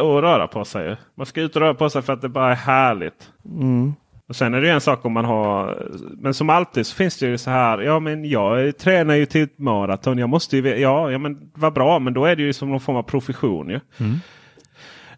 och 0.00 0.22
röra 0.22 0.46
på 0.46 0.64
sig. 0.64 0.96
Man 1.14 1.26
ska 1.26 1.40
ut 1.40 1.56
och 1.56 1.62
röra 1.62 1.74
på 1.74 1.90
sig 1.90 2.02
för 2.02 2.12
att 2.12 2.22
det 2.22 2.28
bara 2.28 2.50
är 2.50 2.56
härligt. 2.56 3.30
Mm. 3.44 3.94
Och 4.28 4.36
Sen 4.36 4.54
är 4.54 4.60
det 4.60 4.66
ju 4.66 4.72
en 4.72 4.80
sak 4.80 5.04
om 5.04 5.12
man 5.12 5.24
har. 5.24 5.86
Men 6.16 6.34
som 6.34 6.50
alltid 6.50 6.86
så 6.86 6.94
finns 6.96 7.18
det 7.18 7.26
ju 7.26 7.38
så 7.38 7.50
här. 7.50 7.78
Ja 7.78 8.00
men 8.00 8.24
jag 8.24 8.78
tränar 8.78 9.14
ju 9.14 9.26
till 9.26 9.42
ett 9.42 9.58
maraton. 9.58 10.18
Jag 10.18 10.28
måste 10.28 10.56
ju. 10.56 10.76
Ja, 10.76 11.10
ja 11.10 11.18
men 11.18 11.50
vad 11.54 11.72
bra. 11.72 11.98
Men 11.98 12.14
då 12.14 12.24
är 12.24 12.36
det 12.36 12.42
ju 12.42 12.52
som 12.52 12.70
någon 12.70 12.80
form 12.80 12.96
av 12.96 13.02
profession 13.02 13.68
ju. 13.68 13.80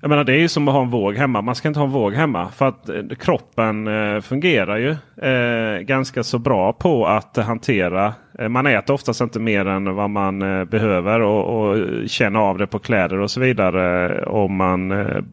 Jag 0.00 0.08
menar 0.08 0.24
det 0.24 0.32
är 0.32 0.38
ju 0.38 0.48
som 0.48 0.68
att 0.68 0.74
ha 0.74 0.82
en 0.82 0.90
våg 0.90 1.16
hemma. 1.16 1.42
Man 1.42 1.54
ska 1.54 1.68
inte 1.68 1.80
ha 1.80 1.86
en 1.86 1.92
våg 1.92 2.14
hemma. 2.14 2.48
För 2.48 2.68
att 2.68 2.88
eh, 2.88 3.02
kroppen 3.18 3.86
eh, 3.86 4.20
fungerar 4.20 4.76
ju 4.76 4.96
eh, 5.30 5.80
ganska 5.80 6.24
så 6.24 6.38
bra 6.38 6.72
på 6.72 7.06
att 7.06 7.36
hantera. 7.36 8.14
Eh, 8.40 8.48
man 8.48 8.66
äter 8.66 8.94
oftast 8.94 9.20
inte 9.20 9.40
mer 9.40 9.66
än 9.66 9.94
vad 9.94 10.10
man 10.10 10.42
eh, 10.42 10.64
behöver 10.64 11.20
och, 11.20 11.70
och 11.70 11.76
känner 12.08 12.40
av 12.40 12.58
det 12.58 12.66
på 12.66 12.78
kläder 12.78 13.18
och 13.18 13.30
så 13.30 13.40
vidare. 13.40 14.14
eh, 14.18 14.28
om 14.28 14.56
man 14.56 14.88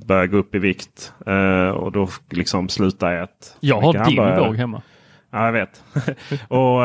börjar 0.06 0.28
gå 0.28 0.38
upp 0.38 0.56
i 0.56 0.60
vikt. 0.60 1.14
Och 1.76 1.92
då 1.92 2.10
liksom 2.30 2.70
sluta 2.70 3.14
äta. 3.14 3.32
Jag 3.60 3.82
har 3.82 4.06
din 4.10 4.46
våg 4.48 4.56
hemma. 4.56 4.82
Ja, 5.32 5.46
jag 5.46 5.52
vet. 5.52 5.84
och 6.48 6.80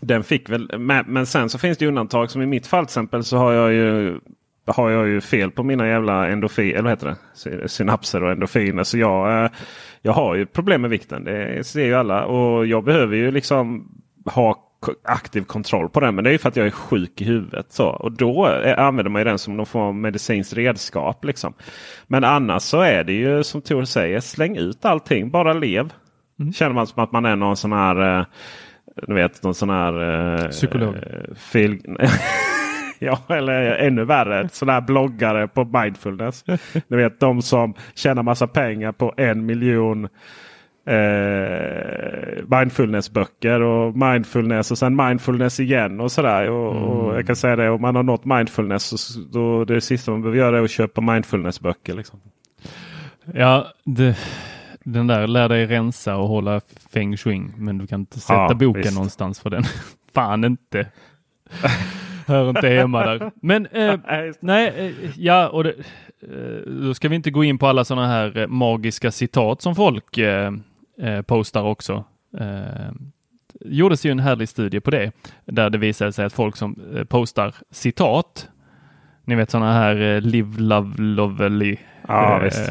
den 0.00 0.24
fick 0.24 0.50
väl. 0.50 0.78
Men, 1.06 1.26
sen 1.26 1.48
så 1.48 1.58
finns 1.58 1.78
det 1.78 1.86
undantag. 1.86 2.30
Som 2.30 2.42
i 2.42 2.46
mitt 2.46 2.66
fall 2.66 2.84
till 2.84 2.90
exempel 2.90 3.24
så 3.24 3.36
har 3.36 3.52
jag 3.52 3.72
ju 3.72 4.18
har 4.66 4.90
jag 4.90 5.08
ju 5.08 5.20
fel 5.20 5.50
på 5.50 5.62
mina 5.62 5.88
jävla 5.88 6.28
endorfin, 6.28 6.70
eller 6.70 6.82
vad 6.82 6.92
heter 6.92 7.06
det? 7.06 7.16
Sy- 7.34 7.68
synapser 7.68 8.22
och 8.22 8.32
endorfiner. 8.32 8.82
Så 8.84 8.98
jag, 8.98 9.50
jag 10.02 10.12
har 10.12 10.34
ju 10.34 10.46
problem 10.46 10.80
med 10.80 10.90
vikten. 10.90 11.24
Det 11.24 11.66
ser 11.66 11.84
ju 11.84 11.94
alla. 11.94 12.24
Och 12.24 12.66
jag 12.66 12.84
behöver 12.84 13.16
ju 13.16 13.30
liksom 13.30 13.88
ha 14.24 14.58
aktiv 15.04 15.44
kontroll 15.44 15.88
på 15.88 16.00
den. 16.00 16.14
Men 16.14 16.24
det 16.24 16.30
är 16.30 16.32
ju 16.32 16.38
för 16.38 16.48
att 16.48 16.56
jag 16.56 16.66
är 16.66 16.70
sjuk 16.70 17.20
i 17.20 17.24
huvudet. 17.24 17.66
Så. 17.68 17.86
Och 17.88 18.12
då 18.12 18.48
eh, 18.48 18.78
använder 18.78 19.10
man 19.10 19.20
ju 19.20 19.24
den 19.24 19.38
som 19.38 19.56
någon 19.56 19.66
form 19.66 19.82
av 19.82 19.94
medicinskt 19.94 20.52
redskap. 20.52 21.24
Liksom. 21.24 21.54
Men 22.06 22.24
annars 22.24 22.62
så 22.62 22.80
är 22.80 23.04
det 23.04 23.12
ju 23.12 23.44
som 23.44 23.62
Tor 23.62 23.84
säger. 23.84 24.20
Släng 24.20 24.56
ut 24.56 24.84
allting. 24.84 25.30
Bara 25.30 25.52
lev. 25.52 25.92
Känner 26.54 26.74
man 26.74 26.86
som 26.86 27.02
att 27.02 27.12
man 27.12 27.24
är 27.24 27.36
någon 27.36 27.56
sån 27.56 27.72
här 27.72 28.18
eh, 28.18 28.24
du 28.96 29.14
vet, 29.14 29.42
någon 29.42 29.54
sån 29.54 29.70
här... 29.70 30.34
Eh, 30.34 30.48
Psykolog. 30.48 30.94
eh, 30.94 31.34
Fil... 31.36 31.80
ja, 32.98 33.18
eller 33.28 33.62
ännu 33.62 34.04
värre. 34.04 34.48
Sån 34.52 34.68
här 34.68 34.80
bloggare 34.80 35.48
på 35.48 35.64
mindfulness. 35.64 36.44
du 36.88 36.96
vet 36.96 37.20
de 37.20 37.42
som 37.42 37.74
tjänar 37.94 38.22
massa 38.22 38.46
pengar 38.46 38.92
på 38.92 39.14
en 39.16 39.46
miljon 39.46 40.08
eh, 40.86 42.44
mindfulnessböcker 42.58 43.60
och 43.60 43.96
mindfulness 43.96 44.70
och 44.70 44.78
sen 44.78 44.96
mindfulness 44.96 45.60
igen 45.60 46.00
och 46.00 46.12
sådär. 46.12 46.50
Och, 46.50 46.72
och 46.76 47.16
jag 47.16 47.26
kan 47.26 47.36
säga 47.36 47.56
det, 47.56 47.70
om 47.70 47.80
man 47.80 47.96
har 47.96 48.02
nått 48.02 48.24
mindfulness 48.24 49.00
så 49.02 49.20
då 49.20 49.64
det 49.64 49.80
sista 49.80 50.10
man 50.10 50.22
behöver 50.22 50.38
göra 50.38 50.58
är 50.58 50.62
att 50.62 50.70
köpa 50.70 51.00
mindfulnessböcker. 51.00 51.94
Liksom. 51.94 52.20
Ja, 53.34 53.66
det, 53.84 54.16
den 54.84 55.06
där 55.06 55.26
lär 55.26 55.48
dig 55.48 55.66
rensa 55.66 56.16
och 56.16 56.28
hålla 56.28 56.60
feng 56.92 57.16
shui, 57.16 57.42
men 57.56 57.78
du 57.78 57.86
kan 57.86 58.00
inte 58.00 58.20
sätta 58.20 58.34
Ja, 58.34 58.54
boken 58.54 58.82
visst. 58.82 58.94
någonstans 58.94 59.40
för 59.40 59.50
den. 59.50 59.62
Fan 60.14 60.44
inte. 60.44 60.86
Hör 62.26 62.48
inte 62.48 62.68
hemma 62.68 63.06
där. 63.06 63.30
Men 63.42 63.66
eh, 63.66 63.98
nej, 64.40 64.72
eh, 64.76 65.10
ja, 65.16 65.48
och 65.48 65.64
det, 65.64 65.70
eh, 66.22 66.70
då 66.82 66.94
ska 66.94 67.08
vi 67.08 67.16
inte 67.16 67.30
gå 67.30 67.44
in 67.44 67.58
på 67.58 67.66
alla 67.66 67.84
sådana 67.84 68.06
här 68.06 68.38
eh, 68.38 68.46
magiska 68.46 69.10
citat 69.10 69.62
som 69.62 69.74
folk 69.74 70.18
eh, 70.98 71.22
postar 71.22 71.62
också. 71.62 72.04
Eh, 72.38 72.92
gjordes 73.60 74.06
ju 74.06 74.10
en 74.10 74.18
härlig 74.20 74.48
studie 74.48 74.80
på 74.80 74.90
det, 74.90 75.12
där 75.44 75.70
det 75.70 75.78
visade 75.78 76.12
sig 76.12 76.24
att 76.24 76.32
folk 76.32 76.56
som 76.56 76.80
eh, 76.96 77.04
postar 77.04 77.54
citat, 77.70 78.48
ni 79.24 79.34
vet 79.34 79.50
sådana 79.50 79.72
här 79.72 80.00
eh, 80.00 80.20
live, 80.20 80.60
love, 80.60 80.94
lovely, 81.02 81.76
Ja, 82.08 82.36
eh, 82.38 82.42
visst. 82.44 82.70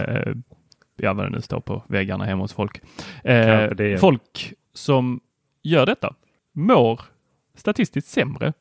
ja 0.96 1.14
vad 1.14 1.26
det 1.26 1.30
nu 1.30 1.42
står 1.42 1.60
på 1.60 1.84
väggarna 1.88 2.26
hemma 2.26 2.44
hos 2.44 2.54
folk. 2.54 2.82
Eh, 3.24 3.98
folk 4.00 4.54
som 4.74 5.20
gör 5.64 5.86
detta 5.86 6.16
mår 6.52 7.02
statistiskt 7.56 8.08
sämre. 8.10 8.54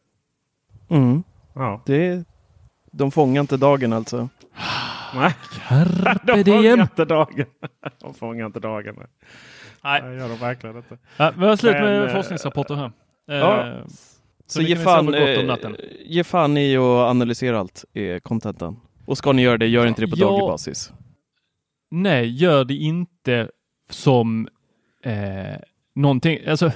Mm. 0.91 1.23
Ja. 1.55 1.83
Det, 1.87 2.25
de 2.93 3.11
fångar 3.11 3.41
inte 3.41 3.57
dagen 3.57 3.93
alltså. 3.93 4.29
Nej, 5.15 5.35
Carpe 5.69 6.19
de 6.33 6.45
fångar 6.45 6.63
diem. 6.63 6.81
inte 6.81 7.05
dagen. 7.05 7.47
De 8.01 8.15
fångar 8.15 8.47
inte 8.47 8.61
dagen. 8.61 8.97
Nej. 9.85 10.03
Det 10.03 10.15
gör 10.15 10.29
de 10.29 10.37
verkligen 10.39 10.77
inte. 10.77 10.99
Ja, 11.17 11.33
vi 11.39 11.47
har 11.47 11.57
slut 11.57 11.73
med 11.73 11.83
Men, 11.83 12.09
eh, 12.09 12.15
forskningsrapporter 12.15 12.75
här. 12.75 12.93
Eh, 13.29 13.37
ja. 13.37 13.75
Så, 13.87 13.93
Så 14.47 14.63
ge 14.63 14.77
fan, 14.77 15.15
eh, 15.15 15.71
ge 16.05 16.25
fan 16.25 16.57
i 16.57 16.77
att 16.77 16.83
analysera 17.11 17.59
allt, 17.61 17.85
är 17.93 18.19
kontentan. 18.21 18.81
Och 19.07 19.19
ska 19.19 19.33
ni 19.33 19.43
göra 19.43 19.59
det, 19.59 19.67
gör 19.67 19.87
inte 19.87 20.01
det 20.01 20.09
på 20.09 20.17
Ja. 20.19 20.27
daglig 20.27 20.47
basis. 20.49 20.93
Nej, 21.91 22.27
gör 22.43 22.65
det 22.65 22.75
inte 22.75 23.49
som 23.91 24.49
eh, 25.05 25.57
någonting, 25.95 26.39
alltså 26.47 26.73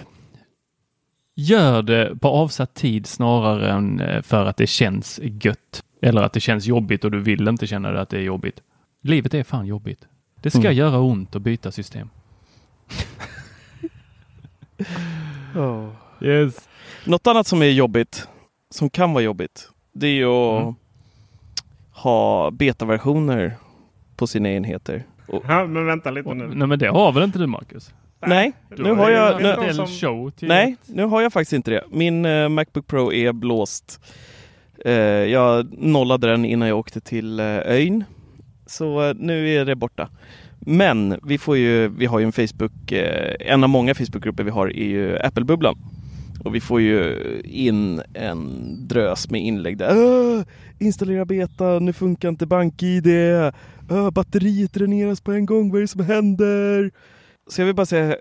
gör 1.34 1.82
det 1.82 2.16
på 2.20 2.28
avsatt 2.28 2.74
tid 2.74 3.06
snarare 3.06 3.70
än 3.70 4.22
för 4.22 4.44
att 4.46 4.56
det 4.56 4.66
känns 4.66 5.20
gött. 5.22 5.82
Eller 6.02 6.22
att 6.22 6.32
det 6.32 6.40
känns 6.40 6.66
jobbigt 6.66 7.04
och 7.04 7.10
du 7.10 7.20
vill 7.20 7.48
inte 7.48 7.66
känna 7.66 7.90
det 7.90 8.00
att 8.00 8.08
det 8.08 8.16
är 8.18 8.22
jobbigt. 8.22 8.62
Livet 9.02 9.34
är 9.34 9.42
fan 9.42 9.66
jobbigt. 9.66 10.06
Det 10.42 10.50
ska 10.50 10.60
Mm. 10.60 10.72
göra 10.74 10.98
ont 10.98 11.36
att 11.36 11.42
byta 11.42 11.72
system. 11.72 12.08
Yes. 16.20 16.68
Något 17.04 17.26
annat 17.26 17.46
som 17.46 17.62
är 17.62 17.66
jobbigt, 17.70 18.28
som 18.70 18.90
kan 18.90 19.12
vara 19.12 19.24
jobbigt, 19.24 19.68
det 19.92 20.06
är 20.06 20.10
ju 20.14 20.26
att 20.26 20.62
Mm. 20.62 20.74
ha 21.92 22.50
betaversioner 22.50 23.56
på 24.16 24.26
sina 24.26 24.48
enheter. 24.50 25.04
Och, 25.28 25.44
Ja, 25.48 25.66
men 25.66 25.86
vänta 25.86 26.10
lite 26.10 26.34
nu. 26.34 26.50
Nej 26.54 26.68
men 26.68 26.78
det 26.78 26.88
har 26.88 27.12
väl 27.12 27.22
inte 27.22 27.38
du 27.38 27.46
Marcus? 27.46 27.94
nej, 28.26 28.52
Du 28.76 28.82
nu 28.82 28.92
har 28.94 29.10
jag... 29.10 29.42
Nu, 29.42 29.74
som- 29.74 30.32
nej, 30.40 30.76
nu 30.86 31.04
har 31.04 31.22
jag 31.22 31.32
faktiskt 31.32 31.52
inte 31.52 31.70
det. 31.70 31.84
Min 31.90 32.24
eh, 32.24 32.48
Macbook 32.48 32.86
Pro 32.86 33.12
är 33.12 33.32
blåst. 33.32 34.00
Eh, 34.86 34.94
jag 35.32 35.78
nollade 35.78 36.26
den 36.26 36.44
innan 36.44 36.68
jag 36.68 36.78
åkte 36.78 37.00
till 37.00 37.40
eh, 37.40 37.46
ön. 37.64 38.04
Så 38.66 39.08
eh, 39.08 39.14
nu 39.18 39.48
är 39.48 39.64
det 39.64 39.76
borta. 39.76 40.08
Men 40.60 41.20
vi, 41.22 41.38
får 41.38 41.56
ju, 41.56 41.88
vi 41.88 42.06
har 42.06 42.18
ju 42.18 42.24
en 42.24 42.32
Facebook, 42.32 42.92
eh, 42.92 43.34
en 43.40 43.64
av 43.64 43.70
många 43.70 43.94
Facebookgrupper 43.94 44.44
vi 44.44 44.50
har 44.50 44.66
är 44.66 44.86
ju 44.86 45.18
Apple-bubblan. 45.18 45.76
Och 46.44 46.54
vi 46.54 46.60
får 46.60 46.80
ju 46.80 47.16
in 47.44 48.02
en 48.14 48.48
drös 48.88 49.30
med 49.30 49.40
inlägg 49.40 49.78
där. 49.78 50.38
Äh, 50.38 50.44
installera 50.78 51.24
beta, 51.24 51.78
nu 51.78 51.92
funkar 51.92 52.28
inte 52.28 52.46
BankID. 52.46 53.06
Äh, 53.06 54.10
batteriet 54.12 54.72
dräneras 54.72 55.20
på 55.20 55.32
en 55.32 55.46
gång, 55.46 55.70
vad 55.70 55.78
är 55.78 55.82
det 55.82 55.88
som 55.88 56.04
händer? 56.04 56.90
Så 57.50 57.60
jag 57.60 57.66
vill 57.66 57.74
bara 57.74 57.86
säga, 57.86 58.16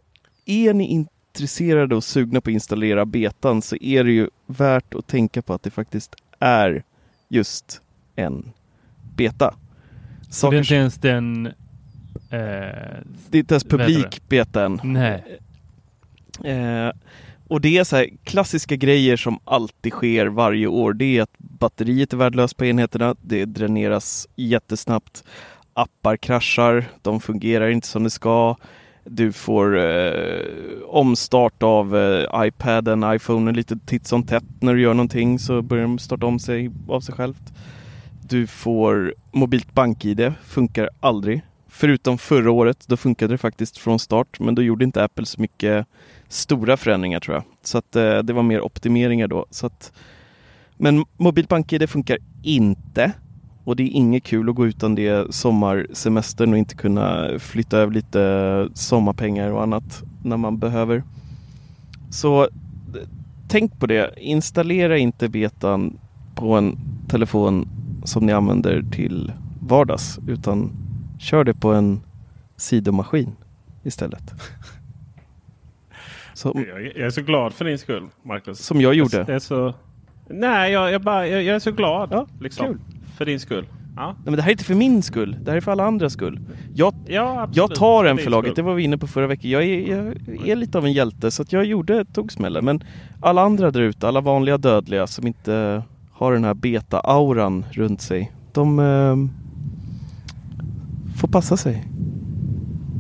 är 0.46 0.74
ni 0.74 0.88
intresserade 0.88 1.96
och 1.96 2.04
sugna 2.04 2.42
på 2.42 2.50
att 2.50 2.54
installera 2.54 3.06
betan 3.06 3.62
så 3.62 3.76
är 3.76 4.04
det 4.04 4.12
ju 4.12 4.30
värt 4.46 4.96
att 4.96 5.08
tänka 5.08 5.42
på 5.42 5.54
att 5.54 5.64
det 5.64 5.72
faktiskt 5.72 6.16
är 6.46 6.84
just 7.30 7.82
en 8.16 8.52
beta. 9.16 9.56
Så 10.30 10.52
det 10.52 10.58
är 10.58 10.64
Saker, 10.64 10.76
inte 10.76 10.76
ens 10.76 10.96
den... 10.96 11.46
Eh, 11.46 11.52
det 13.30 13.38
är 13.38 13.40
inte 13.40 13.54
ens 13.54 13.66
Vad 13.66 13.82
heter 13.82 13.94
publik 13.94 14.22
beta 14.30 14.66
än. 14.66 14.80
nej. 14.84 15.40
Eh, 16.44 16.92
och 17.48 17.62
det 17.62 17.78
är 17.78 17.84
så 17.84 17.96
här 17.96 18.10
klassiska 18.24 18.76
grejer 18.76 19.18
som 19.18 19.40
alltid 19.46 19.92
sker 19.92 20.26
varje 20.26 20.68
år. 20.68 20.94
Det 20.94 21.18
är 21.18 21.22
att 21.22 21.36
batteriet 21.38 22.14
är 22.14 22.18
värdelöst 22.18 22.58
på 22.58 22.66
enheterna. 22.66 23.16
Det 23.22 23.46
dräneras 23.46 24.28
jättesnabbt. 24.36 25.24
Appar 25.74 26.18
kraschar. 26.18 26.86
De 27.02 27.20
fungerar 27.20 27.70
inte 27.70 27.88
som 27.88 28.04
det 28.04 28.10
ska. 28.10 28.56
Du 29.10 29.32
får 29.32 29.78
eh, 29.78 30.42
omstart 30.86 31.64
av 31.64 31.98
eh, 31.98 32.46
iPaden, 32.48 33.04
iPhonen 33.16 33.56
lite 33.56 33.78
titt 33.86 34.08
som 34.08 34.24
tätt. 34.24 34.44
När 34.60 34.74
du 34.74 34.82
gör 34.82 34.94
någonting 34.94 35.40
så 35.40 35.62
börjar 35.62 35.84
de 35.84 36.00
starta 36.00 36.26
om 36.26 36.40
sig 36.40 36.72
av 36.88 37.02
sig 37.02 37.16
självt. 37.16 37.54
Du 38.30 38.48
får 38.48 39.16
mobilt 39.32 39.74
BankID, 39.74 40.34
funkar 40.44 40.90
aldrig. 41.00 41.42
Förutom 41.68 42.18
förra 42.18 42.52
året, 42.52 42.88
då 42.88 42.98
funkade 42.98 43.34
det 43.34 43.38
faktiskt 43.38 43.78
från 43.78 44.00
start, 44.00 44.40
men 44.40 44.56
då 44.56 44.62
gjorde 44.62 44.86
inte 44.86 45.04
Apple 45.04 45.26
så 45.26 45.42
mycket 45.42 45.88
stora 46.28 46.78
förändringar 46.78 47.20
tror 47.20 47.36
jag. 47.36 47.44
Så 47.62 47.78
att 47.78 47.96
eh, 47.96 48.18
det 48.18 48.34
var 48.34 48.44
mer 48.44 48.62
optimeringar 48.62 49.28
då. 49.28 49.46
Så 49.50 49.68
att, 49.68 49.94
men 50.78 51.06
mobilt 51.18 51.50
BankID 51.50 51.90
funkar 51.90 52.18
inte. 52.44 53.12
Och 53.66 53.76
det 53.76 53.84
är 53.84 53.88
inget 53.88 54.24
kul 54.24 54.50
att 54.50 54.56
gå 54.56 54.66
utan 54.68 54.96
det 54.96 55.36
sommarsemestern 55.36 56.52
och 56.52 56.58
inte 56.58 56.76
kunna 56.76 57.40
flytta 57.40 57.78
över 57.78 57.94
lite 57.94 58.70
sommarpengar 58.74 59.52
och 59.52 59.64
annat 59.64 60.04
när 60.24 60.38
man 60.38 60.58
behöver. 60.58 61.04
Så 62.10 62.50
tänk 63.48 63.80
på 63.80 63.88
det. 63.88 64.14
Installera 64.18 64.98
inte 64.98 65.30
betan 65.30 65.98
på 66.36 66.54
en 66.54 66.78
telefon 67.08 67.68
som 68.04 68.26
ni 68.26 68.34
använder 68.34 68.84
till 68.92 69.32
vardags 69.62 70.20
utan 70.28 70.72
kör 71.20 71.44
det 71.44 71.54
på 71.54 71.74
en 71.74 72.02
sidomaskin 72.58 73.36
istället. 73.84 74.34
Som, 76.34 76.66
Jag, 76.68 76.82
jag 76.86 76.98
är 76.98 77.10
så 77.10 77.22
glad 77.22 77.54
för 77.54 77.66
din 77.66 77.78
skull, 77.78 78.08
Marcus. 78.24 78.60
som 78.60 78.82
jag 78.82 78.94
gjorde. 78.94 79.18
Jag 79.18 79.30
är 79.30 79.40
så... 79.40 79.74
Nej, 80.28 80.72
jag, 80.72 80.92
jag, 80.92 81.02
bara, 81.02 81.28
jag, 81.28 81.44
jag 81.44 81.56
är 81.56 81.60
så 81.60 81.72
glad 81.72 82.10
Ja, 82.12 82.28
liksom, 82.40 82.66
kul. 82.66 82.80
För 83.18 83.26
din 83.26 83.40
skull. 83.40 83.66
Ja, 83.96 84.06
Nej, 84.08 84.16
men 84.24 84.36
det 84.36 84.42
här 84.42 84.50
är 84.50 84.52
inte 84.52 84.64
för 84.64 84.76
min 84.76 85.04
skull. 85.04 85.38
Det 85.42 85.52
här 85.52 85.58
är 85.58 85.62
för 85.62 85.72
alla 85.72 85.86
andras 85.86 86.14
skull. 86.14 86.40
Jag, 86.74 86.94
ja 87.08 87.42
absolut. 87.42 87.58
jag 87.58 87.76
tar 87.76 88.06
en 88.06 88.16
din 88.16 88.24
för 88.24 88.32
laget. 88.32 88.48
skull. 88.52 88.56
Det 88.56 88.62
var 88.62 88.74
vi 88.76 88.84
inne 88.84 88.98
på 88.98 89.08
förra 89.08 89.28
veckan. 89.28 89.52
Jag 89.52 89.64
är, 89.64 89.90
jag 90.28 90.48
är 90.48 90.56
lite 90.56 90.78
av 90.78 90.86
en 90.86 90.94
hjälte 90.94 91.32
så 91.32 91.42
att 91.42 91.54
jag 91.54 91.66
gjorde, 91.66 92.06
tog 92.06 92.32
smällen. 92.32 92.66
Men 92.66 92.84
alla 93.22 93.42
andra 93.42 93.72
där 93.72 93.82
ute, 93.82 94.08
alla 94.08 94.22
vanliga 94.22 94.58
dödliga 94.58 95.08
som 95.08 95.28
inte 95.28 95.84
har 96.12 96.34
den 96.34 96.44
här 96.44 96.54
beta-auran 96.54 97.66
runt 97.72 98.02
sig. 98.02 98.32
De 98.54 98.80
eh, 98.80 99.16
får 101.20 101.28
passa 101.28 101.58
sig. 101.58 101.86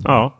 Ja. 0.03 0.35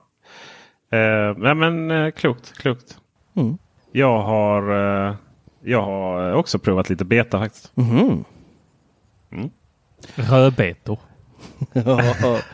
Eh, 0.92 1.38
nej 1.38 1.56
men 1.56 1.92
eh, 1.92 2.12
klokt, 2.12 2.58
klokt. 2.58 2.98
Mm. 3.36 3.58
Jag 3.92 4.22
har, 4.22 4.72
eh, 5.08 5.16
jag 5.64 5.82
har 5.82 6.34
också 6.34 6.60
provat 6.60 6.90
lite 6.90 7.06
beta 7.06 7.40
faktiskt. 7.40 7.72
Mhm. 7.76 8.24
Rödbetor. 10.16 11.00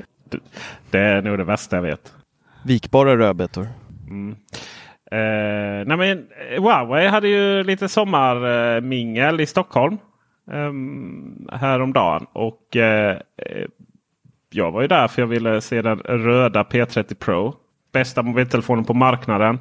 Det 0.92 1.00
är 1.00 1.22
nog 1.22 1.38
det 1.38 1.44
värsta 1.44 1.76
jag 1.76 1.84
vet. 1.84 2.14
Vikbara 2.66 3.18
rödbetor. 3.18 3.68
Eh, 5.12 5.86
nej 5.86 5.98
men 5.98 6.28
eh, 6.52 6.62
Huawei 6.62 7.08
hade 7.08 7.28
ju 7.28 7.64
lite 7.64 7.90
sommarmingel 7.90 9.42
i 9.42 9.46
Stockholm 9.46 9.98
um, 10.52 11.50
häromdagen. 11.52 12.26
Och 12.34 12.76
eh, 12.76 13.18
eh, 13.38 13.66
jag 14.50 14.72
var 14.72 14.82
ju 14.82 14.88
där 14.88 15.08
för 15.08 15.22
jag 15.22 15.28
ville 15.28 15.62
se 15.62 15.82
den 15.82 15.98
röda 15.98 16.64
P30 16.64 17.14
Pro. 17.14 17.56
Bästa 17.92 18.24
mobiltelefonen 18.24 18.86
på 18.86 18.94
marknaden 18.94 19.60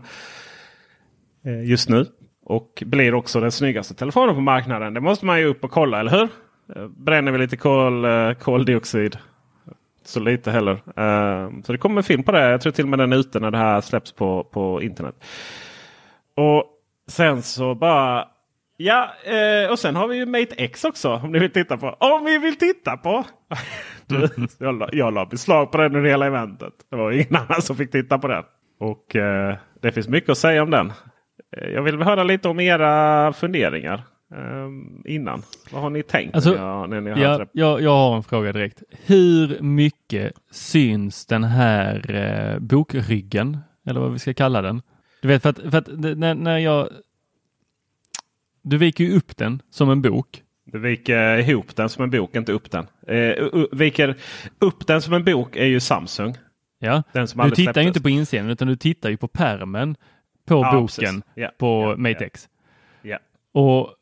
eh, 1.44 1.64
just 1.64 1.88
nu. 1.88 2.06
Och 2.44 2.82
blir 2.86 3.14
också 3.14 3.40
den 3.40 3.52
snyggaste 3.52 3.94
telefonen 3.94 4.34
på 4.34 4.40
marknaden. 4.40 4.94
Det 4.94 5.00
måste 5.00 5.26
man 5.26 5.38
ju 5.38 5.44
upp 5.46 5.64
och 5.64 5.70
kolla, 5.70 6.00
eller 6.00 6.10
hur? 6.10 6.28
Eh, 6.76 6.88
bränner 6.88 7.32
vi 7.32 7.38
lite 7.38 7.56
kol, 7.56 8.04
eh, 8.04 8.32
koldioxid. 8.32 9.18
Så 10.04 10.20
lite 10.20 10.50
heller. 10.50 10.72
Eh, 10.72 11.50
så 11.64 11.72
det 11.72 11.78
kommer 11.78 11.96
en 11.96 12.02
film 12.02 12.22
på 12.22 12.32
det. 12.32 12.50
Jag 12.50 12.60
tror 12.60 12.72
till 12.72 12.84
och 12.84 12.88
med 12.88 12.98
den 12.98 13.12
är 13.12 13.16
ute 13.16 13.40
när 13.40 13.50
det 13.50 13.58
här 13.58 13.80
släpps 13.80 14.12
på, 14.12 14.44
på 14.44 14.82
internet. 14.82 15.14
Och 16.36 16.64
sen 17.08 17.42
så 17.42 17.74
bara... 17.74 18.28
Ja, 18.76 19.10
och 19.70 19.78
sen 19.78 19.96
har 19.96 20.08
vi 20.08 20.16
ju 20.16 20.26
Mate 20.26 20.54
X 20.56 20.84
också 20.84 21.10
om 21.10 21.32
ni 21.32 21.38
vill 21.38 21.50
titta 21.50 21.76
på. 21.76 21.96
Om 22.00 22.24
vi 22.24 22.38
vill 22.38 22.56
titta 22.56 22.96
på! 22.96 23.24
Du, 24.06 24.28
jag, 24.58 24.78
la, 24.78 24.88
jag 24.92 25.14
la 25.14 25.26
beslag 25.26 25.72
på 25.72 25.78
den 25.78 25.96
under 25.96 26.10
hela 26.10 26.26
eventet. 26.26 26.72
Det 26.90 26.96
var 26.96 27.12
ingen 27.12 27.36
annan 27.36 27.62
som 27.62 27.76
fick 27.76 27.90
titta 27.90 28.18
på 28.18 28.28
den. 28.28 28.44
Och 28.80 29.06
det 29.80 29.92
finns 29.92 30.08
mycket 30.08 30.30
att 30.30 30.38
säga 30.38 30.62
om 30.62 30.70
den. 30.70 30.92
Jag 31.74 31.82
vill 31.82 32.02
höra 32.02 32.22
lite 32.22 32.48
om 32.48 32.60
era 32.60 33.32
funderingar 33.32 34.02
innan. 35.04 35.42
Vad 35.70 35.82
har 35.82 35.90
ni 35.90 36.02
tänkt 36.02 36.34
Alltså, 36.34 36.50
när, 36.50 36.58
jag, 36.58 36.90
när 36.90 37.00
ni 37.00 37.22
Ja, 37.22 37.46
jag, 37.52 37.82
jag 37.82 37.90
har 37.90 38.16
en 38.16 38.22
fråga 38.22 38.52
direkt. 38.52 38.82
Hur 38.90 39.60
mycket 39.60 40.32
syns 40.50 41.26
den 41.26 41.44
här 41.44 42.10
eh, 42.14 42.58
bokryggen? 42.58 43.58
Eller 43.86 44.00
vad 44.00 44.12
vi 44.12 44.18
ska 44.18 44.34
kalla 44.34 44.62
den. 44.62 44.82
Du 45.22 45.28
vet, 45.28 45.42
för 45.42 45.50
att, 45.50 45.58
för 45.58 45.78
att 45.78 45.88
när, 46.18 46.34
när 46.34 46.58
jag... 46.58 46.88
Du 48.62 48.78
viker 48.78 49.04
ju 49.04 49.16
upp 49.16 49.36
den 49.36 49.62
som 49.70 49.90
en 49.90 50.02
bok. 50.02 50.42
Du 50.64 50.78
viker 50.78 51.38
ihop 51.38 51.76
den 51.76 51.88
som 51.88 52.04
en 52.04 52.10
bok, 52.10 52.36
inte 52.36 52.52
upp 52.52 52.70
den. 52.70 52.86
Eh, 53.06 53.64
viker 53.72 54.16
upp 54.58 54.86
den 54.86 55.02
som 55.02 55.14
en 55.14 55.24
bok 55.24 55.56
är 55.56 55.66
ju 55.66 55.80
Samsung. 55.80 56.36
Ja. 56.78 57.02
Du 57.12 57.50
tittar 57.50 57.80
ju 57.80 57.88
inte 57.88 58.00
på 58.00 58.08
insidan 58.08 58.50
utan 58.50 58.68
du 58.68 58.76
tittar 58.76 59.10
ju 59.10 59.16
på 59.16 59.28
pärmen 59.28 59.96
på 60.46 60.54
Ja, 60.54 60.80
boken. 60.80 61.22
Ja, 61.34 61.50
på 61.58 61.82
ja, 61.82 61.96
Mate 61.96 62.16
ja. 62.20 62.26
X. 62.26 62.48
Ja. 63.02 63.18
Och 63.52 63.94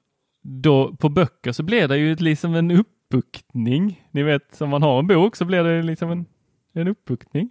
då 0.49 0.97
på 0.97 1.09
böcker 1.09 1.53
så 1.53 1.63
blir 1.63 1.89
det 1.89 1.97
ju 1.99 2.15
liksom 2.17 2.55
en 2.55 2.71
uppbuktning. 2.71 4.05
Ni 4.11 4.23
vet, 4.23 4.55
som 4.55 4.71
man 4.71 4.83
har 4.83 4.99
en 4.99 5.07
bok 5.07 5.37
så 5.37 5.45
blir 5.45 5.65
det 5.65 5.83
liksom 5.83 6.11
en, 6.11 6.27
en 6.75 6.89
uppbuktning. 6.89 7.51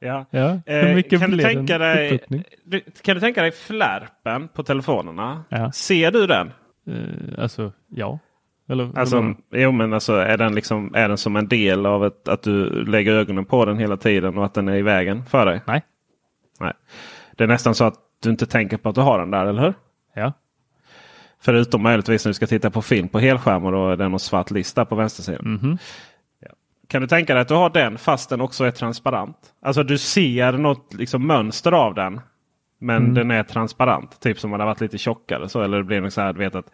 Ja. 0.00 0.26
Ja, 0.30 0.60
Eh, 0.66 1.02
kan, 1.02 1.30
du 1.30 1.38
tänka 1.38 1.78
dig, 1.78 2.20
du, 2.64 2.80
kan 3.02 3.14
du 3.14 3.20
tänka 3.20 3.42
dig 3.42 3.50
flärpen 3.52 4.48
på 4.48 4.62
telefonerna? 4.62 5.44
Ja. 5.48 5.72
Ser 5.72 6.10
du 6.10 6.26
den? 6.26 6.50
Eh, 6.86 7.42
alltså, 7.42 7.72
ja. 7.88 8.18
Eller, 8.68 8.98
Alltså, 8.98 9.16
eller- 9.18 9.34
jo, 9.52 9.72
men 9.72 9.92
alltså, 9.92 10.12
är, 10.12 10.36
den 10.38 10.54
liksom, 10.54 10.94
är 10.94 11.08
den 11.08 11.18
som 11.18 11.36
en 11.36 11.48
del 11.48 11.86
av 11.86 12.04
ett, 12.06 12.28
att 12.28 12.42
du 12.42 12.84
lägger 12.84 13.12
ögonen 13.12 13.44
på 13.44 13.64
den 13.64 13.78
hela 13.78 13.96
tiden 13.96 14.38
och 14.38 14.44
att 14.44 14.54
den 14.54 14.68
är 14.68 14.76
i 14.76 14.82
vägen 14.82 15.24
för 15.24 15.46
dig? 15.46 15.60
Nej. 15.66 15.82
Nej. 16.60 16.72
Det 17.36 17.44
är 17.44 17.48
nästan 17.48 17.74
så 17.74 17.84
att 17.84 17.94
du 18.22 18.30
inte 18.30 18.46
tänker 18.46 18.76
på 18.76 18.88
att 18.88 18.94
du 18.94 19.00
har 19.00 19.18
den 19.18 19.30
där, 19.30 19.46
eller 19.46 19.62
hur? 19.62 19.74
Ja. 20.14 20.32
Förutom 21.46 21.82
möjligtvis 21.82 22.24
när 22.24 22.30
du 22.30 22.34
ska 22.34 22.46
titta 22.46 22.70
på 22.70 22.82
film 22.82 23.08
på 23.08 23.18
helskärm 23.18 23.64
och 23.64 23.72
då 23.72 23.88
är 23.90 23.96
det 23.96 24.08
någon 24.08 24.20
svart 24.20 24.50
lista 24.50 24.84
på 24.84 24.94
vänstersidan. 24.94 25.52
Mhm. 25.62 25.78
Ja. 26.40 26.48
Kan 26.88 27.02
du 27.02 27.08
tänka 27.08 27.34
dig 27.34 27.40
att 27.42 27.48
du 27.48 27.54
har 27.54 27.70
den 27.70 27.98
fast 27.98 28.30
den 28.30 28.40
också 28.40 28.64
är 28.64 28.70
transparent? 28.70 29.36
Alltså 29.62 29.82
du 29.82 29.98
ser 29.98 30.52
något 30.52 30.94
liksom, 30.94 31.26
mönster 31.26 31.72
av 31.72 31.94
den. 31.94 32.20
Men 32.80 32.96
Mm. 33.02 33.14
den 33.14 33.30
är 33.30 33.42
transparent. 33.42 34.20
Typ 34.20 34.40
som 34.40 34.52
om 34.52 34.58
den 34.58 34.60
har 34.60 34.74
varit 34.74 34.80
lite 34.80 34.98
tjockare. 34.98 35.48
Så, 35.48 35.62
eller 35.62 35.76
det 35.78 35.84
blir 35.84 36.00
något 36.00 36.12
så 36.12 36.20
här, 36.20 36.32
vet 36.32 36.54
att, 36.54 36.66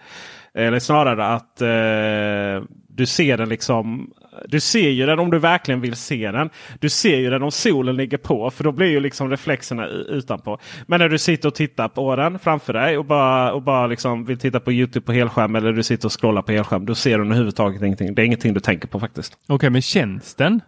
eller 0.54 0.78
snarare 0.78 1.26
att 1.26 1.60
eh, 1.60 2.68
du 2.88 3.06
ser 3.06 3.36
den 3.36 3.48
liksom. 3.48 4.10
Du 4.48 4.60
ser 4.60 4.90
ju 4.90 5.06
den 5.06 5.18
om 5.18 5.30
du 5.30 5.38
verkligen 5.38 5.80
vill 5.80 5.96
se 5.96 6.30
den. 6.30 6.50
Du 6.80 6.88
ser 6.88 7.16
ju 7.16 7.30
den 7.30 7.42
om 7.42 7.50
solen 7.50 7.96
ligger 7.96 8.18
på. 8.18 8.50
För 8.50 8.64
då 8.64 8.72
blir 8.72 8.86
ju 8.86 9.00
liksom 9.00 9.30
reflexerna 9.30 9.86
utanpå. 9.86 10.58
Men 10.86 11.00
när 11.00 11.08
du 11.08 11.18
sitter 11.18 11.48
och 11.48 11.54
tittar 11.54 11.88
på 11.88 12.16
den 12.16 12.38
framför 12.38 12.72
dig 12.72 12.98
och 12.98 13.04
bara, 13.04 13.52
och 13.52 13.62
bara 13.62 13.86
liksom 13.86 14.24
vill 14.24 14.38
titta 14.38 14.60
på 14.60 14.72
Youtube 14.72 15.06
på 15.06 15.12
helskärm. 15.12 15.56
Eller 15.56 15.72
du 15.72 15.82
sitter 15.82 16.08
och 16.08 16.20
scrollar 16.20 16.42
på 16.42 16.52
helskärm. 16.52 16.86
Då 16.86 16.94
ser 16.94 17.18
du 17.18 17.24
överhuvudtaget 17.24 17.82
ingenting. 17.82 18.14
Det 18.14 18.22
är 18.22 18.26
ingenting 18.26 18.54
du 18.54 18.60
tänker 18.60 18.88
på 18.88 19.00
faktiskt. 19.00 19.38
Okej, 19.48 19.70
men 19.70 19.82
känns 19.82 20.34
den? 20.34 20.60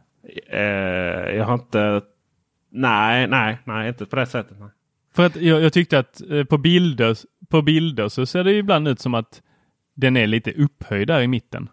Eh, 0.51 0.61
jag 1.37 1.45
har 1.45 1.55
inte... 1.55 2.03
Nej, 2.77 3.27
nej, 3.27 3.59
nej, 3.65 3.89
inte 3.89 4.07
på 4.07 4.17
det 4.17 4.27
sättet. 4.27 4.57
Nej. 4.61 4.69
För 5.15 5.27
att 5.27 5.37
jag, 5.37 5.63
jag 5.63 5.73
tyckte 5.73 5.99
att 5.99 6.23
eh, 6.31 6.45
på 6.45 6.59
bilder, 6.59 7.17
på 7.49 7.63
bilder 7.63 8.09
så 8.09 8.27
ser 8.27 8.45
det 8.45 8.53
ibland 8.53 8.89
ut 8.89 9.01
som 9.01 9.15
att 9.15 9.43
den 9.95 10.17
är 10.17 10.27
lite 10.27 10.53
upphöjd 10.53 11.09
där 11.09 11.21
i 11.21 11.29
mitten. 11.29 11.69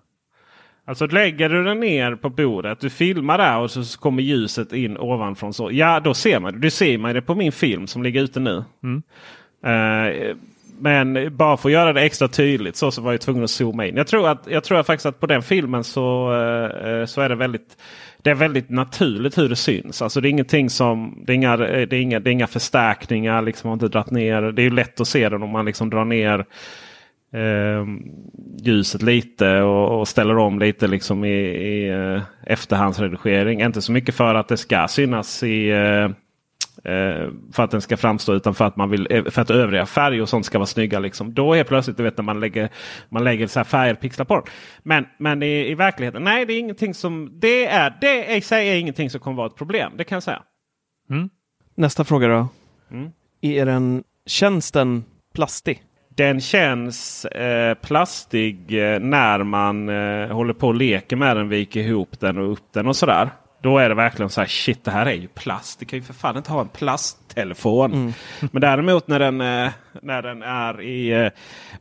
Alltså 0.91 1.07
lägger 1.07 1.49
du 1.49 1.63
den 1.63 1.79
ner 1.79 2.15
på 2.15 2.29
bordet, 2.29 2.79
du 2.79 2.89
filmar 2.89 3.37
där 3.37 3.57
och 3.57 3.71
så 3.71 3.99
kommer 3.99 4.23
ljuset 4.23 4.73
in 4.73 4.97
ovanifrån. 4.97 5.53
Så, 5.53 5.71
ja, 5.71 5.99
då 5.99 6.13
ser 6.13 6.39
man 6.39 6.53
det. 6.53 6.59
Du 6.59 6.69
ser 6.69 6.97
man 6.97 7.13
det 7.13 7.21
på 7.21 7.35
min 7.35 7.51
film 7.51 7.87
som 7.87 8.03
ligger 8.03 8.21
ute 8.21 8.39
nu. 8.39 8.63
Mm. 8.83 9.03
Eh, 9.65 10.35
men 10.79 11.37
bara 11.37 11.57
för 11.57 11.69
att 11.69 11.73
göra 11.73 11.93
det 11.93 12.01
extra 12.01 12.27
tydligt 12.27 12.75
så, 12.75 12.91
så 12.91 13.01
var 13.01 13.11
jag 13.11 13.21
tvungen 13.21 13.43
att 13.43 13.49
zooma 13.49 13.85
in. 13.85 13.95
Jag 13.95 14.07
tror, 14.07 14.27
att, 14.27 14.47
jag 14.47 14.63
tror 14.63 14.83
faktiskt 14.83 15.05
att 15.05 15.19
på 15.19 15.27
den 15.27 15.41
filmen 15.41 15.83
så, 15.83 16.33
eh, 16.33 17.05
så 17.05 17.21
är 17.21 17.29
det 17.29 17.35
väldigt 17.35 17.77
det 18.21 18.29
är 18.29 18.35
väldigt 18.35 18.69
naturligt 18.69 19.37
hur 19.37 19.49
det 19.49 19.55
syns. 19.55 20.01
Alltså 20.01 20.21
det 20.21 20.27
är 20.27 20.29
ingenting 20.29 20.69
som, 20.69 21.23
det 21.25 21.33
är 21.33 21.35
inga, 21.35 21.57
det 21.57 21.93
är 21.93 21.93
inga, 21.93 22.19
det 22.19 22.29
är 22.29 22.31
inga 22.31 22.47
förstärkningar. 22.47 23.41
Liksom, 23.41 23.67
man 23.67 23.79
har 23.79 23.85
inte 23.85 23.97
dragit 23.97 24.11
ner. 24.11 24.41
Det 24.41 24.61
är 24.61 24.63
ju 24.63 24.69
lätt 24.69 25.01
att 25.01 25.07
se 25.07 25.29
den 25.29 25.43
om 25.43 25.49
man 25.49 25.65
liksom 25.65 25.89
drar 25.89 26.05
ner 26.05 26.45
eh, 27.33 27.85
ljuset 28.61 29.01
lite 29.01 29.61
och, 29.61 29.99
och 29.99 30.07
ställer 30.07 30.37
om 30.37 30.59
lite 30.59 30.87
liksom 30.87 31.25
i, 31.25 31.37
i 31.47 31.89
eh, 31.89 32.21
efterhandsredigering. 32.43 33.61
Inte 33.61 33.81
så 33.81 33.91
mycket 33.91 34.15
för 34.15 34.35
att 34.35 34.47
det 34.47 34.57
ska 34.57 34.87
synas 34.87 35.43
i 35.43 35.69
eh, 35.69 36.03
eh, 36.83 37.29
för 37.51 37.63
att 37.63 37.71
den 37.71 37.81
ska 37.81 37.97
framstå 37.97 38.33
utan 38.33 38.55
för 38.55 38.65
att 38.65 38.75
man 38.75 38.89
vill 38.89 39.07
eh, 39.09 39.23
för 39.23 39.41
att 39.41 39.49
övriga 39.49 39.85
färger 39.85 40.21
och 40.21 40.29
sånt 40.29 40.45
ska 40.45 40.57
vara 40.57 40.65
snygga. 40.65 40.99
Liksom. 40.99 41.33
Då 41.33 41.53
helt 41.53 41.67
plötsligt, 41.67 41.97
du 41.97 42.03
vet 42.03 42.17
när 42.17 42.23
man 42.23 42.39
lägger, 42.39 42.69
man 43.09 43.23
lägger 43.23 43.47
så 43.47 43.59
här 43.59 43.63
färger 43.63 43.95
pixlar 43.95 44.25
på. 44.25 44.43
Men, 44.83 45.05
men 45.17 45.43
i, 45.43 45.71
i 45.71 45.75
verkligheten, 45.75 46.23
nej 46.23 46.45
det 46.45 46.53
är 46.53 46.59
ingenting 46.59 46.93
som, 46.93 47.39
det 47.39 47.65
är, 47.65 47.97
det 48.01 48.35
i 48.35 48.41
sig 48.41 48.69
är 48.69 48.75
ingenting 48.75 49.09
som 49.09 49.19
kommer 49.19 49.37
vara 49.37 49.47
ett 49.47 49.55
problem. 49.55 49.93
Det 49.97 50.03
kan 50.03 50.15
jag 50.15 50.23
säga. 50.23 50.43
Nästa 51.75 52.03
fråga 52.03 52.27
då. 52.27 52.47
Mm. 52.91 53.11
Är 53.41 53.65
den, 53.65 54.03
känns 54.25 54.71
den 54.71 55.03
plastig? 55.33 55.83
Den 56.21 56.41
känns 56.41 57.25
eh, 57.25 57.73
plastig 57.73 58.83
eh, 58.93 58.99
när 58.99 59.43
man 59.43 59.89
eh, 59.89 60.27
håller 60.27 60.53
på 60.53 60.67
och 60.67 60.75
leker 60.75 61.15
med 61.15 61.37
den, 61.37 61.49
viker 61.49 61.79
ihop 61.79 62.19
den 62.19 62.37
och 62.37 62.51
upp 62.51 62.73
den 62.73 62.87
och 62.87 62.95
sådär. 62.95 63.29
Då 63.61 63.77
är 63.77 63.89
det 63.89 63.95
verkligen 63.95 64.29
så 64.29 64.41
här 64.41 64.47
shit 64.47 64.83
det 64.83 64.91
här 64.91 65.05
är 65.05 65.13
ju 65.13 65.27
plast. 65.27 65.79
Det 65.79 65.85
kan 65.85 65.99
ju 65.99 66.03
för 66.03 66.13
fan 66.13 66.37
inte 66.37 66.51
ha 66.51 66.61
en 66.61 66.67
plasttelefon. 66.67 68.13
Men 68.51 68.61
däremot 68.61 69.07
när 69.07 69.19
den, 69.19 69.41
eh, 69.41 69.71
när 70.01 70.21
den 70.21 70.43
är 70.43 70.81
i, 70.81 71.11
eh, 71.11 71.31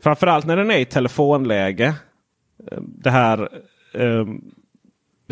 framförallt 0.02 0.46
när 0.46 0.56
den 0.56 0.70
är 0.70 0.78
i 0.78 0.84
telefonläge. 0.84 1.94
Det 2.78 3.10
här, 3.10 3.48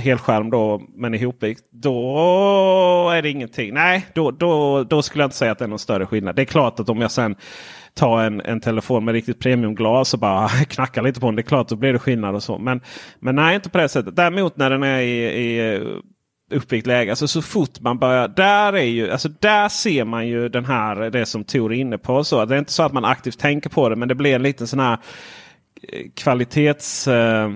helskärm 0.00 0.50
då 0.50 0.82
men 0.94 1.14
ihopvikt. 1.14 1.64
Då 1.70 3.10
är 3.14 3.22
det 3.22 3.30
ingenting. 3.30 3.74
Nej, 3.74 4.06
då, 4.14 4.30
då, 4.30 4.84
då 4.84 5.02
skulle 5.02 5.22
jag 5.22 5.26
inte 5.26 5.36
säga 5.36 5.52
att 5.52 5.58
det 5.58 5.64
är 5.64 5.68
någon 5.68 5.78
större 5.78 6.06
skillnad. 6.06 6.36
Det 6.36 6.42
är 6.42 6.46
klart 6.46 6.80
att 6.80 6.88
om 6.88 7.00
jag 7.00 7.10
sen 7.10 7.36
Ta 7.94 8.22
en, 8.22 8.40
en 8.40 8.60
telefon 8.60 9.04
med 9.04 9.12
riktigt 9.14 9.38
premiumglas 9.38 10.14
och 10.14 10.20
bara 10.20 10.48
knacka 10.68 11.02
lite 11.02 11.20
på 11.20 11.26
den. 11.26 11.36
Det 11.36 11.40
är 11.40 11.44
klart 11.44 11.68
då 11.68 11.76
blir 11.76 11.92
det 11.92 11.98
skillnad 11.98 12.34
och 12.34 12.42
så. 12.42 12.58
Men, 12.58 12.80
men 13.20 13.34
nej, 13.34 13.54
inte 13.54 13.70
på 13.70 13.78
det 13.78 13.88
sättet. 13.88 14.16
Däremot 14.16 14.56
när 14.56 14.70
den 14.70 14.82
är 14.82 15.00
i, 15.00 15.24
i 15.24 15.74
eh, 15.74 15.82
uppvikt 16.50 16.86
läge. 16.86 17.12
Alltså 17.12 17.28
så 17.28 17.42
fort 17.42 17.80
man 17.80 17.98
börjar. 17.98 18.28
Där, 18.28 18.72
är 18.72 18.82
ju, 18.82 19.10
alltså 19.10 19.28
där 19.28 19.68
ser 19.68 20.04
man 20.04 20.28
ju 20.28 20.48
den 20.48 20.64
här, 20.64 21.10
det 21.10 21.26
som 21.26 21.44
Tor 21.44 21.72
är 21.72 21.76
inne 21.76 21.98
på. 21.98 22.24
Så 22.24 22.44
det 22.44 22.54
är 22.54 22.58
inte 22.58 22.72
så 22.72 22.82
att 22.82 22.92
man 22.92 23.04
aktivt 23.04 23.38
tänker 23.38 23.70
på 23.70 23.88
det. 23.88 23.96
Men 23.96 24.08
det 24.08 24.14
blir 24.14 24.34
en 24.34 24.42
liten 24.42 24.66
sån 24.66 24.80
här 24.80 24.98
eh, 25.82 26.06
kvalitets... 26.14 27.08
Eh, 27.08 27.52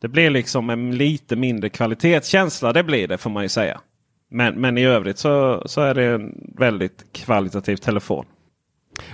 det 0.00 0.08
blir 0.08 0.30
liksom 0.30 0.70
en 0.70 0.96
lite 0.96 1.36
mindre 1.36 1.68
kvalitetskänsla. 1.68 2.72
Det 2.72 2.82
blir 2.82 3.08
det 3.08 3.18
får 3.18 3.30
man 3.30 3.42
ju 3.42 3.48
säga. 3.48 3.80
Men, 4.28 4.60
men 4.60 4.78
i 4.78 4.84
övrigt 4.84 5.18
så, 5.18 5.62
så 5.66 5.80
är 5.80 5.94
det 5.94 6.04
en 6.04 6.50
väldigt 6.58 7.12
kvalitativ 7.12 7.76
telefon. 7.76 8.24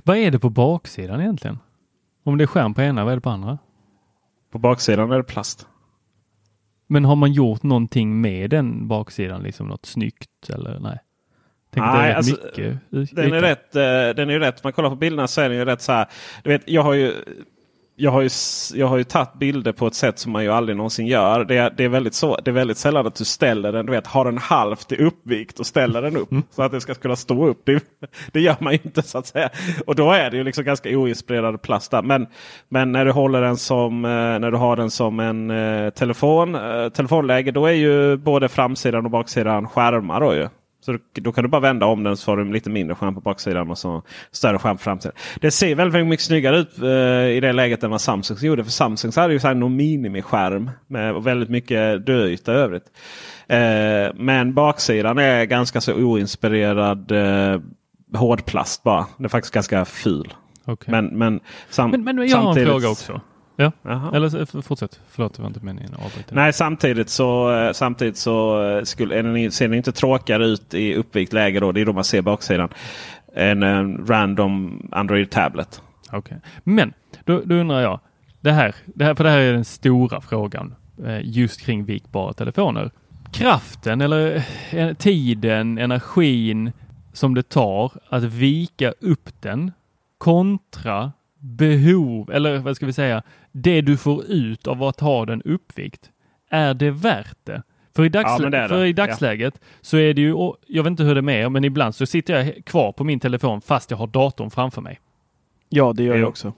Vad 0.04 0.16
är 0.16 0.30
det 0.30 0.38
på 0.38 0.50
baksidan 0.50 1.20
egentligen? 1.20 1.58
Om 2.24 2.38
det 2.38 2.44
är 2.44 2.46
skärm 2.46 2.74
på 2.74 2.82
ena, 2.82 3.04
vad 3.04 3.12
är 3.12 3.16
det 3.16 3.20
på 3.20 3.30
andra? 3.30 3.58
På 4.52 4.58
baksidan 4.58 5.12
är 5.12 5.16
det 5.16 5.22
plast. 5.24 5.66
Men 6.86 7.04
har 7.04 7.16
man 7.16 7.32
gjort 7.32 7.62
någonting 7.62 8.20
med 8.20 8.50
den 8.50 8.88
baksidan, 8.88 9.42
liksom 9.42 9.68
något 9.68 9.86
snyggt 9.86 10.50
eller 10.50 10.78
nej? 10.80 10.98
Tänk 11.70 11.86
att 11.86 11.92
det 11.92 11.98
är 11.98 12.02
Nej, 12.02 12.14
alltså, 12.14 12.36
mycket. 12.44 12.80
Den 13.16 13.32
är 13.32 13.40
rätt. 13.40 13.76
eh, 13.76 13.82
Den 14.16 14.28
är 14.28 14.32
ju 14.32 14.38
rätt. 14.38 14.64
Man 14.64 14.72
kollar 14.72 14.90
på 14.90 14.96
bilderna 14.96 15.28
så 15.28 15.40
är 15.40 15.48
den 15.48 15.58
ju 15.58 15.64
rätt 15.64 15.80
så 15.82 15.92
här. 15.92 16.06
Du 16.42 16.50
vet, 16.50 16.62
jag 16.70 16.82
har 16.82 16.92
ju 16.94 17.12
jag 17.96 18.10
har, 18.10 18.22
ju, 18.22 18.30
jag 18.74 18.86
har 18.86 18.96
ju 18.96 19.04
tagit 19.04 19.34
bilder 19.34 19.72
på 19.72 19.86
ett 19.86 19.94
sätt 19.94 20.18
som 20.18 20.32
man 20.32 20.44
ju 20.44 20.50
aldrig 20.52 20.76
någonsin 20.76 21.06
gör. 21.06 21.44
Det 21.44 21.56
är, 21.56 21.70
det 21.70 21.84
är, 21.84 21.88
väldigt, 21.88 22.14
så, 22.14 22.36
det 22.44 22.50
är 22.50 22.52
väldigt 22.52 22.78
sällan 22.78 23.06
att 23.06 23.14
du 23.14 23.24
ställer 23.24 23.72
den, 23.72 23.86
du 23.86 23.92
vet, 23.92 24.06
har 24.06 24.24
den 24.24 24.38
halvt 24.38 24.92
i 24.92 24.96
uppvikt 24.96 25.60
och 25.60 25.66
ställer 25.66 26.02
den 26.02 26.16
upp. 26.16 26.28
Så 26.50 26.62
att 26.62 26.72
det 26.72 26.80
ska 26.80 26.94
kunna 26.94 27.16
stå 27.16 27.46
upp. 27.46 27.60
Det, 27.64 27.84
det 28.32 28.40
gör 28.40 28.56
man 28.60 28.72
ju 28.72 28.78
inte 28.84 29.02
så 29.02 29.18
att 29.18 29.26
säga. 29.26 29.50
Och 29.86 29.94
då 29.94 30.12
är 30.12 30.30
det 30.30 30.36
ju 30.36 30.44
liksom 30.44 30.64
ganska 30.64 30.88
oinspirerad 30.88 31.62
plast 31.62 31.90
där. 31.90 32.02
Men, 32.02 32.26
men 32.68 32.92
när 32.92 33.04
du 33.04 33.12
håller 33.12 33.40
den 33.42 33.56
som, 33.56 34.04
eh, 34.04 34.10
när 34.10 34.50
du 34.50 34.56
har 34.56 34.76
den 34.76 34.90
som 34.90 35.20
en 35.20 35.50
eh, 35.50 35.90
telefon, 35.90 36.54
eh, 36.54 36.88
telefonläge, 36.88 37.50
då 37.50 37.66
är 37.66 37.72
ju 37.72 38.16
både 38.16 38.48
framsidan 38.48 39.04
och 39.04 39.10
baksidan 39.10 39.68
skärmar. 39.68 40.20
Då 40.20 40.34
ju. 40.34 40.48
Så 40.84 40.98
då, 41.12 41.32
kan 41.32 41.44
du 41.44 41.50
bara 41.50 41.60
vända 41.60 41.86
om 41.86 42.02
den 42.02 42.16
så 42.16 42.24
får 42.24 42.36
du 42.36 42.52
lite 42.52 42.70
mindre 42.70 42.94
skärm 42.94 43.14
på 43.14 43.20
baksidan 43.20 43.70
och 43.70 43.78
så 43.78 44.02
större 44.30 44.58
skärm 44.58 44.76
på 44.76 44.82
framsidan. 44.82 45.16
Det 45.40 45.50
ser 45.50 45.74
väldigt, 45.74 46.06
mycket 46.06 46.24
snyggare 46.24 46.58
ut 46.58 46.78
eh, 46.82 47.36
i 47.36 47.40
det 47.40 47.52
läget 47.52 47.82
än 47.84 47.90
vad 47.90 48.00
Samsung 48.00 48.36
gjorde. 48.40 48.64
För 48.64 48.70
Samsung 48.70 49.12
hade 49.16 49.32
ju 49.32 49.40
så 49.40 49.46
här 49.46 49.54
någon 49.54 49.76
minimiskärm 49.76 50.70
med 50.86 51.14
väldigt 51.14 51.48
mycket 51.48 52.06
döyta 52.06 52.52
i 52.52 52.56
övrigt. 52.56 52.84
Eh, 53.46 54.14
men 54.14 54.54
baksidan 54.54 55.18
är 55.18 55.44
ganska 55.44 55.80
så 55.80 55.94
oinspirerad 55.94 57.10
eh, 57.10 57.60
hårdplast 58.14 58.82
bara. 58.82 59.06
Den 59.16 59.24
är 59.24 59.28
faktiskt 59.28 59.54
ganska 59.54 59.84
ful. 59.84 60.34
Okej. 60.64 60.92
Men, 60.92 61.18
men, 61.18 61.40
sam, 61.70 61.90
Men, 61.90 62.04
men 62.04 62.28
jag 62.28 62.36
har 62.36 62.58
en 62.58 62.66
fråga 62.66 62.88
också. 62.88 63.20
Ja, 63.56 63.72
Jaha. 63.82 64.16
eller 64.16 64.62
fortsätt. 64.62 65.00
Förlåt, 65.08 65.34
det 65.34 65.42
var 65.42 65.48
inte 65.48 65.64
meningen 65.64 65.94
att 65.94 66.04
avbryta. 66.04 66.34
Nej, 66.34 66.52
samtidigt 66.52 67.08
så, 67.08 67.52
eh, 67.52 67.72
samtidigt 67.72 68.16
så 68.16 68.64
eh, 68.64 68.82
skulle, 68.82 69.50
ser 69.50 69.68
den 69.68 69.76
inte 69.76 69.92
tråkigare 69.92 70.46
ut 70.46 70.74
i 70.74 70.94
uppvikt 70.94 71.32
läge. 71.32 71.60
Då, 71.60 71.72
det 71.72 71.80
är 71.80 71.84
då 71.84 71.92
man 71.92 72.04
ser 72.04 72.22
baksidan. 72.22 72.68
Än 73.34 73.62
en 73.62 74.06
random 74.06 74.82
Android 74.92 75.30
Tablet. 75.30 75.82
Okej. 76.12 76.38
Men 76.64 76.92
då, 77.24 77.42
då 77.44 77.54
undrar 77.54 77.80
jag, 77.80 78.00
det 78.40 78.52
här, 78.52 78.74
det 78.86 79.04
här, 79.04 79.14
för 79.14 79.24
det 79.24 79.30
här 79.30 79.38
är 79.38 79.52
den 79.52 79.64
stora 79.64 80.20
frågan 80.20 80.74
eh, 81.06 81.20
just 81.22 81.60
kring 81.60 81.84
vikbara 81.84 82.32
telefoner. 82.32 82.90
Kraften 83.32 84.00
eller 84.00 84.44
tiden, 84.94 85.78
energin 85.78 86.72
som 87.12 87.34
det 87.34 87.48
tar 87.48 87.92
att 88.08 88.22
vika 88.22 88.92
upp 89.00 89.30
den 89.40 89.72
kontra 90.18 91.12
behov, 91.42 92.30
eller 92.30 92.58
vad 92.58 92.76
ska 92.76 92.86
vi 92.86 92.92
säga, 92.92 93.22
det 93.52 93.80
du 93.80 93.96
får 93.96 94.24
ut 94.24 94.66
av 94.66 94.82
att 94.82 95.00
ha 95.00 95.26
den 95.26 95.42
uppvikt. 95.42 96.10
Är 96.50 96.74
det 96.74 96.90
värt 96.90 97.36
det? 97.44 97.62
För 97.96 98.04
i, 98.04 98.08
dagsl- 98.08 98.42
Ja, 98.42 98.48
det 98.50 98.58
är 98.58 98.62
det. 98.62 98.68
för 98.68 98.84
i 98.84 98.88
Ja. 98.88 98.94
dagsläget 99.06 99.60
så 99.80 99.96
är 99.96 100.14
det 100.14 100.20
ju, 100.20 100.32
och 100.32 100.56
jag 100.66 100.82
vet 100.82 100.90
inte 100.90 101.02
hur 101.04 101.14
det 101.14 101.20
är 101.20 101.22
med 101.22 101.42
er, 101.44 101.48
men 101.48 101.64
ibland 101.64 101.94
så 101.94 102.06
sitter 102.06 102.34
jag 102.34 102.64
kvar 102.64 102.92
på 102.92 103.04
min 103.04 103.20
telefon 103.20 103.60
fast 103.60 103.90
jag 103.90 103.98
har 103.98 104.06
datorn 104.06 104.50
framför 104.50 104.80
mig. 104.80 105.00
Ja, 105.68 105.92
det 105.92 106.02
gör 106.02 106.16
jag 106.16 106.28
också. 106.28 106.52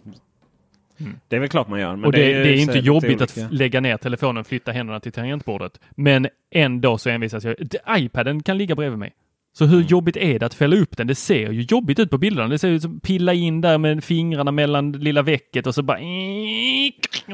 Det 1.28 1.36
är 1.36 1.40
väl 1.40 1.48
klart 1.48 1.68
man 1.68 1.80
gör. 1.80 1.96
Men 1.96 2.04
och 2.04 2.12
det, 2.12 2.32
är 2.32 2.44
så 2.44 2.60
inte 2.62 2.78
jobbigt 2.78 3.20
att 3.20 3.36
lägga 3.52 3.80
ner 3.80 3.96
telefonen, 3.96 4.44
flytta 4.44 4.72
händerna 4.72 5.00
till 5.00 5.12
tangentbordet. 5.12 5.80
Men 5.90 6.28
ändå 6.50 6.98
så 6.98 7.10
envisas 7.10 7.44
jag. 7.44 7.54
IPaden 7.98 8.42
kan 8.42 8.58
ligga 8.58 8.74
bredvid 8.74 8.98
mig. 8.98 9.12
Så 9.58 9.64
Mm. 9.64 9.76
hur 9.76 9.82
jobbigt 9.84 10.16
är 10.16 10.38
det 10.38 10.46
att 10.46 10.54
fälla 10.54 10.76
upp 10.76 10.96
den? 10.96 11.06
Det 11.06 11.14
ser 11.14 11.50
ju 11.50 11.60
jobbigt 11.62 11.98
ut 11.98 12.10
på 12.10 12.18
bilderna. 12.18 12.48
Det 12.48 12.58
ser 12.58 12.68
ut 12.68 12.82
som 12.82 13.00
pilla 13.00 13.32
in 13.32 13.60
där 13.60 13.78
med 13.78 14.04
fingrarna 14.04 14.50
mellan 14.52 14.92
lilla 14.92 15.22
vecket 15.22 15.66
och 15.66 15.74
så 15.74 15.82
bara... 15.82 15.98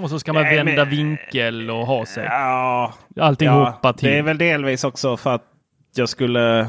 Och 0.02 0.10
så 0.10 0.18
ska 0.18 0.32
man 0.32 0.42
Nej, 0.42 0.56
men- 0.56 0.66
vända 0.66 0.84
vinkel 0.84 1.70
och 1.70 1.86
ha 1.86 2.06
sig. 2.06 2.24
Ja, 2.24 2.94
Allting 3.20 3.46
ja, 3.48 3.94
till. 3.98 4.08
Det 4.08 4.18
är 4.18 4.22
väl 4.22 4.38
delvis 4.38 4.84
också 4.84 5.16
för 5.16 5.34
att 5.34 5.44
jag 5.96 6.08
skulle... 6.08 6.68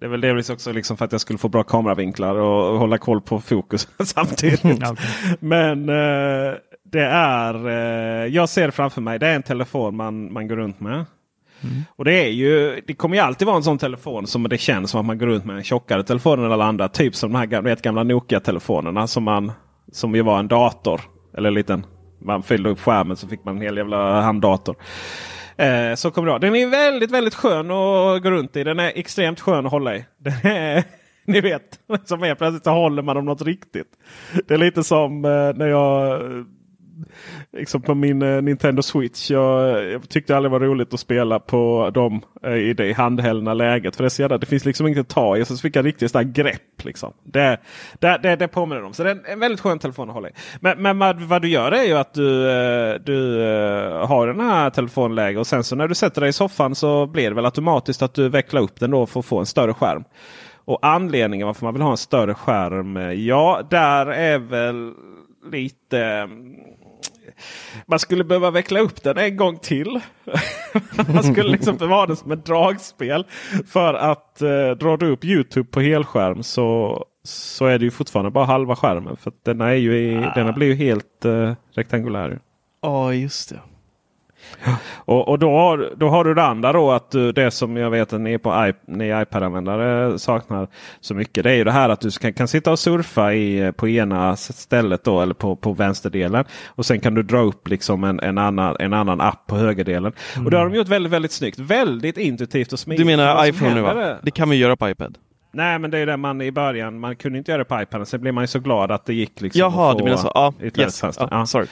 Det 0.00 0.06
är 0.06 0.08
väl 0.08 0.20
delvis 0.20 0.50
också 0.50 0.72
liksom 0.72 0.96
för 0.96 1.04
att 1.04 1.12
jag 1.12 1.20
skulle 1.20 1.38
få 1.38 1.48
bra 1.48 1.62
kameravinklar 1.62 2.34
och, 2.34 2.78
hålla 2.78 2.98
koll 2.98 3.20
på 3.20 3.40
fokus 3.40 3.88
samtidigt. 4.04 4.64
Okej. 4.64 4.96
Men 5.40 5.88
eh, 5.88 6.54
det 6.92 7.04
är... 7.04 7.68
Eh, 7.68 8.26
jag 8.26 8.48
ser 8.48 8.70
framför 8.70 9.00
mig. 9.00 9.18
Det 9.18 9.26
är 9.28 9.34
en 9.34 9.42
telefon 9.42 9.96
man, 9.96 10.32
man 10.32 10.48
går 10.48 10.56
runt 10.56 10.80
med. 10.80 11.04
Mm. 11.62 11.84
Och 11.96 12.04
det 12.04 12.24
är 12.24 12.28
ju, 12.28 12.80
det 12.86 12.94
kommer 12.94 13.16
ju 13.16 13.22
alltid 13.22 13.46
vara 13.46 13.56
en 13.56 13.62
sån 13.62 13.78
telefon 13.78 14.26
som 14.26 14.48
det 14.48 14.58
känns 14.58 14.90
som 14.90 15.00
att 15.00 15.06
man 15.06 15.18
går 15.18 15.26
runt 15.26 15.44
med 15.44 15.56
en 15.56 15.64
tjockare 15.64 16.02
telefon 16.02 16.44
än 16.44 16.52
alla 16.52 16.64
andra. 16.64 16.88
Typ 16.88 17.14
som 17.14 17.32
de 17.32 17.38
här 17.38 17.46
gamla, 17.46 17.74
gamla 17.74 18.02
Nokia-telefonerna 18.02 19.06
som, 19.06 19.22
man, 19.24 19.52
som 19.92 20.14
ju 20.14 20.22
var 20.22 20.38
en 20.38 20.48
dator. 20.48 21.00
Eller 21.36 21.48
en 21.48 21.54
liten, 21.54 21.86
man 22.20 22.42
fyllde 22.42 22.70
upp 22.70 22.80
skärmen 22.80 23.16
så 23.16 23.28
fick 23.28 23.44
man 23.44 23.56
en 23.56 23.62
hel 23.62 23.76
jävla 23.76 24.20
handdator. 24.20 24.76
Eh, 25.56 25.94
så 25.94 26.10
kommer 26.10 26.26
det 26.26 26.30
vara. 26.30 26.38
Den 26.38 26.54
är 26.54 26.66
väldigt, 26.66 27.10
väldigt 27.10 27.34
skön 27.34 27.70
att 27.70 28.22
gå 28.22 28.30
runt 28.30 28.56
i. 28.56 28.64
Den 28.64 28.78
är 28.78 28.92
extremt 28.94 29.40
skön 29.40 29.66
att 29.66 29.72
hålla 29.72 29.96
i. 29.96 30.04
Den 30.18 30.52
är, 30.52 30.84
ni 31.24 31.40
vet, 31.40 31.78
som 32.04 32.22
är 32.22 32.34
plötsligt 32.34 32.64
så 32.64 32.70
håller 32.70 33.02
man 33.02 33.16
om 33.16 33.24
något 33.24 33.42
riktigt. 33.42 33.88
Det 34.48 34.54
är 34.54 34.58
lite 34.58 34.84
som 34.84 35.24
eh, 35.24 35.30
när 35.54 35.66
jag 35.66 36.20
liksom 37.52 37.82
på 37.82 37.94
min 37.94 38.22
eh, 38.22 38.42
Nintendo 38.42 38.82
Switch. 38.82 39.30
Jag, 39.30 39.84
jag 39.90 40.08
tyckte 40.08 40.36
aldrig 40.36 40.52
det 40.52 40.58
var 40.58 40.66
roligt 40.66 40.94
att 40.94 41.00
spela 41.00 41.40
på 41.40 41.90
dem 41.94 42.22
eh, 42.42 42.54
i 42.54 42.74
det 42.74 42.92
handhällna 42.92 43.54
läget. 43.54 43.96
För 43.96 44.04
det, 44.04 44.18
är 44.18 44.20
jävla, 44.20 44.38
det 44.38 44.46
finns 44.46 44.64
liksom 44.64 44.86
inget 44.86 44.98
att 44.98 45.08
ta 45.08 45.36
i. 45.36 45.44
Så 45.44 45.56
fick 45.56 45.76
jag 45.76 45.86
riktigt 45.86 46.10
sådär 46.10 46.24
grepp. 46.24 46.84
Liksom. 46.84 47.12
Det, 47.24 47.58
det, 47.98 48.18
det, 48.22 48.36
det 48.36 48.48
påminner 48.48 48.84
om. 48.84 48.92
Så 48.92 49.02
det 49.02 49.10
är 49.10 49.14
en, 49.14 49.24
en 49.24 49.40
väldigt 49.40 49.60
skön 49.60 49.78
telefon 49.78 50.08
att 50.08 50.14
hålla 50.14 50.28
i. 50.28 50.32
Men, 50.60 50.82
men 50.82 50.98
vad, 50.98 51.20
vad 51.20 51.42
du 51.42 51.48
gör 51.48 51.72
är 51.72 51.84
ju 51.84 51.94
att 51.94 52.14
du, 52.14 52.50
eh, 52.50 52.94
du 52.94 53.42
eh, 53.42 54.06
har 54.06 54.26
den 54.26 54.40
här 54.40 54.70
telefonläge. 54.70 55.38
Och 55.38 55.46
sen 55.46 55.64
så 55.64 55.76
när 55.76 55.88
du 55.88 55.94
sätter 55.94 56.20
dig 56.20 56.30
i 56.30 56.32
soffan 56.32 56.74
så 56.74 57.06
blir 57.06 57.28
det 57.28 57.34
väl 57.34 57.44
automatiskt 57.44 58.02
att 58.02 58.14
du 58.14 58.28
vecklar 58.28 58.62
upp 58.62 58.80
den 58.80 58.90
då 58.90 59.06
för 59.06 59.20
att 59.20 59.26
få 59.26 59.38
en 59.38 59.46
större 59.46 59.74
skärm. 59.74 60.04
Och 60.64 60.78
anledningen 60.82 61.46
varför 61.46 61.64
man 61.64 61.74
vill 61.74 61.82
ha 61.82 61.90
en 61.90 61.96
större 61.96 62.34
skärm. 62.34 62.96
Eh, 62.96 63.12
ja, 63.12 63.62
där 63.70 64.06
är 64.06 64.38
väl 64.38 64.92
lite 65.52 66.00
mm, 66.00 66.56
man 67.86 67.98
skulle 67.98 68.24
behöva 68.24 68.50
veckla 68.50 68.80
upp 68.80 69.02
den 69.02 69.18
en 69.18 69.36
gång 69.36 69.58
till. 69.58 70.00
man 71.14 71.22
skulle 71.22 71.50
liksom 71.50 71.78
ha 71.78 72.06
den 72.06 72.16
som 72.16 72.32
ett 72.32 72.46
dragspel. 72.46 73.26
För 73.66 73.94
att 73.94 74.42
eh, 74.42 74.70
drar 74.70 74.96
du 74.96 75.10
upp 75.10 75.24
Youtube 75.24 75.68
på 75.70 75.80
helskärm 75.80 76.42
så, 76.42 77.04
så 77.24 77.66
är 77.66 77.78
det 77.78 77.84
ju 77.84 77.90
fortfarande 77.90 78.30
bara 78.30 78.44
halva 78.44 78.76
skärmen. 78.76 79.16
För 79.16 79.30
att 79.30 79.44
den, 79.44 79.60
är 79.60 79.74
ju 79.74 79.96
i, 79.96 80.30
den 80.34 80.54
blir 80.54 80.66
ju 80.66 80.74
helt 80.74 81.24
eh, 81.24 81.52
rektangulär. 81.74 82.40
Ja, 82.82 83.14
just 83.14 83.48
det. 83.48 83.60
Och, 84.94 85.28
och 85.28 85.38
då, 85.38 85.50
har, 85.50 85.90
då 85.96 86.08
har 86.08 86.24
du 86.24 86.34
det 86.34 86.42
andra 86.42 86.72
då 86.72 86.90
att 86.92 87.10
du, 87.10 87.32
det 87.32 87.50
som 87.50 87.76
jag 87.76 87.90
vet 87.90 88.12
att 88.12 88.20
ni, 88.20 88.38
på 88.38 88.72
ni 88.86 89.08
iPad-användare 89.22 90.18
saknar 90.18 90.68
så 91.00 91.14
mycket. 91.14 91.44
Det 91.44 91.50
är 91.50 91.54
ju 91.54 91.64
det 91.64 91.72
här 91.72 91.88
att 91.88 92.00
du 92.00 92.10
kan, 92.10 92.32
kan 92.32 92.48
sitta 92.48 92.72
och 92.72 92.78
surfa 92.78 93.34
i, 93.34 93.72
på 93.76 93.88
ena 93.88 94.36
stället 94.36 95.04
då 95.04 95.20
eller 95.20 95.34
på, 95.34 95.56
på 95.56 95.72
vänsterdelen. 95.72 96.44
Och 96.66 96.86
sen 96.86 97.00
kan 97.00 97.14
du 97.14 97.22
dra 97.22 97.38
upp 97.40 97.68
liksom 97.68 98.04
en, 98.04 98.20
en, 98.20 98.38
annan, 98.38 98.76
en 98.78 98.92
annan 98.92 99.20
app 99.20 99.46
på 99.46 99.56
högerdelen. 99.56 100.12
Och 100.44 100.50
det 100.50 100.56
har 100.58 100.64
de 100.68 100.74
gjort 100.76 100.88
väldigt, 100.88 101.12
väldigt 101.12 101.32
snyggt. 101.32 101.58
Väldigt 101.58 102.18
intuitivt 102.18 102.72
och 102.72 102.78
smidigt. 102.78 103.06
Du 103.06 103.16
menar 103.16 103.46
iPhone 103.46 103.74
nu 103.74 103.80
va? 103.80 103.90
är- 104.04 104.18
Det 104.22 104.30
kan 104.30 104.50
vi 104.50 104.56
göra 104.56 104.76
på 104.76 104.88
iPad. 104.88 105.18
Nej 105.52 105.78
men 105.78 105.90
det 105.90 105.98
är 105.98 106.06
det 106.06 106.16
man 106.16 106.40
i 106.40 106.52
början, 106.52 107.00
man 107.00 107.16
kunde 107.16 107.38
inte 107.38 107.50
göra 107.50 107.58
det 107.58 107.64
på 107.64 107.82
iPaden. 107.82 108.06
Sen 108.06 108.20
blev 108.20 108.34
man 108.34 108.44
ju 108.44 108.48
så 108.48 108.58
glad 108.60 108.90
att 108.92 109.06
det 109.06 109.14
gick. 109.14 109.40
Liksom 109.40 109.58
Jaha, 109.60 109.94
du 109.94 110.04
menar 110.04 110.16
så. 110.16 110.30
Ja, 110.34 110.52
yes. 110.78 111.02
ja, 111.30 111.46
sorry. 111.46 111.66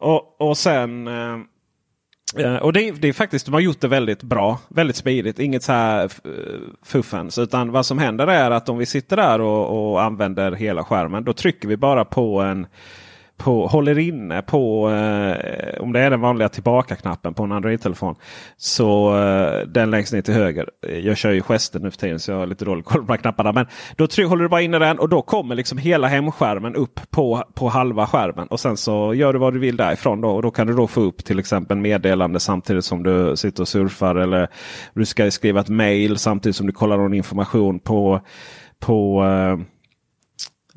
Och, 0.00 0.40
och 0.40 0.56
sen... 0.56 1.06
eh, 1.06 1.36
Eh, 2.36 2.56
och 2.56 2.72
det, 2.72 2.90
det 2.90 3.08
är 3.08 3.12
faktiskt, 3.12 3.46
de 3.46 3.54
har 3.54 3.60
gjort 3.60 3.80
det 3.80 3.88
väldigt 3.88 4.22
bra. 4.22 4.58
Väldigt 4.68 4.96
smidigt. 4.96 5.38
Inget 5.38 5.62
så 5.62 5.72
här 5.72 6.04
eh, 6.04 6.10
fuffens. 6.82 7.38
Utan 7.38 7.72
vad 7.72 7.86
som 7.86 7.98
händer 7.98 8.26
är 8.26 8.50
att 8.50 8.68
om 8.68 8.78
vi 8.78 8.86
sitter 8.86 9.16
där 9.16 9.40
och, 9.40 9.90
och 9.92 10.02
använder 10.02 10.52
hela 10.52 10.84
skärmen. 10.84 11.24
Då 11.24 11.32
trycker 11.32 11.68
vi 11.68 11.76
bara 11.76 12.04
på 12.04 12.40
en 12.40 12.66
på, 13.38 13.66
håller 13.66 13.98
inne 13.98 14.42
på, 14.42 14.90
eh, 14.90 15.82
om 15.82 15.92
det 15.92 16.00
är 16.00 16.10
den 16.10 16.20
vanliga 16.20 16.48
tillbaka-knappen 16.48 17.34
på 17.34 17.42
en 17.42 17.52
Android-telefon. 17.52 18.14
Så 18.56 19.18
eh, 19.18 19.66
den 19.66 19.90
längst 19.90 20.12
ner 20.12 20.20
till 20.20 20.34
höger. 20.34 20.68
Jag 21.02 21.16
kör 21.16 21.30
ju 21.30 21.42
gesten 21.42 21.82
nu 21.82 21.90
för 21.90 21.98
tiden 21.98 22.18
så 22.18 22.30
jag 22.30 22.38
har 22.38 22.46
lite 22.46 22.64
dålig 22.64 22.84
koll 22.84 23.00
på 23.00 23.06
de 23.06 23.12
här 23.12 23.16
knapparna. 23.16 23.52
Men 23.52 23.66
då 23.96 24.06
tryck, 24.06 24.28
håller 24.28 24.42
du 24.42 24.48
bara 24.48 24.60
inne 24.60 24.78
den 24.78 24.98
och 24.98 25.08
då 25.08 25.22
kommer 25.22 25.54
liksom 25.54 25.78
hela 25.78 26.08
hemskärmen 26.08 26.74
upp 26.74 27.00
på, 27.10 27.44
på 27.54 27.68
halva 27.68 28.06
skärmen. 28.06 28.48
Och 28.48 28.60
sen 28.60 28.76
så 28.76 29.14
gör 29.14 29.32
du 29.32 29.38
vad 29.38 29.52
du 29.52 29.58
vill 29.58 29.76
därifrån. 29.76 30.20
Då, 30.20 30.28
och 30.30 30.42
då 30.42 30.50
kan 30.50 30.66
du 30.66 30.72
då 30.72 30.86
få 30.86 31.00
upp 31.00 31.24
till 31.24 31.38
exempel 31.38 31.76
meddelande 31.76 32.40
samtidigt 32.40 32.84
som 32.84 33.02
du 33.02 33.36
sitter 33.36 33.62
och 33.62 33.68
surfar. 33.68 34.14
Eller 34.14 34.48
du 34.94 35.04
ska 35.04 35.30
skriva 35.30 35.60
ett 35.60 35.68
mail 35.68 36.18
samtidigt 36.18 36.56
som 36.56 36.66
du 36.66 36.72
kollar 36.72 36.96
någon 36.96 37.14
information 37.14 37.78
på, 37.78 38.20
på 38.80 39.24
eh, 39.24 39.77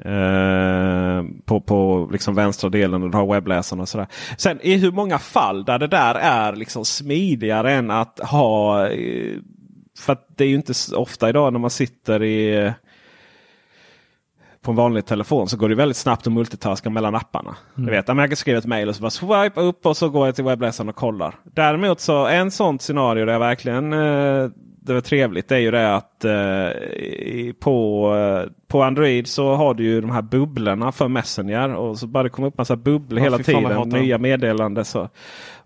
Eh, 0.06 1.24
på 1.46 1.62
på 1.62 2.10
liksom 2.12 2.36
vänstra 2.36 2.70
delen 2.70 3.04
och 3.04 3.12
du 3.12 3.18
har 3.18 3.34
webbläsaren 3.34 3.82
och 3.82 3.90
sådär. 3.90 4.08
Sen 4.38 4.60
i 4.62 4.78
hur 4.78 4.92
många 4.92 5.20
fall 5.20 5.66
där 5.66 5.80
det 5.80 5.88
där 5.88 6.16
är 6.16 6.56
liksom 6.56 6.86
smidigare 6.86 7.74
än 7.74 7.92
att 7.92 8.20
ha. 8.20 8.88
Eh, 8.88 9.38
för 10.00 10.18
det 10.36 10.44
är 10.44 10.48
ju 10.48 10.56
inte 10.56 10.74
ofta 10.96 11.30
idag 11.30 11.54
när 11.54 11.60
man 11.60 11.70
sitter 11.70 12.24
i 12.24 12.72
på 14.62 14.72
en 14.72 14.78
vanlig 14.78 15.06
telefon 15.06 15.48
så 15.48 15.58
går 15.58 15.70
det 15.70 15.76
väldigt 15.76 15.98
snabbt 15.98 16.28
att 16.28 16.34
multitaska 16.34 16.90
mellan 16.90 17.16
apparna. 17.16 17.56
Mm. 17.78 17.86
Du 17.86 17.92
vet, 17.92 18.08
jag 18.08 18.30
kan 18.30 18.36
skriva 18.36 18.58
ett 18.60 18.66
mail 18.66 18.90
och 18.90 18.96
så 18.96 19.02
bara 19.02 19.10
swipe 19.10 19.62
upp 19.62 19.86
och 19.86 19.98
så 19.98 20.10
går 20.10 20.26
jag 20.26 20.36
till 20.36 20.44
webbläsaren 20.44 20.90
och 20.90 20.96
kollar. 20.96 21.36
Däremot 21.44 22.00
så 22.00 22.28
en 22.28 22.52
sånt 22.52 22.82
scenario 22.82 23.26
där 23.26 23.34
jag 23.34 23.40
verkligen 23.40 23.94
eh, 23.94 24.50
det 24.84 24.94
var 24.94 25.02
trevligt 25.02 25.48
det 25.48 25.56
är 25.56 25.60
ju 25.60 25.72
det 25.72 25.96
att 25.96 26.26
eh, 26.26 27.54
på, 27.60 28.08
eh, 28.16 28.52
på 28.68 28.84
Android 28.84 29.28
så 29.28 29.54
har 29.54 29.74
du 29.74 29.84
ju 29.84 30.02
de 30.02 30.12
här 30.12 30.22
bubblorna 30.22 30.92
för 30.92 31.08
Messenger. 31.08 31.74
Och 31.74 31.98
så 31.98 32.08
bara 32.08 32.24
det 32.24 32.30
kommer 32.30 32.48
upp 32.48 32.58
massa 32.58 32.76
bubblor 32.76 33.20
ja, 33.20 33.24
hela 33.24 33.38
tiden. 33.38 33.90
Nya 33.90 34.18
meddelanden. 34.18 34.86
Så. 34.86 35.10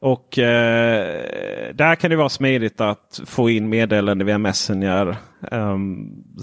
Och 0.05 0.39
eh, 0.39 1.73
där 1.73 1.95
kan 1.95 2.09
det 2.09 2.15
vara 2.15 2.29
smidigt 2.29 2.81
att 2.81 3.21
få 3.25 3.49
in 3.49 3.69
meddelande 3.69 4.25
via 4.25 4.37
Messenger 4.37 5.17
eh, 5.51 5.77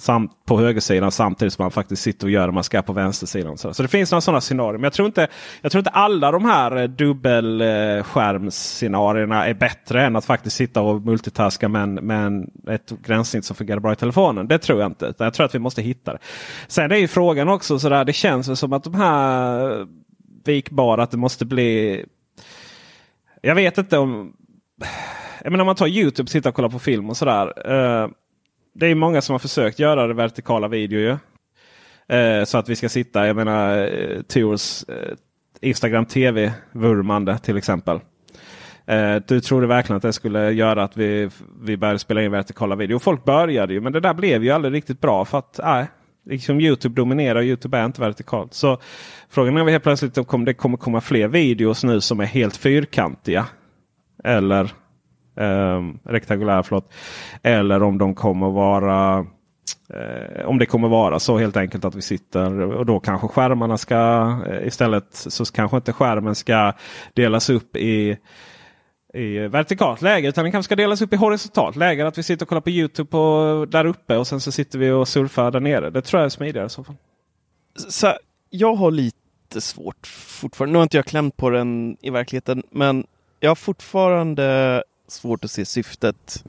samt 0.01 0.31
på 0.47 0.61
högersidan 0.61 1.13
samtidigt 1.13 1.53
som 1.53 1.63
man 1.63 1.71
faktiskt 1.71 2.03
sitter 2.03 2.27
och 2.27 2.31
gör 2.31 2.47
det 2.47 2.53
man 2.53 2.65
ska 2.65 2.83
på 2.83 2.93
vänstersidan. 2.93 3.59
Så, 3.59 3.75
så 3.75 3.83
det 3.83 3.89
finns 3.89 4.11
några 4.11 4.21
sådana 4.21 4.41
scenarier. 4.41 4.79
Men 4.79 4.83
jag 4.83 4.93
tror 4.93 5.07
inte, 5.07 5.29
jag 5.61 5.73
tror 5.73 5.81
inte 5.81 5.91
alla 5.91 6.31
de 6.31 6.45
här 6.45 6.77
eh, 6.77 6.89
dubbelskärmsscenarierna 6.89 9.47
är 9.47 9.55
bättre 9.55 10.05
än 10.05 10.17
att 10.17 10.25
faktiskt 10.25 10.57
sitta 10.57 10.83
och 10.83 11.03
multitaska 11.03 11.69
med, 11.69 11.89
med 11.89 12.51
ett 12.69 12.93
gränssnitt 13.05 13.45
som 13.45 13.57
fungerar 13.57 13.81
bra 13.81 13.93
i 13.93 13.97
telefonen. 13.97 14.49
Det 14.49 14.59
tror 14.59 14.81
jag 14.81 14.91
inte. 14.91 15.15
Jag 15.19 15.35
tror 15.35 15.47
att 15.47 15.55
vi 15.55 15.59
måste 15.59 15.83
hitta 15.83 16.13
det. 16.13 16.19
Sen 16.69 16.93
är 16.93 16.97
ju 16.97 17.09
frågan 17.09 17.49
också 17.49 17.79
sådär. 17.79 18.05
Det 18.05 18.13
känns 18.13 18.61
som 18.61 18.73
att 18.73 18.85
de 18.85 18.95
här 18.95 19.81
eh, 19.81 19.87
vikbara, 20.45 21.03
att 21.03 21.11
det 21.11 21.17
måste 21.17 21.45
bli 21.45 22.05
jag 23.43 23.55
vet 23.55 23.79
inte 23.79 23.99
om... 23.99 24.37
Jag 25.43 25.51
menar 25.51 25.63
om 25.63 25.67
man 25.67 25.77
tar 25.77 25.87
Youtube 25.87 26.27
och 26.27 26.31
sitter 26.31 26.49
och 26.51 26.55
kollar 26.55 26.69
på 26.69 26.79
film 26.79 27.11
och 27.11 27.17
sådär. 27.17 27.71
Eh, 27.73 28.09
det 28.75 28.87
är 28.87 28.95
många 28.95 29.21
som 29.21 29.33
har 29.35 29.39
försökt 29.39 29.79
göra 29.79 30.07
det 30.07 30.15
vertikala 30.15 30.69
video 30.69 31.01
ju. 31.01 31.17
Eh, 32.17 32.45
så 32.45 32.59
att 32.59 32.69
vi 32.69 32.77
ska 32.77 32.89
sitta, 32.89 33.27
jag 33.27 33.37
menar 33.37 33.79
eh, 33.79 34.23
Tors 34.23 34.85
eh, 34.89 35.17
Instagram 35.61 36.07
TV-vurmande 36.07 37.39
till 37.39 37.57
exempel. 37.57 38.01
Eh, 38.87 39.17
du 39.27 39.41
trodde 39.41 39.67
verkligen 39.67 39.97
att 39.97 40.03
det 40.03 40.13
skulle 40.13 40.51
göra 40.51 40.83
att 40.83 40.97
vi, 40.97 41.31
vi 41.63 41.77
började 41.77 41.99
spela 41.99 42.23
in 42.23 42.31
vertikala 42.31 42.77
video. 42.77 42.99
folk 42.99 43.25
började 43.25 43.75
ju 43.75 43.81
men 43.81 43.93
det 43.93 44.01
där 44.01 44.15
blev 44.15 44.45
ju 44.45 44.51
aldrig 44.51 44.75
riktigt 44.75 45.01
bra. 45.01 45.25
för 45.25 45.39
att 45.39 45.61
nej, 45.63 45.87
liksom 46.25 46.61
Youtube 46.61 46.95
dominerar 46.95 47.37
och 47.37 47.45
Youtube 47.45 47.79
är 47.79 47.85
inte 47.85 48.01
vertikalt. 48.01 48.55
Så 48.55 48.79
frågan 49.29 49.57
är 49.57 49.71
helt 49.71 49.83
plötsligt 49.83 50.19
om 50.19 50.45
det 50.45 50.55
kommer 50.55 50.77
komma 50.77 51.01
fler 51.01 51.29
videos 51.29 51.85
nu 51.85 52.01
som 52.01 52.21
är 52.21 52.25
helt 52.25 52.57
fyrkantiga. 52.57 53.47
Eller 54.25 54.65
eh, 55.37 55.83
rektangulära. 56.05 56.63
Förlåt. 56.63 56.93
Eller 57.43 57.83
om 57.83 57.99
de 57.99 58.15
kommer 58.15 58.51
vara 58.51 59.27
eh, 59.95 60.47
om 60.47 60.59
det 60.59 60.67
kommer 60.67 60.89
vara 60.89 61.19
så 61.19 61.39
helt 61.39 61.57
enkelt 61.57 61.85
att 61.85 61.95
vi 61.95 62.03
sitter 62.03 62.61
och 62.61 62.87
då 62.87 63.01
kanske 63.01 63.29
skärmarna 63.29 63.79
ska 63.79 64.33
eh, 64.47 64.67
istället 64.67 65.07
så 65.11 65.45
kanske 65.45 65.77
inte 65.77 65.93
skärmen 65.93 66.35
ska 66.35 66.73
delas 67.15 67.51
upp 67.51 67.77
i 67.77 68.19
i 69.13 69.39
vertikalt 69.39 70.03
läge 70.03 70.29
utan 70.29 70.45
den 70.45 70.53
kanske 70.53 70.69
ska 70.69 70.77
delas 70.77 71.03
upp 71.03 71.13
i 71.13 71.17
horisontalt 71.17 71.77
läge. 71.77 72.07
Att 72.07 72.19
vi 72.19 72.23
sitter 72.23 72.45
och 72.45 72.49
kollar 72.49 72.61
på 72.61 72.71
Youtube 72.71 73.11
på, 73.11 73.67
där 73.71 73.85
uppe 73.85 74.17
och 74.17 74.27
sen 74.27 74.41
så 74.41 74.53
sitter 74.53 74.79
vi 74.79 74.91
och 74.91 75.09
surfar 75.09 75.51
där 75.51 75.61
nere. 75.61 75.91
Det 75.91 76.03
tror 76.03 76.21
jag 76.21 76.25
är 76.25 76.31
smidigare 76.31 76.67
i 76.67 76.71
så 76.71 76.85
fall. 76.85 76.95
Så, 77.89 78.13
jag 78.51 78.75
har 78.75 78.91
lite 78.91 79.61
svårt 79.61 80.07
fortfarande. 80.07 80.73
Nu 80.73 80.79
har 80.79 80.83
inte 80.83 80.97
jag 80.97 81.07
klämt 81.07 81.37
på 81.37 81.51
den 81.51 81.97
i 82.01 82.11
verkligheten 82.11 82.63
men 82.71 83.07
jag 83.41 83.51
har 83.51 83.55
fortfarande 83.55 84.83
svårt 85.09 85.45
att 85.45 85.51
se 85.51 85.65
syftet 85.65 86.45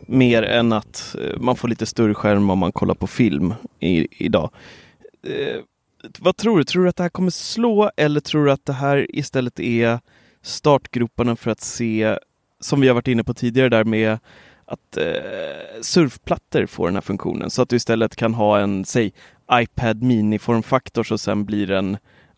mer 0.00 0.42
än 0.42 0.72
att 0.72 1.16
eh, 1.18 1.40
man 1.40 1.56
får 1.56 1.68
lite 1.68 1.86
större 1.86 2.14
skärm 2.14 2.50
om 2.50 2.58
man 2.58 2.72
kollar 2.72 2.94
på 2.94 3.06
film 3.06 3.54
i, 3.80 4.24
idag. 4.24 4.50
Eh, 5.22 5.60
vad 6.18 6.36
tror 6.36 6.58
du? 6.58 6.64
Tror 6.64 6.82
du 6.82 6.88
att 6.88 6.96
det 6.96 7.02
här 7.02 7.10
kommer 7.10 7.30
slå 7.30 7.90
eller 7.96 8.20
tror 8.20 8.44
du 8.44 8.52
att 8.52 8.66
det 8.66 8.72
här 8.72 9.16
istället 9.16 9.60
är 9.60 10.00
startgroparna 10.42 11.36
för 11.36 11.50
att 11.50 11.60
se, 11.60 12.18
som 12.60 12.80
vi 12.80 12.88
har 12.88 12.94
varit 12.94 13.08
inne 13.08 13.24
på 13.24 13.34
tidigare 13.34 13.68
där 13.68 13.84
med 13.84 14.18
att 14.64 14.96
eh, 14.96 15.80
surfplattor 15.82 16.66
får 16.66 16.86
den 16.86 16.94
här 16.94 17.00
funktionen 17.00 17.50
så 17.50 17.62
att 17.62 17.68
du 17.68 17.76
istället 17.76 18.16
kan 18.16 18.34
ha 18.34 18.58
en, 18.58 18.84
säg 18.84 19.12
iPad 19.52 20.02
mini 20.02 20.38
formfaktor 20.38 21.02
så 21.02 21.18
sen 21.18 21.44
blir 21.44 21.70
en 21.70 21.96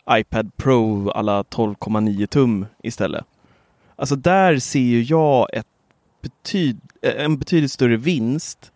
iPad 0.09 0.51
Pro 0.57 1.09
alla 1.09 1.43
12,9 1.43 2.25
tum 2.25 2.65
istället. 2.83 3.25
Alltså 3.95 4.15
där 4.15 4.59
ser 4.59 4.79
ju 4.79 5.03
jag 5.03 5.47
ett 5.53 5.67
betyd, 6.21 6.81
eh, 7.01 7.25
en 7.25 7.37
betydligt 7.37 7.71
större 7.71 7.97
vinst 7.97 8.71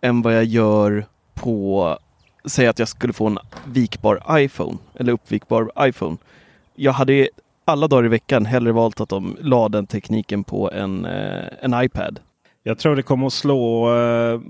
än 0.00 0.22
vad 0.22 0.36
jag 0.36 0.44
gör 0.44 1.06
på, 1.34 1.98
säg 2.44 2.66
att 2.66 2.78
jag 2.78 2.88
skulle 2.88 3.12
få 3.12 3.26
en 3.26 3.38
vikbar 3.64 4.22
iPhone 4.30 4.78
eller 4.94 5.12
uppvikbar 5.12 5.72
iPhone. 5.80 6.16
Jag 6.74 6.92
hade 6.92 7.28
alla 7.68 7.88
dagar 7.88 8.04
i 8.04 8.08
veckan 8.08 8.46
hellre 8.46 8.72
valt 8.72 9.00
att 9.00 9.08
de 9.08 9.36
la 9.40 9.68
den 9.68 9.86
tekniken 9.86 10.44
på 10.44 10.70
en, 10.70 11.04
eh, 11.04 11.44
en 11.60 11.84
iPad. 11.84 12.20
Jag 12.62 12.78
tror 12.78 12.96
det 12.96 13.02
kommer 13.02 13.26
att 13.26 13.32
slå 13.32 13.94
eh, 13.96 14.40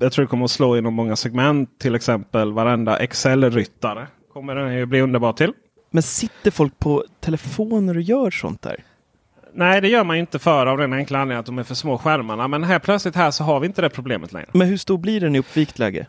jag 0.00 0.12
tror 0.12 0.24
det 0.24 0.28
kommer 0.28 0.44
att 0.44 0.50
slå 0.50 0.76
inom 0.76 0.94
många 0.94 1.16
segment. 1.16 1.78
Till 1.78 1.94
exempel 1.94 2.52
varenda 2.52 2.98
Excel-ryttare 2.98 4.06
kommer 4.32 4.54
den 4.54 4.74
ju 4.74 4.86
bli 4.86 5.00
underbar 5.00 5.32
till. 5.32 5.52
Men 5.90 6.02
sitter 6.02 6.50
folk 6.50 6.78
på 6.78 7.04
telefoner 7.20 7.96
och 7.96 8.02
gör 8.02 8.30
sånt 8.30 8.62
där? 8.62 8.84
Nej, 9.52 9.80
det 9.80 9.88
gör 9.88 10.04
man 10.04 10.16
inte 10.16 10.38
för 10.38 10.66
av 10.66 10.78
den 10.78 10.92
enkla 10.92 11.18
anledningen 11.18 11.40
att 11.40 11.46
de 11.46 11.58
är 11.58 11.62
för 11.62 11.74
små 11.74 11.98
skärmarna. 11.98 12.48
Men 12.48 12.64
här 12.64 12.78
plötsligt 12.78 13.16
här 13.16 13.30
så 13.30 13.44
har 13.44 13.60
vi 13.60 13.66
inte 13.66 13.82
det 13.82 13.90
problemet 13.90 14.32
längre. 14.32 14.48
Men 14.52 14.68
hur 14.68 14.76
stor 14.76 14.98
blir 14.98 15.20
den 15.20 15.36
i 15.36 15.38
uppvikt 15.38 15.78
läge? 15.78 16.06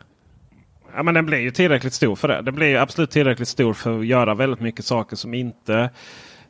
Ja, 0.96 1.04
men 1.04 1.14
den 1.14 1.26
blir 1.26 1.40
ju 1.40 1.52
tillräckligt 1.52 1.94
stor 1.94 2.16
för 2.16 2.28
det. 2.28 2.42
Den 2.42 2.56
blir 2.56 2.76
absolut 2.76 3.12
tillräckligt 3.12 3.48
stor 3.48 3.74
för 3.74 4.00
att 4.00 4.06
göra 4.06 4.34
väldigt 4.34 4.60
mycket 4.60 4.86
saker 4.86 5.16
som 5.16 5.34
inte 5.34 5.90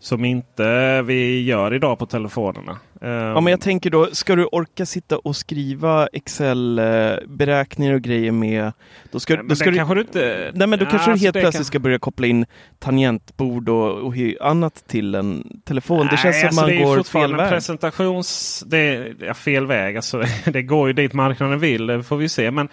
som 0.01 0.25
inte 0.25 1.01
vi 1.01 1.43
gör 1.43 1.73
idag 1.73 1.99
på 1.99 2.05
telefonerna. 2.05 2.77
Ja, 3.01 3.41
men 3.41 3.51
jag 3.51 3.61
tänker 3.61 3.89
då, 3.89 4.07
ska 4.11 4.35
du 4.35 4.45
orka 4.45 4.85
sitta 4.85 5.17
och 5.17 5.35
skriva 5.35 6.07
Excel-beräkningar 6.07 7.93
och 7.93 8.01
grejer 8.01 8.31
med... 8.31 8.71
Då 9.11 9.19
ska, 9.19 9.35
nej, 9.35 9.45
då 9.47 9.55
ska 9.55 9.71
du, 9.71 9.77
kanske 9.77 9.95
du 9.95 10.01
inte... 10.01 10.51
Nej, 10.53 10.67
men 10.67 10.79
då 10.79 10.85
ja, 10.85 10.89
kanske 10.89 11.11
du 11.11 11.17
helt 11.17 11.33
plötsligt 11.33 11.55
kan... 11.55 11.65
ska 11.65 11.79
börja 11.79 11.99
koppla 11.99 12.27
in 12.27 12.45
tangentbord 12.79 13.69
och, 13.69 14.07
och 14.07 14.15
annat 14.41 14.87
till 14.87 15.15
en 15.15 15.61
telefon. 15.65 15.99
Nej, 15.99 16.07
det 16.11 16.17
känns 16.17 16.39
som 16.39 16.47
alltså, 16.47 16.61
man 16.61 16.69
det 16.69 16.83
går 16.83 17.03
fel 17.03 17.35
väg. 17.35 17.49
Presentations... 17.49 18.63
Det 18.67 18.77
är 18.77 19.15
ja, 19.19 19.33
fel 19.33 19.67
väg. 19.67 19.95
Alltså, 19.95 20.23
det 20.45 20.61
går 20.61 20.87
ju 20.87 20.93
dit 20.93 21.13
marknaden 21.13 21.59
vill, 21.59 21.87
det 21.87 22.03
får 22.03 22.17
vi 22.17 22.29
se. 22.29 22.51
Men 22.51 22.69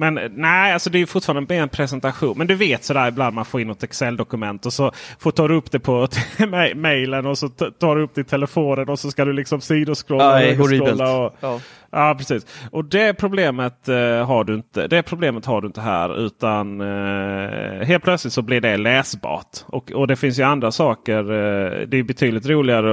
men 0.00 0.20
nej, 0.34 0.72
alltså 0.72 0.90
det 0.90 0.98
är 0.98 1.06
fortfarande 1.06 1.54
en 1.54 1.68
presentation. 1.68 2.38
Men 2.38 2.46
du 2.46 2.54
vet 2.54 2.84
sådär 2.84 3.08
ibland 3.08 3.34
man 3.34 3.44
får 3.44 3.60
in 3.60 3.68
något 3.68 3.82
Excel-dokument 3.82 4.66
och 4.66 4.72
så 4.72 4.92
får 5.18 5.30
tar 5.30 5.48
du 5.48 5.54
upp 5.54 5.70
det 5.70 5.80
på 5.80 6.08
mejlen 6.74 7.26
och 7.26 7.38
så 7.38 7.48
tar 7.48 7.96
du 7.96 8.02
upp 8.02 8.14
det 8.14 8.20
i 8.20 8.24
telefonen 8.24 8.88
och 8.88 8.98
så 8.98 9.10
ska 9.10 9.24
du 9.24 9.32
liksom 9.32 9.60
sidoskrolla. 9.60 10.44
Ja, 10.44 10.54
horribelt. 10.54 11.00
Och, 11.00 11.34
ja. 11.40 11.60
ja. 11.90 12.14
precis. 12.18 12.46
Och 12.70 12.84
det 12.84 13.14
problemet, 13.14 13.88
uh, 13.88 13.94
har 14.24 14.44
du 14.44 14.54
inte, 14.54 14.86
det 14.86 15.02
problemet 15.02 15.46
har 15.46 15.60
du 15.60 15.66
inte 15.66 15.80
här. 15.80 16.26
Utan 16.26 16.80
uh, 16.80 17.84
helt 17.84 18.04
plötsligt 18.04 18.32
så 18.32 18.42
blir 18.42 18.60
det 18.60 18.76
läsbart. 18.76 19.58
Och, 19.66 19.92
och 19.92 20.06
det 20.06 20.16
finns 20.16 20.38
ju 20.38 20.42
andra 20.42 20.72
saker. 20.72 21.32
Uh, 21.32 21.88
det 21.88 21.98
är 21.98 22.02
betydligt 22.02 22.46
roligare 22.46 22.90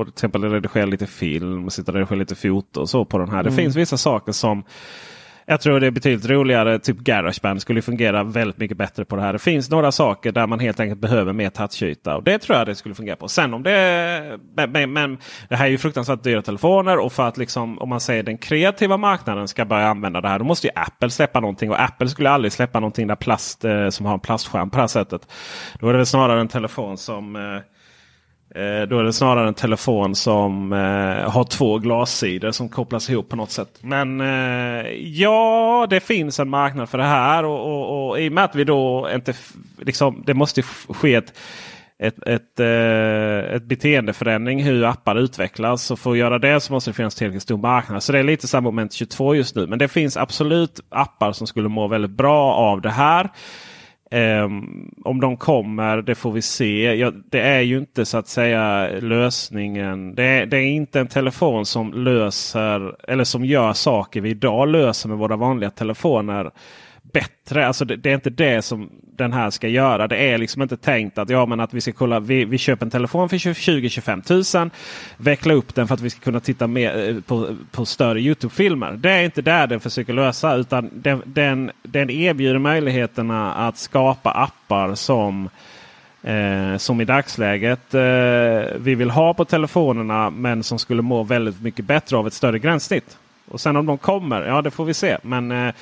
att 0.00 0.06
till 0.06 0.12
exempel 0.12 0.44
redigera 0.44 0.86
lite 0.86 1.06
film 1.06 1.64
och 1.64 1.72
sitta 1.72 1.92
och 1.92 1.98
redigera 1.98 2.18
lite 2.18 2.34
foto 2.34 2.80
och 2.80 2.88
så 2.88 3.04
på 3.04 3.18
den 3.18 3.28
här. 3.28 3.40
Mm. 3.40 3.50
Det 3.50 3.62
finns 3.62 3.76
vissa 3.76 3.96
saker 3.96 4.32
som 4.32 4.64
jag 5.48 5.60
tror 5.60 5.80
det 5.80 5.86
är 5.86 5.90
betydligt 5.90 6.30
roligare. 6.30 6.78
Typ 6.78 6.96
Garageband 6.96 7.60
skulle 7.60 7.82
fungera 7.82 8.24
väldigt 8.24 8.58
mycket 8.58 8.76
bättre 8.76 9.04
på 9.04 9.16
det 9.16 9.22
här. 9.22 9.32
Det 9.32 9.38
finns 9.38 9.70
några 9.70 9.92
saker 9.92 10.32
där 10.32 10.46
man 10.46 10.60
helt 10.60 10.80
enkelt 10.80 11.00
behöver 11.00 11.32
mer 11.32 11.50
touchyta. 11.50 12.16
Och 12.16 12.22
det 12.22 12.38
tror 12.38 12.58
jag 12.58 12.66
det 12.66 12.74
skulle 12.74 12.94
fungera 12.94 13.16
på. 13.16 13.28
Sen 13.28 13.54
om 13.54 13.62
det... 13.62 14.38
Men, 14.68 14.92
men 14.92 15.18
det 15.48 15.56
här 15.56 15.66
är 15.66 15.70
ju 15.70 15.78
fruktansvärt 15.78 16.22
dyra 16.22 16.42
telefoner. 16.42 16.98
Och 16.98 17.12
för 17.12 17.28
att 17.28 17.36
liksom, 17.36 17.78
om 17.78 17.88
man 17.88 18.00
säger 18.00 18.22
den 18.22 18.38
kreativa 18.38 18.96
marknaden 18.96 19.48
ska 19.48 19.64
börja 19.64 19.86
använda 19.86 20.20
det 20.20 20.28
här. 20.28 20.38
Då 20.38 20.44
måste 20.44 20.66
ju 20.66 20.72
Apple 20.74 21.10
släppa 21.10 21.40
någonting. 21.40 21.70
Och 21.70 21.80
Apple 21.80 22.08
skulle 22.08 22.30
aldrig 22.30 22.52
släppa 22.52 22.80
någonting 22.80 23.06
där 23.06 23.16
plast, 23.16 23.64
eh, 23.64 23.88
som 23.88 24.06
har 24.06 24.14
en 24.14 24.20
plastskärm 24.20 24.70
på 24.70 24.76
det 24.76 24.82
här 24.82 24.88
sättet. 24.88 25.28
Då 25.80 25.88
är 25.88 25.92
det 25.92 25.98
väl 25.98 26.06
snarare 26.06 26.40
en 26.40 26.48
telefon 26.48 26.96
som 26.96 27.36
Eh, 27.36 27.60
Eh, 28.54 28.88
då 28.88 28.98
är 28.98 29.04
det 29.04 29.12
snarare 29.12 29.48
en 29.48 29.54
telefon 29.54 30.14
som 30.14 30.72
eh, 30.72 31.30
har 31.30 31.44
två 31.44 31.78
glassidor 31.78 32.50
som 32.50 32.68
kopplas 32.68 33.10
ihop 33.10 33.28
på 33.28 33.36
något 33.36 33.50
sätt. 33.50 33.78
Men 33.80 34.20
eh, 34.20 34.86
ja, 34.92 35.86
det 35.90 36.00
finns 36.00 36.40
en 36.40 36.48
marknad 36.48 36.88
för 36.88 36.98
det 36.98 37.04
här. 37.04 37.44
Och, 37.44 37.66
och, 37.66 38.08
och 38.08 38.20
i 38.20 38.28
och 38.28 38.32
med 38.32 38.44
att 38.44 38.54
vi 38.54 38.64
då 38.64 39.08
inte... 39.14 39.34
Liksom, 39.78 40.22
det 40.26 40.34
måste 40.34 40.62
ske 40.62 41.14
ett, 41.14 41.32
ett, 41.98 42.22
ett, 42.26 42.60
eh, 42.60 43.54
ett 43.56 43.62
beteendeförändring 43.62 44.62
hur 44.62 44.84
appar 44.84 45.16
utvecklas. 45.16 45.90
Och 45.90 45.98
för 45.98 46.10
att 46.10 46.18
göra 46.18 46.38
det 46.38 46.60
så 46.60 46.72
måste 46.72 46.90
det 46.90 46.94
finnas 46.94 47.14
tillräckligt 47.14 47.42
stor 47.42 47.58
marknad. 47.58 48.02
Så 48.02 48.12
det 48.12 48.18
är 48.18 48.22
lite 48.22 48.46
samma 48.46 48.70
moment 48.70 48.92
22 48.92 49.34
just 49.34 49.56
nu. 49.56 49.66
Men 49.66 49.78
det 49.78 49.88
finns 49.88 50.16
absolut 50.16 50.80
appar 50.88 51.32
som 51.32 51.46
skulle 51.46 51.68
må 51.68 51.88
väldigt 51.88 52.10
bra 52.10 52.54
av 52.54 52.80
det 52.80 52.90
här. 52.90 53.30
Um, 54.10 54.94
om 55.04 55.20
de 55.20 55.36
kommer, 55.36 56.02
det 56.02 56.14
får 56.14 56.32
vi 56.32 56.42
se. 56.42 56.94
Ja, 56.94 57.12
det 57.30 57.40
är 57.40 57.60
ju 57.60 57.78
inte 57.78 58.04
så 58.04 58.18
att 58.18 58.28
säga 58.28 58.88
lösningen. 59.00 60.14
Det 60.14 60.24
är, 60.24 60.46
det 60.46 60.56
är, 60.56 60.66
inte 60.66 61.00
en 61.00 61.06
telefon 61.06 61.66
som 61.66 61.92
löser 61.92 63.10
eller 63.10 63.24
som 63.24 63.44
gör 63.44 63.72
saker 63.72 64.20
vi 64.20 64.30
idag 64.30 64.68
löser 64.68 65.08
med 65.08 65.18
våra 65.18 65.36
vanliga 65.36 65.70
telefoner 65.70 66.50
bättre. 67.12 67.66
Alltså 67.66 67.84
det, 67.84 67.96
det, 67.96 68.10
är 68.10 68.14
inte 68.14 68.30
det 68.30 68.62
som 68.62 68.90
den 69.16 69.32
här 69.32 69.50
ska 69.50 69.68
göra. 69.68 70.08
Det 70.08 70.16
är 70.16 70.38
liksom 70.38 70.62
inte 70.62 70.76
tänkt 70.76 71.18
att, 71.18 71.30
ja, 71.30 71.46
men 71.46 71.60
att 71.60 71.74
vi 71.74 71.80
ska 71.80 71.92
kolla. 71.92 72.20
Vi, 72.20 72.44
vi 72.44 72.58
köper 72.58 72.86
en 72.86 72.90
telefon 72.90 73.28
för 73.28 73.36
20-25 73.36 74.60
000. 74.60 74.70
Veckla 75.16 75.54
upp 75.54 75.74
den 75.74 75.88
för 75.88 75.94
att 75.94 76.00
vi 76.00 76.10
ska 76.10 76.20
kunna 76.20 76.40
titta 76.40 76.66
mer 76.66 77.08
eh, 77.08 77.20
på, 77.20 77.56
på 77.70 77.86
större 77.86 78.20
Youtube-filmer. 78.20 78.92
Det 78.92 79.10
är 79.10 79.24
inte 79.24 79.42
där 79.42 79.66
den 79.66 79.80
försöker 79.80 80.12
lösa. 80.12 80.54
Utan 80.54 80.90
den, 80.92 81.22
den, 81.24 81.70
den 81.82 82.10
erbjuder 82.10 82.58
möjligheterna 82.58 83.54
att 83.54 83.78
skapa 83.78 84.30
appar 84.30 84.94
som 84.94 85.48
Eh, 86.26 86.76
som 86.76 87.00
i 87.00 87.04
dagsläget 87.04 87.94
eh, 87.94 88.76
vi 88.78 88.94
vill 88.94 89.10
ha 89.10 89.34
på 89.34 89.44
telefonerna 89.44 90.30
men 90.30 90.62
som 90.62 90.78
skulle 90.78 91.02
må 91.02 91.22
väldigt 91.22 91.62
mycket 91.62 91.84
bättre 91.84 92.16
av 92.16 92.26
ett 92.26 92.32
större 92.32 92.58
gränssnitt. 92.58 93.18
Och 93.48 93.60
sen 93.60 93.76
om 93.76 93.86
de 93.86 93.98
kommer, 93.98 94.42
ja 94.42 94.62
det 94.62 94.70
får 94.70 94.84
vi 94.84 94.94
se. 94.94 95.18
Men 95.22 95.52
eh, 95.52 95.74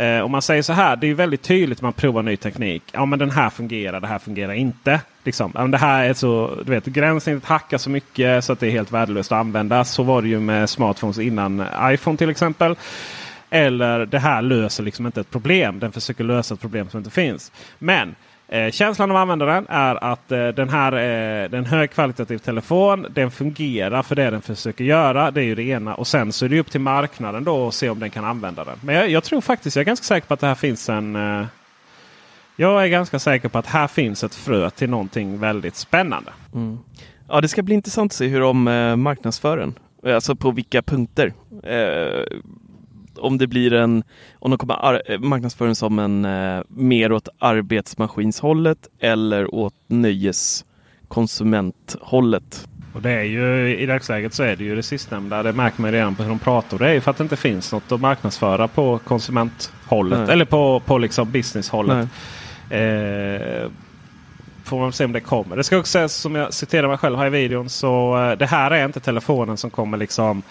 Eh, 0.00 0.20
om 0.20 0.30
man 0.30 0.42
säger 0.42 0.62
så 0.62 0.72
här, 0.72 0.96
det 0.96 1.06
är 1.06 1.14
väldigt 1.14 1.42
tydligt 1.42 1.80
när 1.80 1.86
man 1.86 1.92
provar 1.92 2.22
ny 2.22 2.36
teknik. 2.36 2.82
Ja 2.92 3.04
men 3.04 3.18
den 3.18 3.30
här 3.30 3.50
fungerar, 3.50 4.00
det 4.00 4.06
här 4.06 4.18
fungerar 4.18 4.52
inte. 4.52 5.00
Liksom. 5.24 5.52
Ja, 5.54 5.66
det 5.66 5.78
här 5.78 6.04
är 6.04 6.14
så, 6.14 6.58
du 6.64 6.70
vet, 6.70 6.84
gränsen 6.84 7.40
hackar 7.44 7.78
så 7.78 7.90
mycket 7.90 8.44
så 8.44 8.52
att 8.52 8.60
det 8.60 8.66
är 8.66 8.70
helt 8.70 8.92
värdelöst 8.92 9.32
att 9.32 9.38
använda. 9.38 9.84
Så 9.84 10.02
var 10.02 10.22
det 10.22 10.28
ju 10.28 10.40
med 10.40 10.70
smartphones 10.70 11.18
innan 11.18 11.64
iPhone 11.82 12.16
till 12.16 12.30
exempel. 12.30 12.76
Eller 13.50 14.06
det 14.06 14.18
här 14.18 14.42
löser 14.42 14.82
liksom 14.82 15.06
inte 15.06 15.20
ett 15.20 15.30
problem. 15.30 15.78
Den 15.78 15.92
försöker 15.92 16.24
lösa 16.24 16.54
ett 16.54 16.60
problem 16.60 16.88
som 16.90 16.98
inte 16.98 17.10
finns. 17.10 17.52
Men 17.78 18.14
Eh, 18.52 18.70
känslan 18.70 19.10
av 19.10 19.16
användaren 19.16 19.66
är 19.68 20.04
att 20.04 20.32
eh, 20.32 20.48
den 20.48 20.68
här 20.68 20.92
är 20.92 21.54
eh, 21.54 21.58
en 21.58 21.66
högkvalitativ 21.66 22.38
telefon. 22.38 23.06
Den 23.10 23.30
fungerar 23.30 24.02
för 24.02 24.14
det 24.14 24.30
den 24.30 24.42
försöker 24.42 24.84
göra. 24.84 25.30
Det 25.30 25.40
är 25.40 25.44
ju 25.44 25.54
det 25.54 25.62
ena. 25.62 25.94
Och 25.94 26.06
sen 26.06 26.32
så 26.32 26.44
är 26.44 26.48
det 26.48 26.60
upp 26.60 26.70
till 26.70 26.80
marknaden 26.80 27.44
då 27.44 27.68
att 27.68 27.74
se 27.74 27.88
om 27.88 27.98
den 27.98 28.10
kan 28.10 28.24
använda 28.24 28.64
den. 28.64 28.78
Men 28.82 28.94
jag, 28.94 29.10
jag 29.10 29.24
tror 29.24 29.40
faktiskt, 29.40 29.76
jag 29.76 29.80
är 29.80 29.86
ganska 29.86 30.04
säker 30.04 30.26
på 30.26 30.34
att 30.34 30.40
det 30.40 30.46
här 30.46 30.54
finns 30.54 30.88
en... 30.88 31.16
Eh, 31.16 31.46
jag 32.56 32.82
är 32.84 32.88
ganska 32.88 33.18
säker 33.18 33.48
på 33.48 33.58
att 33.58 33.66
här 33.66 33.86
finns 33.86 34.24
ett 34.24 34.34
frö 34.34 34.70
till 34.70 34.90
någonting 34.90 35.38
väldigt 35.38 35.76
spännande. 35.76 36.32
Mm. 36.54 36.78
Ja, 37.28 37.40
det 37.40 37.48
ska 37.48 37.62
bli 37.62 37.74
intressant 37.74 38.12
att 38.12 38.16
se 38.16 38.26
hur 38.26 38.40
de 38.40 38.68
eh, 38.68 38.96
marknadsför 38.96 39.56
den. 39.56 39.74
Eh, 40.04 40.14
alltså 40.14 40.34
på 40.34 40.50
vilka 40.50 40.82
punkter. 40.82 41.32
Eh, 41.62 42.24
Eh, 43.20 43.26
om 43.26 43.38
det 43.38 43.46
blir 43.46 43.72
en, 43.72 44.04
om 44.38 44.50
de 44.50 44.58
kommer 44.58 45.18
marknadsföra 45.18 45.66
den 45.66 45.74
som 45.74 45.98
en 45.98 46.24
eh, 46.24 46.62
mer 46.68 47.12
åt 47.12 47.28
arbetsmaskinshållet 47.38 48.88
eller 49.00 49.54
åt 49.54 49.74
nöjeskonsumenthållet. 49.86 52.68
Och 52.94 53.02
det 53.02 53.10
är 53.10 53.22
ju 53.22 53.76
i 53.76 53.86
dagsläget 53.86 54.34
så 54.34 54.42
är 54.42 54.56
det 54.56 54.64
ju 54.64 54.76
det 54.76 54.82
sistnämnda. 54.82 55.42
Det 55.42 55.52
märker 55.52 55.82
man 55.82 55.92
redan 55.92 56.14
på 56.14 56.22
hur 56.22 56.30
de 56.30 56.38
pratar. 56.38 56.78
Det 56.78 56.88
är 56.88 56.92
ju 56.92 57.00
för 57.00 57.10
att 57.10 57.16
det 57.16 57.22
inte 57.22 57.36
finns 57.36 57.72
något 57.72 57.92
att 57.92 58.00
marknadsföra 58.00 58.68
på 58.68 58.98
konsumenthållet 58.98 60.18
Nej. 60.18 60.32
eller 60.32 60.44
på, 60.44 60.80
på 60.80 60.98
liksom 60.98 61.30
businesshållet. 61.30 62.08
Eh, 62.70 63.68
får 64.64 64.78
man 64.78 64.92
se 64.92 65.04
om 65.04 65.12
det 65.12 65.20
kommer. 65.20 65.56
Det 65.56 65.64
ska 65.64 65.78
också 65.78 65.90
sägas 65.90 66.14
som 66.14 66.34
jag 66.34 66.54
citerar 66.54 66.88
mig 66.88 66.96
själv 66.96 67.18
här 67.18 67.26
i 67.26 67.30
videon. 67.30 67.68
Så 67.68 68.22
eh, 68.22 68.38
det 68.38 68.46
här 68.46 68.70
är 68.70 68.84
inte 68.84 69.00
telefonen 69.00 69.56
som 69.56 69.70
kommer 69.70 69.98
liksom 69.98 70.42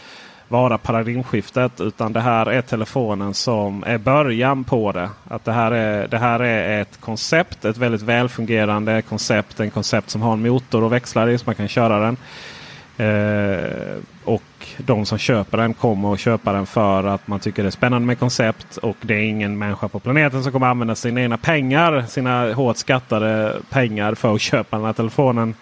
vara 0.50 0.78
paradigmskiftet. 0.78 1.82
Utan 1.82 2.14
det 2.14 2.20
här 2.20 2.46
är 2.46 2.62
telefonen 2.62 3.34
som 3.34 3.84
är 3.88 3.98
början 3.98 4.64
på 4.64 4.92
det. 4.92 5.10
Att 5.28 5.46
det 5.46 5.52
här 5.52 5.72
är, 5.72 6.08
det 6.08 6.18
här 6.18 6.40
är 6.40 6.82
ett 6.82 7.02
koncept, 7.02 7.66
ett 7.66 7.78
väldigt 7.78 8.02
välfungerande 8.02 9.02
koncept. 9.02 9.60
En 9.60 9.72
koncept 9.72 10.10
som 10.10 10.22
har 10.22 10.34
en 10.34 10.42
motor 10.42 10.84
och 10.84 10.94
växlar 10.94 11.30
i 11.30 11.38
så 11.38 11.44
man 11.46 11.56
kan 11.56 11.68
köra 11.68 12.00
den. 12.00 12.18
Eh, 13.00 13.98
och 14.26 14.44
de 14.78 15.06
som 15.06 15.18
köper 15.18 15.58
den 15.58 15.74
kommer 15.74 16.14
att 16.14 16.20
köpa 16.20 16.54
den 16.54 16.66
för 16.66 17.04
att 17.04 17.28
man 17.28 17.40
tycker 17.40 17.64
det 17.64 17.70
är 17.70 17.72
spännande 17.72 18.06
med 18.06 18.20
koncept. 18.20 18.78
Och 18.78 18.98
det 19.02 19.14
är 19.14 19.24
ingen 19.24 19.58
människa 19.58 19.88
på 19.88 20.00
planeten 20.00 20.44
som 20.44 20.52
kommer 20.52 20.68
använda 20.68 20.96
sina 20.96 21.22
egna 21.22 21.38
pengar, 21.38 22.06
sina 22.08 22.54
hårt 22.54 22.78
skattade 22.78 23.56
pengar 23.70 24.16
för 24.16 24.36
att 24.36 24.42
köpa 24.52 24.78
den 24.78 24.86
här 24.86 24.94
telefonen. 24.94 25.56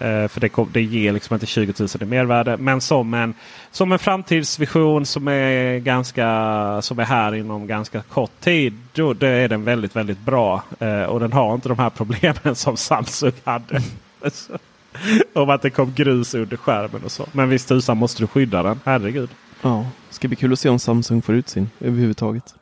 Eh, 0.00 0.28
för 0.28 0.40
det, 0.40 0.50
det 0.72 0.82
ger 0.82 1.12
liksom 1.12 1.34
inte 1.34 1.46
20 1.46 1.74
000 1.78 1.88
i 2.00 2.04
mervärde. 2.04 2.56
Men 2.56 2.80
som 2.80 3.14
en, 3.14 3.34
som 3.70 3.92
en 3.92 3.98
framtidsvision 3.98 5.06
som 5.06 5.28
är, 5.28 5.78
ganska, 5.78 6.82
som 6.82 6.98
är 6.98 7.04
här 7.04 7.34
inom 7.34 7.66
ganska 7.66 8.02
kort 8.02 8.40
tid. 8.40 8.74
Då, 8.92 9.12
då 9.12 9.26
är 9.26 9.48
den 9.48 9.64
väldigt, 9.64 9.96
väldigt 9.96 10.20
bra. 10.20 10.62
Eh, 10.78 11.02
och 11.02 11.20
den 11.20 11.32
har 11.32 11.54
inte 11.54 11.68
de 11.68 11.78
här 11.78 11.90
problemen 11.90 12.54
som 12.54 12.76
Samsung 12.76 13.32
hade. 13.44 13.82
Om 15.32 15.50
att 15.50 15.62
det 15.62 15.70
kom 15.70 15.92
grus 15.94 16.34
under 16.34 16.56
skärmen 16.56 17.04
och 17.04 17.12
så. 17.12 17.26
Men 17.32 17.48
visst 17.48 17.68
tusan 17.68 17.96
måste 17.96 18.22
du 18.22 18.26
skydda 18.26 18.62
den. 18.62 18.80
Herregud. 18.84 19.30
Ja, 19.62 19.86
ska 20.10 20.28
bli 20.28 20.36
kul 20.36 20.52
att 20.52 20.58
se 20.58 20.68
om 20.68 20.78
Samsung 20.78 21.22
får 21.22 21.34
ut 21.34 21.48
sin 21.48 21.70
överhuvudtaget. 21.80 22.54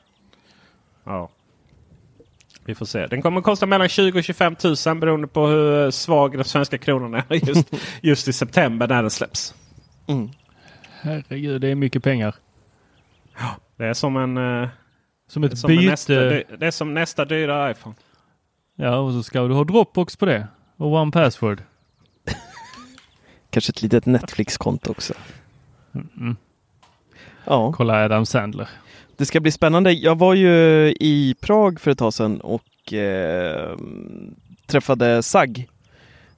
Ja. 1.04 1.28
Vi 2.68 2.74
får 2.74 2.86
se. 2.86 3.06
Den 3.06 3.22
kommer 3.22 3.38
att 3.38 3.44
kosta 3.44 3.66
mellan 3.66 3.88
20 3.88 4.18
och 4.18 4.24
25 4.24 4.56
000 4.86 4.98
beroende 4.98 5.26
på 5.26 5.46
hur 5.46 5.90
svag 5.90 6.32
den 6.32 6.44
svenska 6.44 6.78
kronan 6.78 7.14
är 7.14 7.24
just, 7.48 7.74
just 8.02 8.28
i 8.28 8.32
september 8.32 8.88
när 8.88 9.02
den 9.02 9.10
släpps. 9.10 9.54
Mm. 10.06 10.30
Herregud, 11.00 11.60
det 11.60 11.68
är 11.68 11.74
mycket 11.74 12.02
pengar. 12.02 12.34
Ja, 13.38 13.56
det 13.76 13.84
är 13.84 13.94
som 13.94 14.16
en... 14.16 14.38
Uh, 14.38 14.68
som 15.28 15.44
ett 15.44 15.58
som 15.58 15.68
byte. 15.68 15.90
Nästa, 15.90 16.14
det, 16.14 16.44
det, 16.58 16.66
är 16.66 16.70
som 16.70 16.94
nästa 16.94 17.24
dyra 17.24 17.70
iPhone. 17.70 17.94
Ja, 18.76 18.96
och 18.96 19.12
så 19.12 19.22
ska 19.22 19.42
du 19.42 19.54
ha 19.54 19.64
Dropbox 19.64 20.16
på 20.16 20.26
det. 20.26 20.46
Och 20.76 20.92
One 20.92 21.12
Password. 21.12 21.62
Kanske 23.50 23.70
ett 23.70 23.82
litet 23.82 24.06
Netflix-konto 24.06 24.90
också. 24.90 25.14
Mm. 25.94 26.36
Ja. 27.44 27.72
Kolla 27.72 28.04
Adam 28.04 28.26
Sandler. 28.26 28.68
Det 29.18 29.26
ska 29.26 29.40
bli 29.40 29.50
spännande. 29.50 29.92
Jag 29.92 30.18
var 30.18 30.34
ju 30.34 30.48
i 31.00 31.34
Prag 31.40 31.80
för 31.80 31.90
ett 31.90 31.98
tag 31.98 32.14
sedan 32.14 32.40
och 32.40 32.92
eh, 32.92 33.76
träffade 34.66 35.22
SAG. 35.22 35.68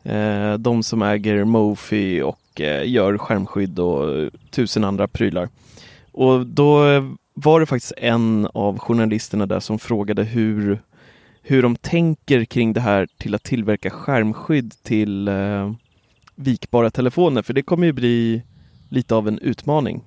Eh, 0.02 0.54
de 0.54 0.82
som 0.82 1.02
äger 1.02 1.44
Mofi 1.44 2.22
och 2.22 2.60
eh, 2.60 2.88
gör 2.88 3.18
skärmskydd 3.18 3.78
och 3.78 4.30
tusen 4.50 4.84
andra 4.84 5.08
prylar. 5.08 5.48
Och 6.12 6.46
då 6.46 6.78
var 7.34 7.60
det 7.60 7.66
faktiskt 7.66 7.92
en 7.96 8.48
av 8.54 8.78
journalisterna 8.78 9.46
där 9.46 9.60
som 9.60 9.78
frågade 9.78 10.24
hur, 10.24 10.80
hur 11.42 11.62
de 11.62 11.76
tänker 11.76 12.44
kring 12.44 12.72
det 12.72 12.80
här 12.80 13.08
till 13.18 13.34
att 13.34 13.42
tillverka 13.42 13.90
skärmskydd 13.90 14.74
till 14.82 15.28
eh, 15.28 15.72
vikbara 16.34 16.90
telefoner. 16.90 17.42
För 17.42 17.52
det 17.52 17.62
kommer 17.62 17.86
ju 17.86 17.92
bli 17.92 18.42
lite 18.88 19.14
av 19.14 19.28
en 19.28 19.38
utmaning. 19.38 20.02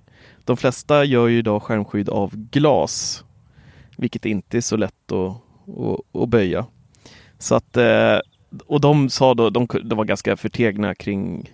De 0.46 0.58
flesta 0.58 1.04
gör 1.04 1.28
ju 1.28 1.38
idag 1.38 1.64
skärmskydd 1.64 2.10
av 2.10 2.36
glas, 2.36 3.24
vilket 3.98 4.26
inte 4.26 4.58
är 4.58 4.62
så 4.62 4.78
lätt 4.78 5.12
att, 5.12 5.36
att, 5.80 6.22
att 6.22 6.30
böja. 6.30 6.66
Så 7.38 7.56
att, 7.56 7.78
eh, 7.78 8.20
och 8.66 8.82
de 8.82 9.10
sa 9.10 9.34
då, 9.34 9.50
de, 9.50 9.68
de 9.84 9.98
var 9.98 10.06
ganska 10.06 10.38
förtegna 10.38 10.96
kring, 10.96 11.52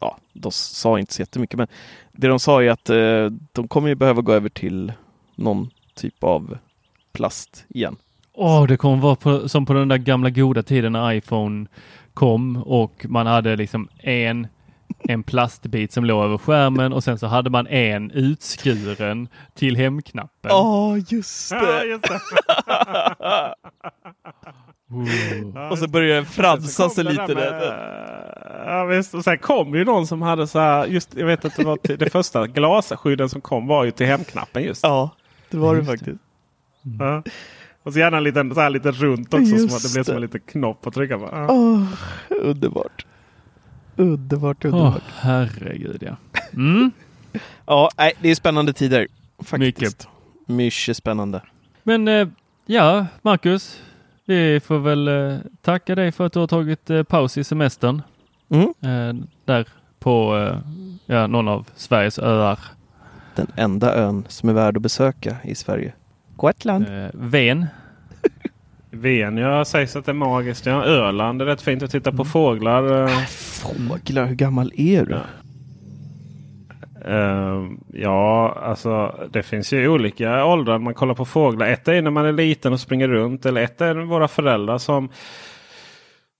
ja, 0.00 0.18
de 0.32 0.52
sa 0.52 0.98
inte 0.98 1.14
så 1.14 1.22
jättemycket, 1.22 1.58
men 1.58 1.68
det 2.12 2.28
de 2.28 2.38
sa 2.38 2.62
är 2.62 2.70
att 2.70 2.90
eh, 2.90 3.30
de 3.52 3.68
kommer 3.68 3.88
ju 3.88 3.94
behöva 3.94 4.22
gå 4.22 4.32
över 4.32 4.48
till 4.48 4.92
någon 5.34 5.70
typ 5.94 6.24
av 6.24 6.58
plast 7.12 7.64
igen. 7.68 7.96
Åh, 8.32 8.62
oh, 8.62 8.66
det 8.66 8.76
kommer 8.76 8.96
vara 8.96 9.16
på, 9.16 9.48
som 9.48 9.66
på 9.66 9.72
den 9.72 9.88
där 9.88 9.96
gamla 9.96 10.30
goda 10.30 10.62
tiden 10.62 10.92
när 10.92 11.12
iPhone 11.12 11.66
kom 12.14 12.56
och 12.56 13.06
man 13.08 13.26
hade 13.26 13.56
liksom 13.56 13.88
en 13.98 14.46
en 15.08 15.22
plastbit 15.22 15.92
som 15.92 16.04
låg 16.04 16.24
över 16.24 16.38
skärmen 16.38 16.92
och 16.92 17.04
sen 17.04 17.18
så 17.18 17.26
hade 17.26 17.50
man 17.50 17.66
en 17.66 18.10
utskuren 18.10 19.28
till 19.54 19.76
hemknappen. 19.76 20.50
Ja, 20.50 20.96
just 20.96 21.52
Ja, 21.52 21.60
det. 21.66 21.84
just 21.84 22.02
det. 22.02 22.20
Oh. 24.90 25.70
Och 25.72 25.78
så 25.78 25.88
börjar 25.88 26.14
den 26.16 26.26
fransa 26.26 26.88
sig 26.88 27.04
lite 27.04 27.26
det 27.26 27.34
där. 27.34 27.50
med- 27.50 28.66
Ja, 28.66 28.84
visst. 28.84 29.14
Och 29.14 29.24
sen 29.24 29.38
kom 29.38 29.74
ju 29.74 29.84
någon 29.84 30.06
som 30.06 30.22
hade 30.22 30.46
så 30.46 30.58
här, 30.58 30.86
just, 30.86 31.16
jag 31.16 31.26
vet 31.26 31.44
att 31.44 31.56
det 31.56 31.64
var 31.64 31.76
till, 31.76 31.98
det 31.98 32.10
första 32.10 32.46
glasskydden 32.46 33.28
som 33.28 33.40
kom 33.40 33.66
var 33.66 33.84
ju 33.84 33.90
till 33.90 34.06
hemknappen 34.06 34.62
just. 34.62 34.82
Ja, 34.82 35.10
det 35.50 35.56
var 35.56 35.74
det 35.74 35.78
Just 35.78 35.90
det. 35.90 35.96
faktiskt. 35.98 36.24
Ja. 37.00 37.22
Och 37.82 37.92
så 37.92 37.98
gärna 37.98 38.16
en 38.16 38.24
liten, 38.24 38.54
så 38.54 38.60
här 38.60 38.70
lite 38.70 38.90
runt 38.90 39.34
också 39.34 39.44
Just 39.46 39.70
så 39.70 39.76
att 39.76 39.82
det 39.82 39.92
blev 39.92 40.04
som 40.04 40.14
en 40.14 40.20
det. 40.20 40.26
liten 40.26 40.40
knopp 40.40 40.86
att 40.86 40.94
trycka 40.94 41.18
på. 41.18 41.28
Ja. 41.32 41.46
Åh, 41.50 41.82
underbart. 42.30 43.06
Underbart, 43.96 44.64
underbart. 44.64 45.02
herregud 45.20 46.02
ja. 46.02 46.16
Mm. 46.52 46.90
Ja, 47.66 47.90
nej, 47.98 48.12
det 48.20 48.30
är 48.30 48.34
spännande 48.34 48.72
tider. 48.72 49.06
Faktiskt. 49.38 49.80
Mycket. 49.80 50.08
Mycket 50.46 50.96
spännande. 50.96 51.42
Men 51.82 52.08
eh, 52.08 52.28
ja, 52.66 53.06
Marcus. 53.22 53.80
Vi 54.24 54.60
får 54.60 54.78
väl 54.78 55.08
eh, 55.08 55.38
tacka 55.62 55.94
dig 55.94 56.12
för 56.12 56.26
att 56.26 56.32
du 56.32 56.38
har 56.38 56.46
tagit 56.46 56.90
eh, 56.90 57.02
paus 57.02 57.38
i 57.38 57.44
semestern. 57.44 58.02
Mm. 58.48 59.26
Där 59.44 59.68
på 59.98 60.48
ja, 61.06 61.26
någon 61.26 61.48
av 61.48 61.66
Sveriges 61.76 62.18
öar. 62.18 62.58
Den 63.34 63.46
enda 63.56 63.94
ön 63.94 64.24
som 64.28 64.48
är 64.48 64.52
värd 64.52 64.76
att 64.76 64.82
besöka 64.82 65.36
i 65.44 65.54
Sverige. 65.54 65.92
Gotland. 66.36 66.86
Ven. 67.14 67.66
Ven, 68.96 69.36
jag 69.36 69.66
sägs 69.66 69.96
att 69.96 70.04
det 70.04 70.12
är 70.12 70.14
magiskt. 70.14 70.66
Ja, 70.66 70.84
Öland 70.84 71.42
är 71.42 71.46
rätt 71.46 71.62
fint 71.62 71.82
att 71.82 71.90
titta 71.90 72.12
på 72.12 72.24
fåglar. 72.24 73.02
eh. 73.02 73.18
Fåglar, 73.28 74.26
hur 74.26 74.34
gammal 74.34 74.72
är 74.76 75.06
du? 75.06 75.20
Eh, 77.12 77.64
ja, 78.02 78.58
alltså 78.62 79.14
det 79.32 79.42
finns 79.42 79.72
ju 79.72 79.88
olika 79.88 80.44
åldrar 80.44 80.78
man 80.78 80.94
kollar 80.94 81.14
på 81.14 81.24
fåglar. 81.24 81.66
Ett 81.66 81.88
är 81.88 82.02
när 82.02 82.10
man 82.10 82.26
är 82.26 82.32
liten 82.32 82.72
och 82.72 82.80
springer 82.80 83.08
runt. 83.08 83.46
Eller 83.46 83.62
ett 83.62 83.80
är 83.80 83.94
våra 83.94 84.28
föräldrar 84.28 84.78
som 84.78 85.08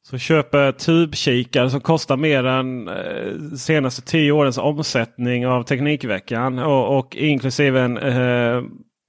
som 0.02 0.18
köper 0.18 0.72
tubkikare 0.72 1.70
som 1.70 1.80
kostar 1.80 2.16
mer 2.16 2.44
än 2.46 2.88
eh, 2.88 3.56
senaste 3.56 4.02
tio 4.02 4.32
årens 4.32 4.58
omsättning 4.58 5.46
av 5.46 5.62
Teknikveckan. 5.62 6.58
Och, 6.58 6.98
och 6.98 7.16
inklusive 7.16 7.80
en, 7.80 7.98
eh, 7.98 8.62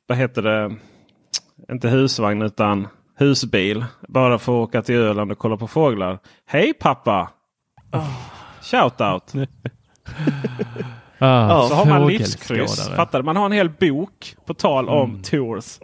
vad 0.08 0.18
heter 0.18 0.42
det, 0.42 0.76
inte 1.72 1.90
husvagn 1.90 2.42
utan 2.42 2.88
husbil. 3.18 3.86
Bara 4.08 4.40
för 4.40 4.52
att 4.64 4.68
åka 4.70 4.82
till 4.82 4.96
Öland 4.96 5.32
och 5.32 5.38
kolla 5.38 5.58
på 5.58 5.68
fåglar. 5.68 6.20
Hej 6.46 6.74
pappa! 6.74 7.30
Shout 8.62 9.02
out! 9.02 9.34
Ah, 11.20 11.68
Så 11.68 11.76
har 11.76 11.86
man 11.86 12.08
livskryss. 12.08 12.90
Fattar? 12.90 13.22
Man 13.24 13.36
har 13.36 13.46
en 13.46 13.52
hel 13.52 13.70
bok 13.70 14.36
på 14.46 14.54
tal 14.54 14.90
om 14.90 15.10
Mm. 15.10 15.22
tours. 15.24 15.80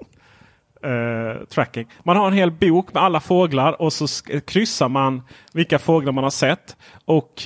eh, 0.84 1.44
tracking. 1.46 1.88
Man 2.04 2.18
har 2.18 2.28
en 2.28 2.34
hel 2.34 2.52
bok 2.52 2.94
med 2.94 3.04
alla 3.04 3.20
fåglar 3.20 3.82
och 3.82 3.94
så 3.94 4.08
kryssar 4.48 4.90
man 4.90 5.22
vilka 5.54 5.80
fåglar 5.80 6.12
man 6.12 6.24
har 6.24 6.32
sett. 6.32 6.78
Och, 7.06 7.44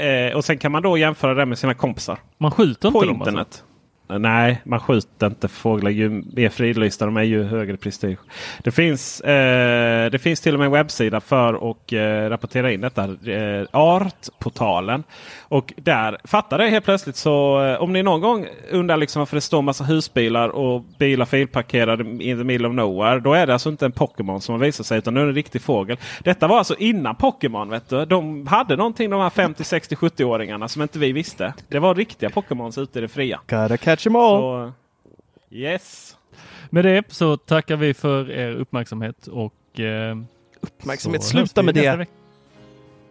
eh, 0.00 0.36
och 0.36 0.44
sen 0.44 0.58
kan 0.58 0.72
man 0.72 0.82
då 0.82 0.98
jämföra 0.98 1.34
det 1.34 1.46
med 1.46 1.58
sina 1.58 1.74
kompisar. 1.74 2.18
Man 2.38 2.50
skjuter 2.50 2.88
inte 2.88 2.98
På 3.00 3.04
dem 3.04 3.16
internet. 3.16 3.38
Alltså. 3.46 3.64
Nej, 4.18 4.60
man 4.64 4.80
skjuter 4.80 5.26
inte 5.26 5.48
fåglar. 5.48 5.90
Ju 5.90 6.08
mer 6.08 6.48
fridlysta 6.48 7.04
de 7.04 7.16
är 7.16 7.22
ju 7.22 7.42
högre 7.42 7.76
prestige. 7.76 8.18
Det 8.62 8.70
finns, 8.70 9.20
eh, 9.20 10.10
det 10.10 10.18
finns 10.18 10.40
till 10.40 10.54
och 10.54 10.58
med 10.58 10.66
en 10.66 10.72
webbsida 10.72 11.20
för 11.20 11.70
att 11.70 11.92
eh, 11.92 12.30
rapportera 12.30 12.72
in 12.72 12.80
detta. 12.80 13.04
Eh, 13.04 13.66
Artportalen. 13.72 15.04
Och 15.40 15.72
där 15.76 16.18
fattar 16.24 16.58
jag 16.58 16.70
helt 16.70 16.84
plötsligt 16.84 17.16
så 17.16 17.64
eh, 17.64 17.82
om 17.82 17.92
ni 17.92 18.02
någon 18.02 18.20
gång 18.20 18.46
undrar 18.70 18.96
liksom 18.96 19.20
varför 19.20 19.36
det 19.36 19.40
står 19.40 19.62
massa 19.62 19.84
husbilar 19.84 20.48
och 20.48 20.82
bilar 20.98 21.24
filparkerade 21.24 22.24
in 22.24 22.38
the 22.38 22.44
middle 22.44 22.68
of 22.68 22.74
nowhere. 22.74 23.20
Då 23.20 23.32
är 23.32 23.46
det 23.46 23.52
alltså 23.52 23.68
inte 23.68 23.84
en 23.84 23.92
Pokémon 23.92 24.40
som 24.40 24.52
har 24.52 24.60
visat 24.60 24.86
sig 24.86 24.98
utan 24.98 25.14
nu 25.14 25.20
är 25.20 25.24
det 25.24 25.30
en 25.30 25.34
riktig 25.34 25.62
fågel. 25.62 25.96
Detta 26.20 26.46
var 26.46 26.58
alltså 26.58 26.74
innan 26.78 27.16
Pokémon. 27.16 27.68
Vet 27.68 27.88
du. 27.88 28.04
De 28.04 28.46
hade 28.46 28.76
någonting 28.76 29.10
de 29.10 29.20
här 29.20 29.30
50, 29.30 29.64
60, 29.64 29.94
70-åringarna 29.94 30.68
som 30.68 30.82
inte 30.82 30.98
vi 30.98 31.12
visste. 31.12 31.54
Det 31.68 31.78
var 31.78 31.94
riktiga 31.94 32.30
Pokémons 32.30 32.78
ute 32.78 32.98
i 32.98 33.02
det 33.02 33.08
fria. 33.08 33.40
Gotta 33.46 33.76
catch 33.76 34.01
'em 34.10 34.16
all. 34.16 34.40
Så, 34.40 34.72
yes. 35.50 36.16
Med 36.70 36.84
det 36.84 37.02
så 37.08 37.36
tackar 37.36 37.76
vi 37.76 37.94
för 37.94 38.30
er 38.30 38.50
uppmärksamhet 38.50 39.26
och 39.26 39.80
eh, 39.80 40.16
Uppmärksamhet. 40.60 41.24
Sluta 41.24 41.62
med 41.62 41.74
det. 41.74 42.06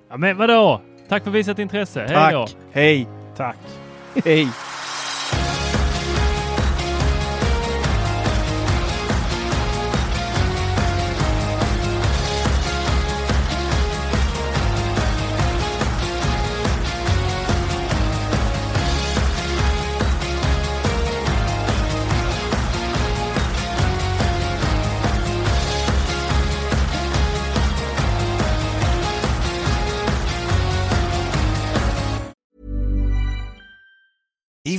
Ja, 0.10 0.18
men 0.18 0.38
vadå? 0.38 0.82
Tack 1.10 1.24
för 1.24 1.32
visat 1.32 1.60
intresse. 1.60 2.06
Hej 2.10 2.34
då! 2.34 2.48
Tack. 2.48 2.56
Hej. 2.72 3.08
Tack. 3.38 3.58
Hej. 4.26 4.48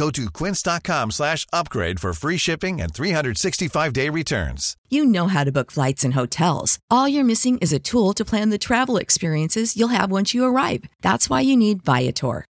Go 0.00 0.10
to 0.12 0.30
quince.com 0.30 1.10
slash 1.10 1.46
upgrade 1.52 2.00
for 2.00 2.14
free 2.14 2.38
shipping 2.38 2.80
and 2.80 2.90
365-day 2.90 4.08
returns. 4.08 4.74
You 4.88 5.04
know 5.04 5.26
how 5.26 5.44
to 5.44 5.52
book 5.52 5.70
flights 5.70 6.04
and 6.04 6.14
hotels. 6.14 6.78
All 6.90 7.06
you're 7.06 7.32
missing 7.32 7.58
is 7.58 7.70
a 7.74 7.78
tool 7.78 8.14
to 8.14 8.24
plan 8.24 8.48
the 8.48 8.56
travel 8.56 8.96
experiences 8.96 9.76
you'll 9.76 9.88
have 9.98 10.10
once 10.10 10.32
you 10.32 10.46
arrive. 10.46 10.84
That's 11.02 11.28
why 11.28 11.42
you 11.42 11.54
need 11.54 11.84
Viator. 11.84 12.46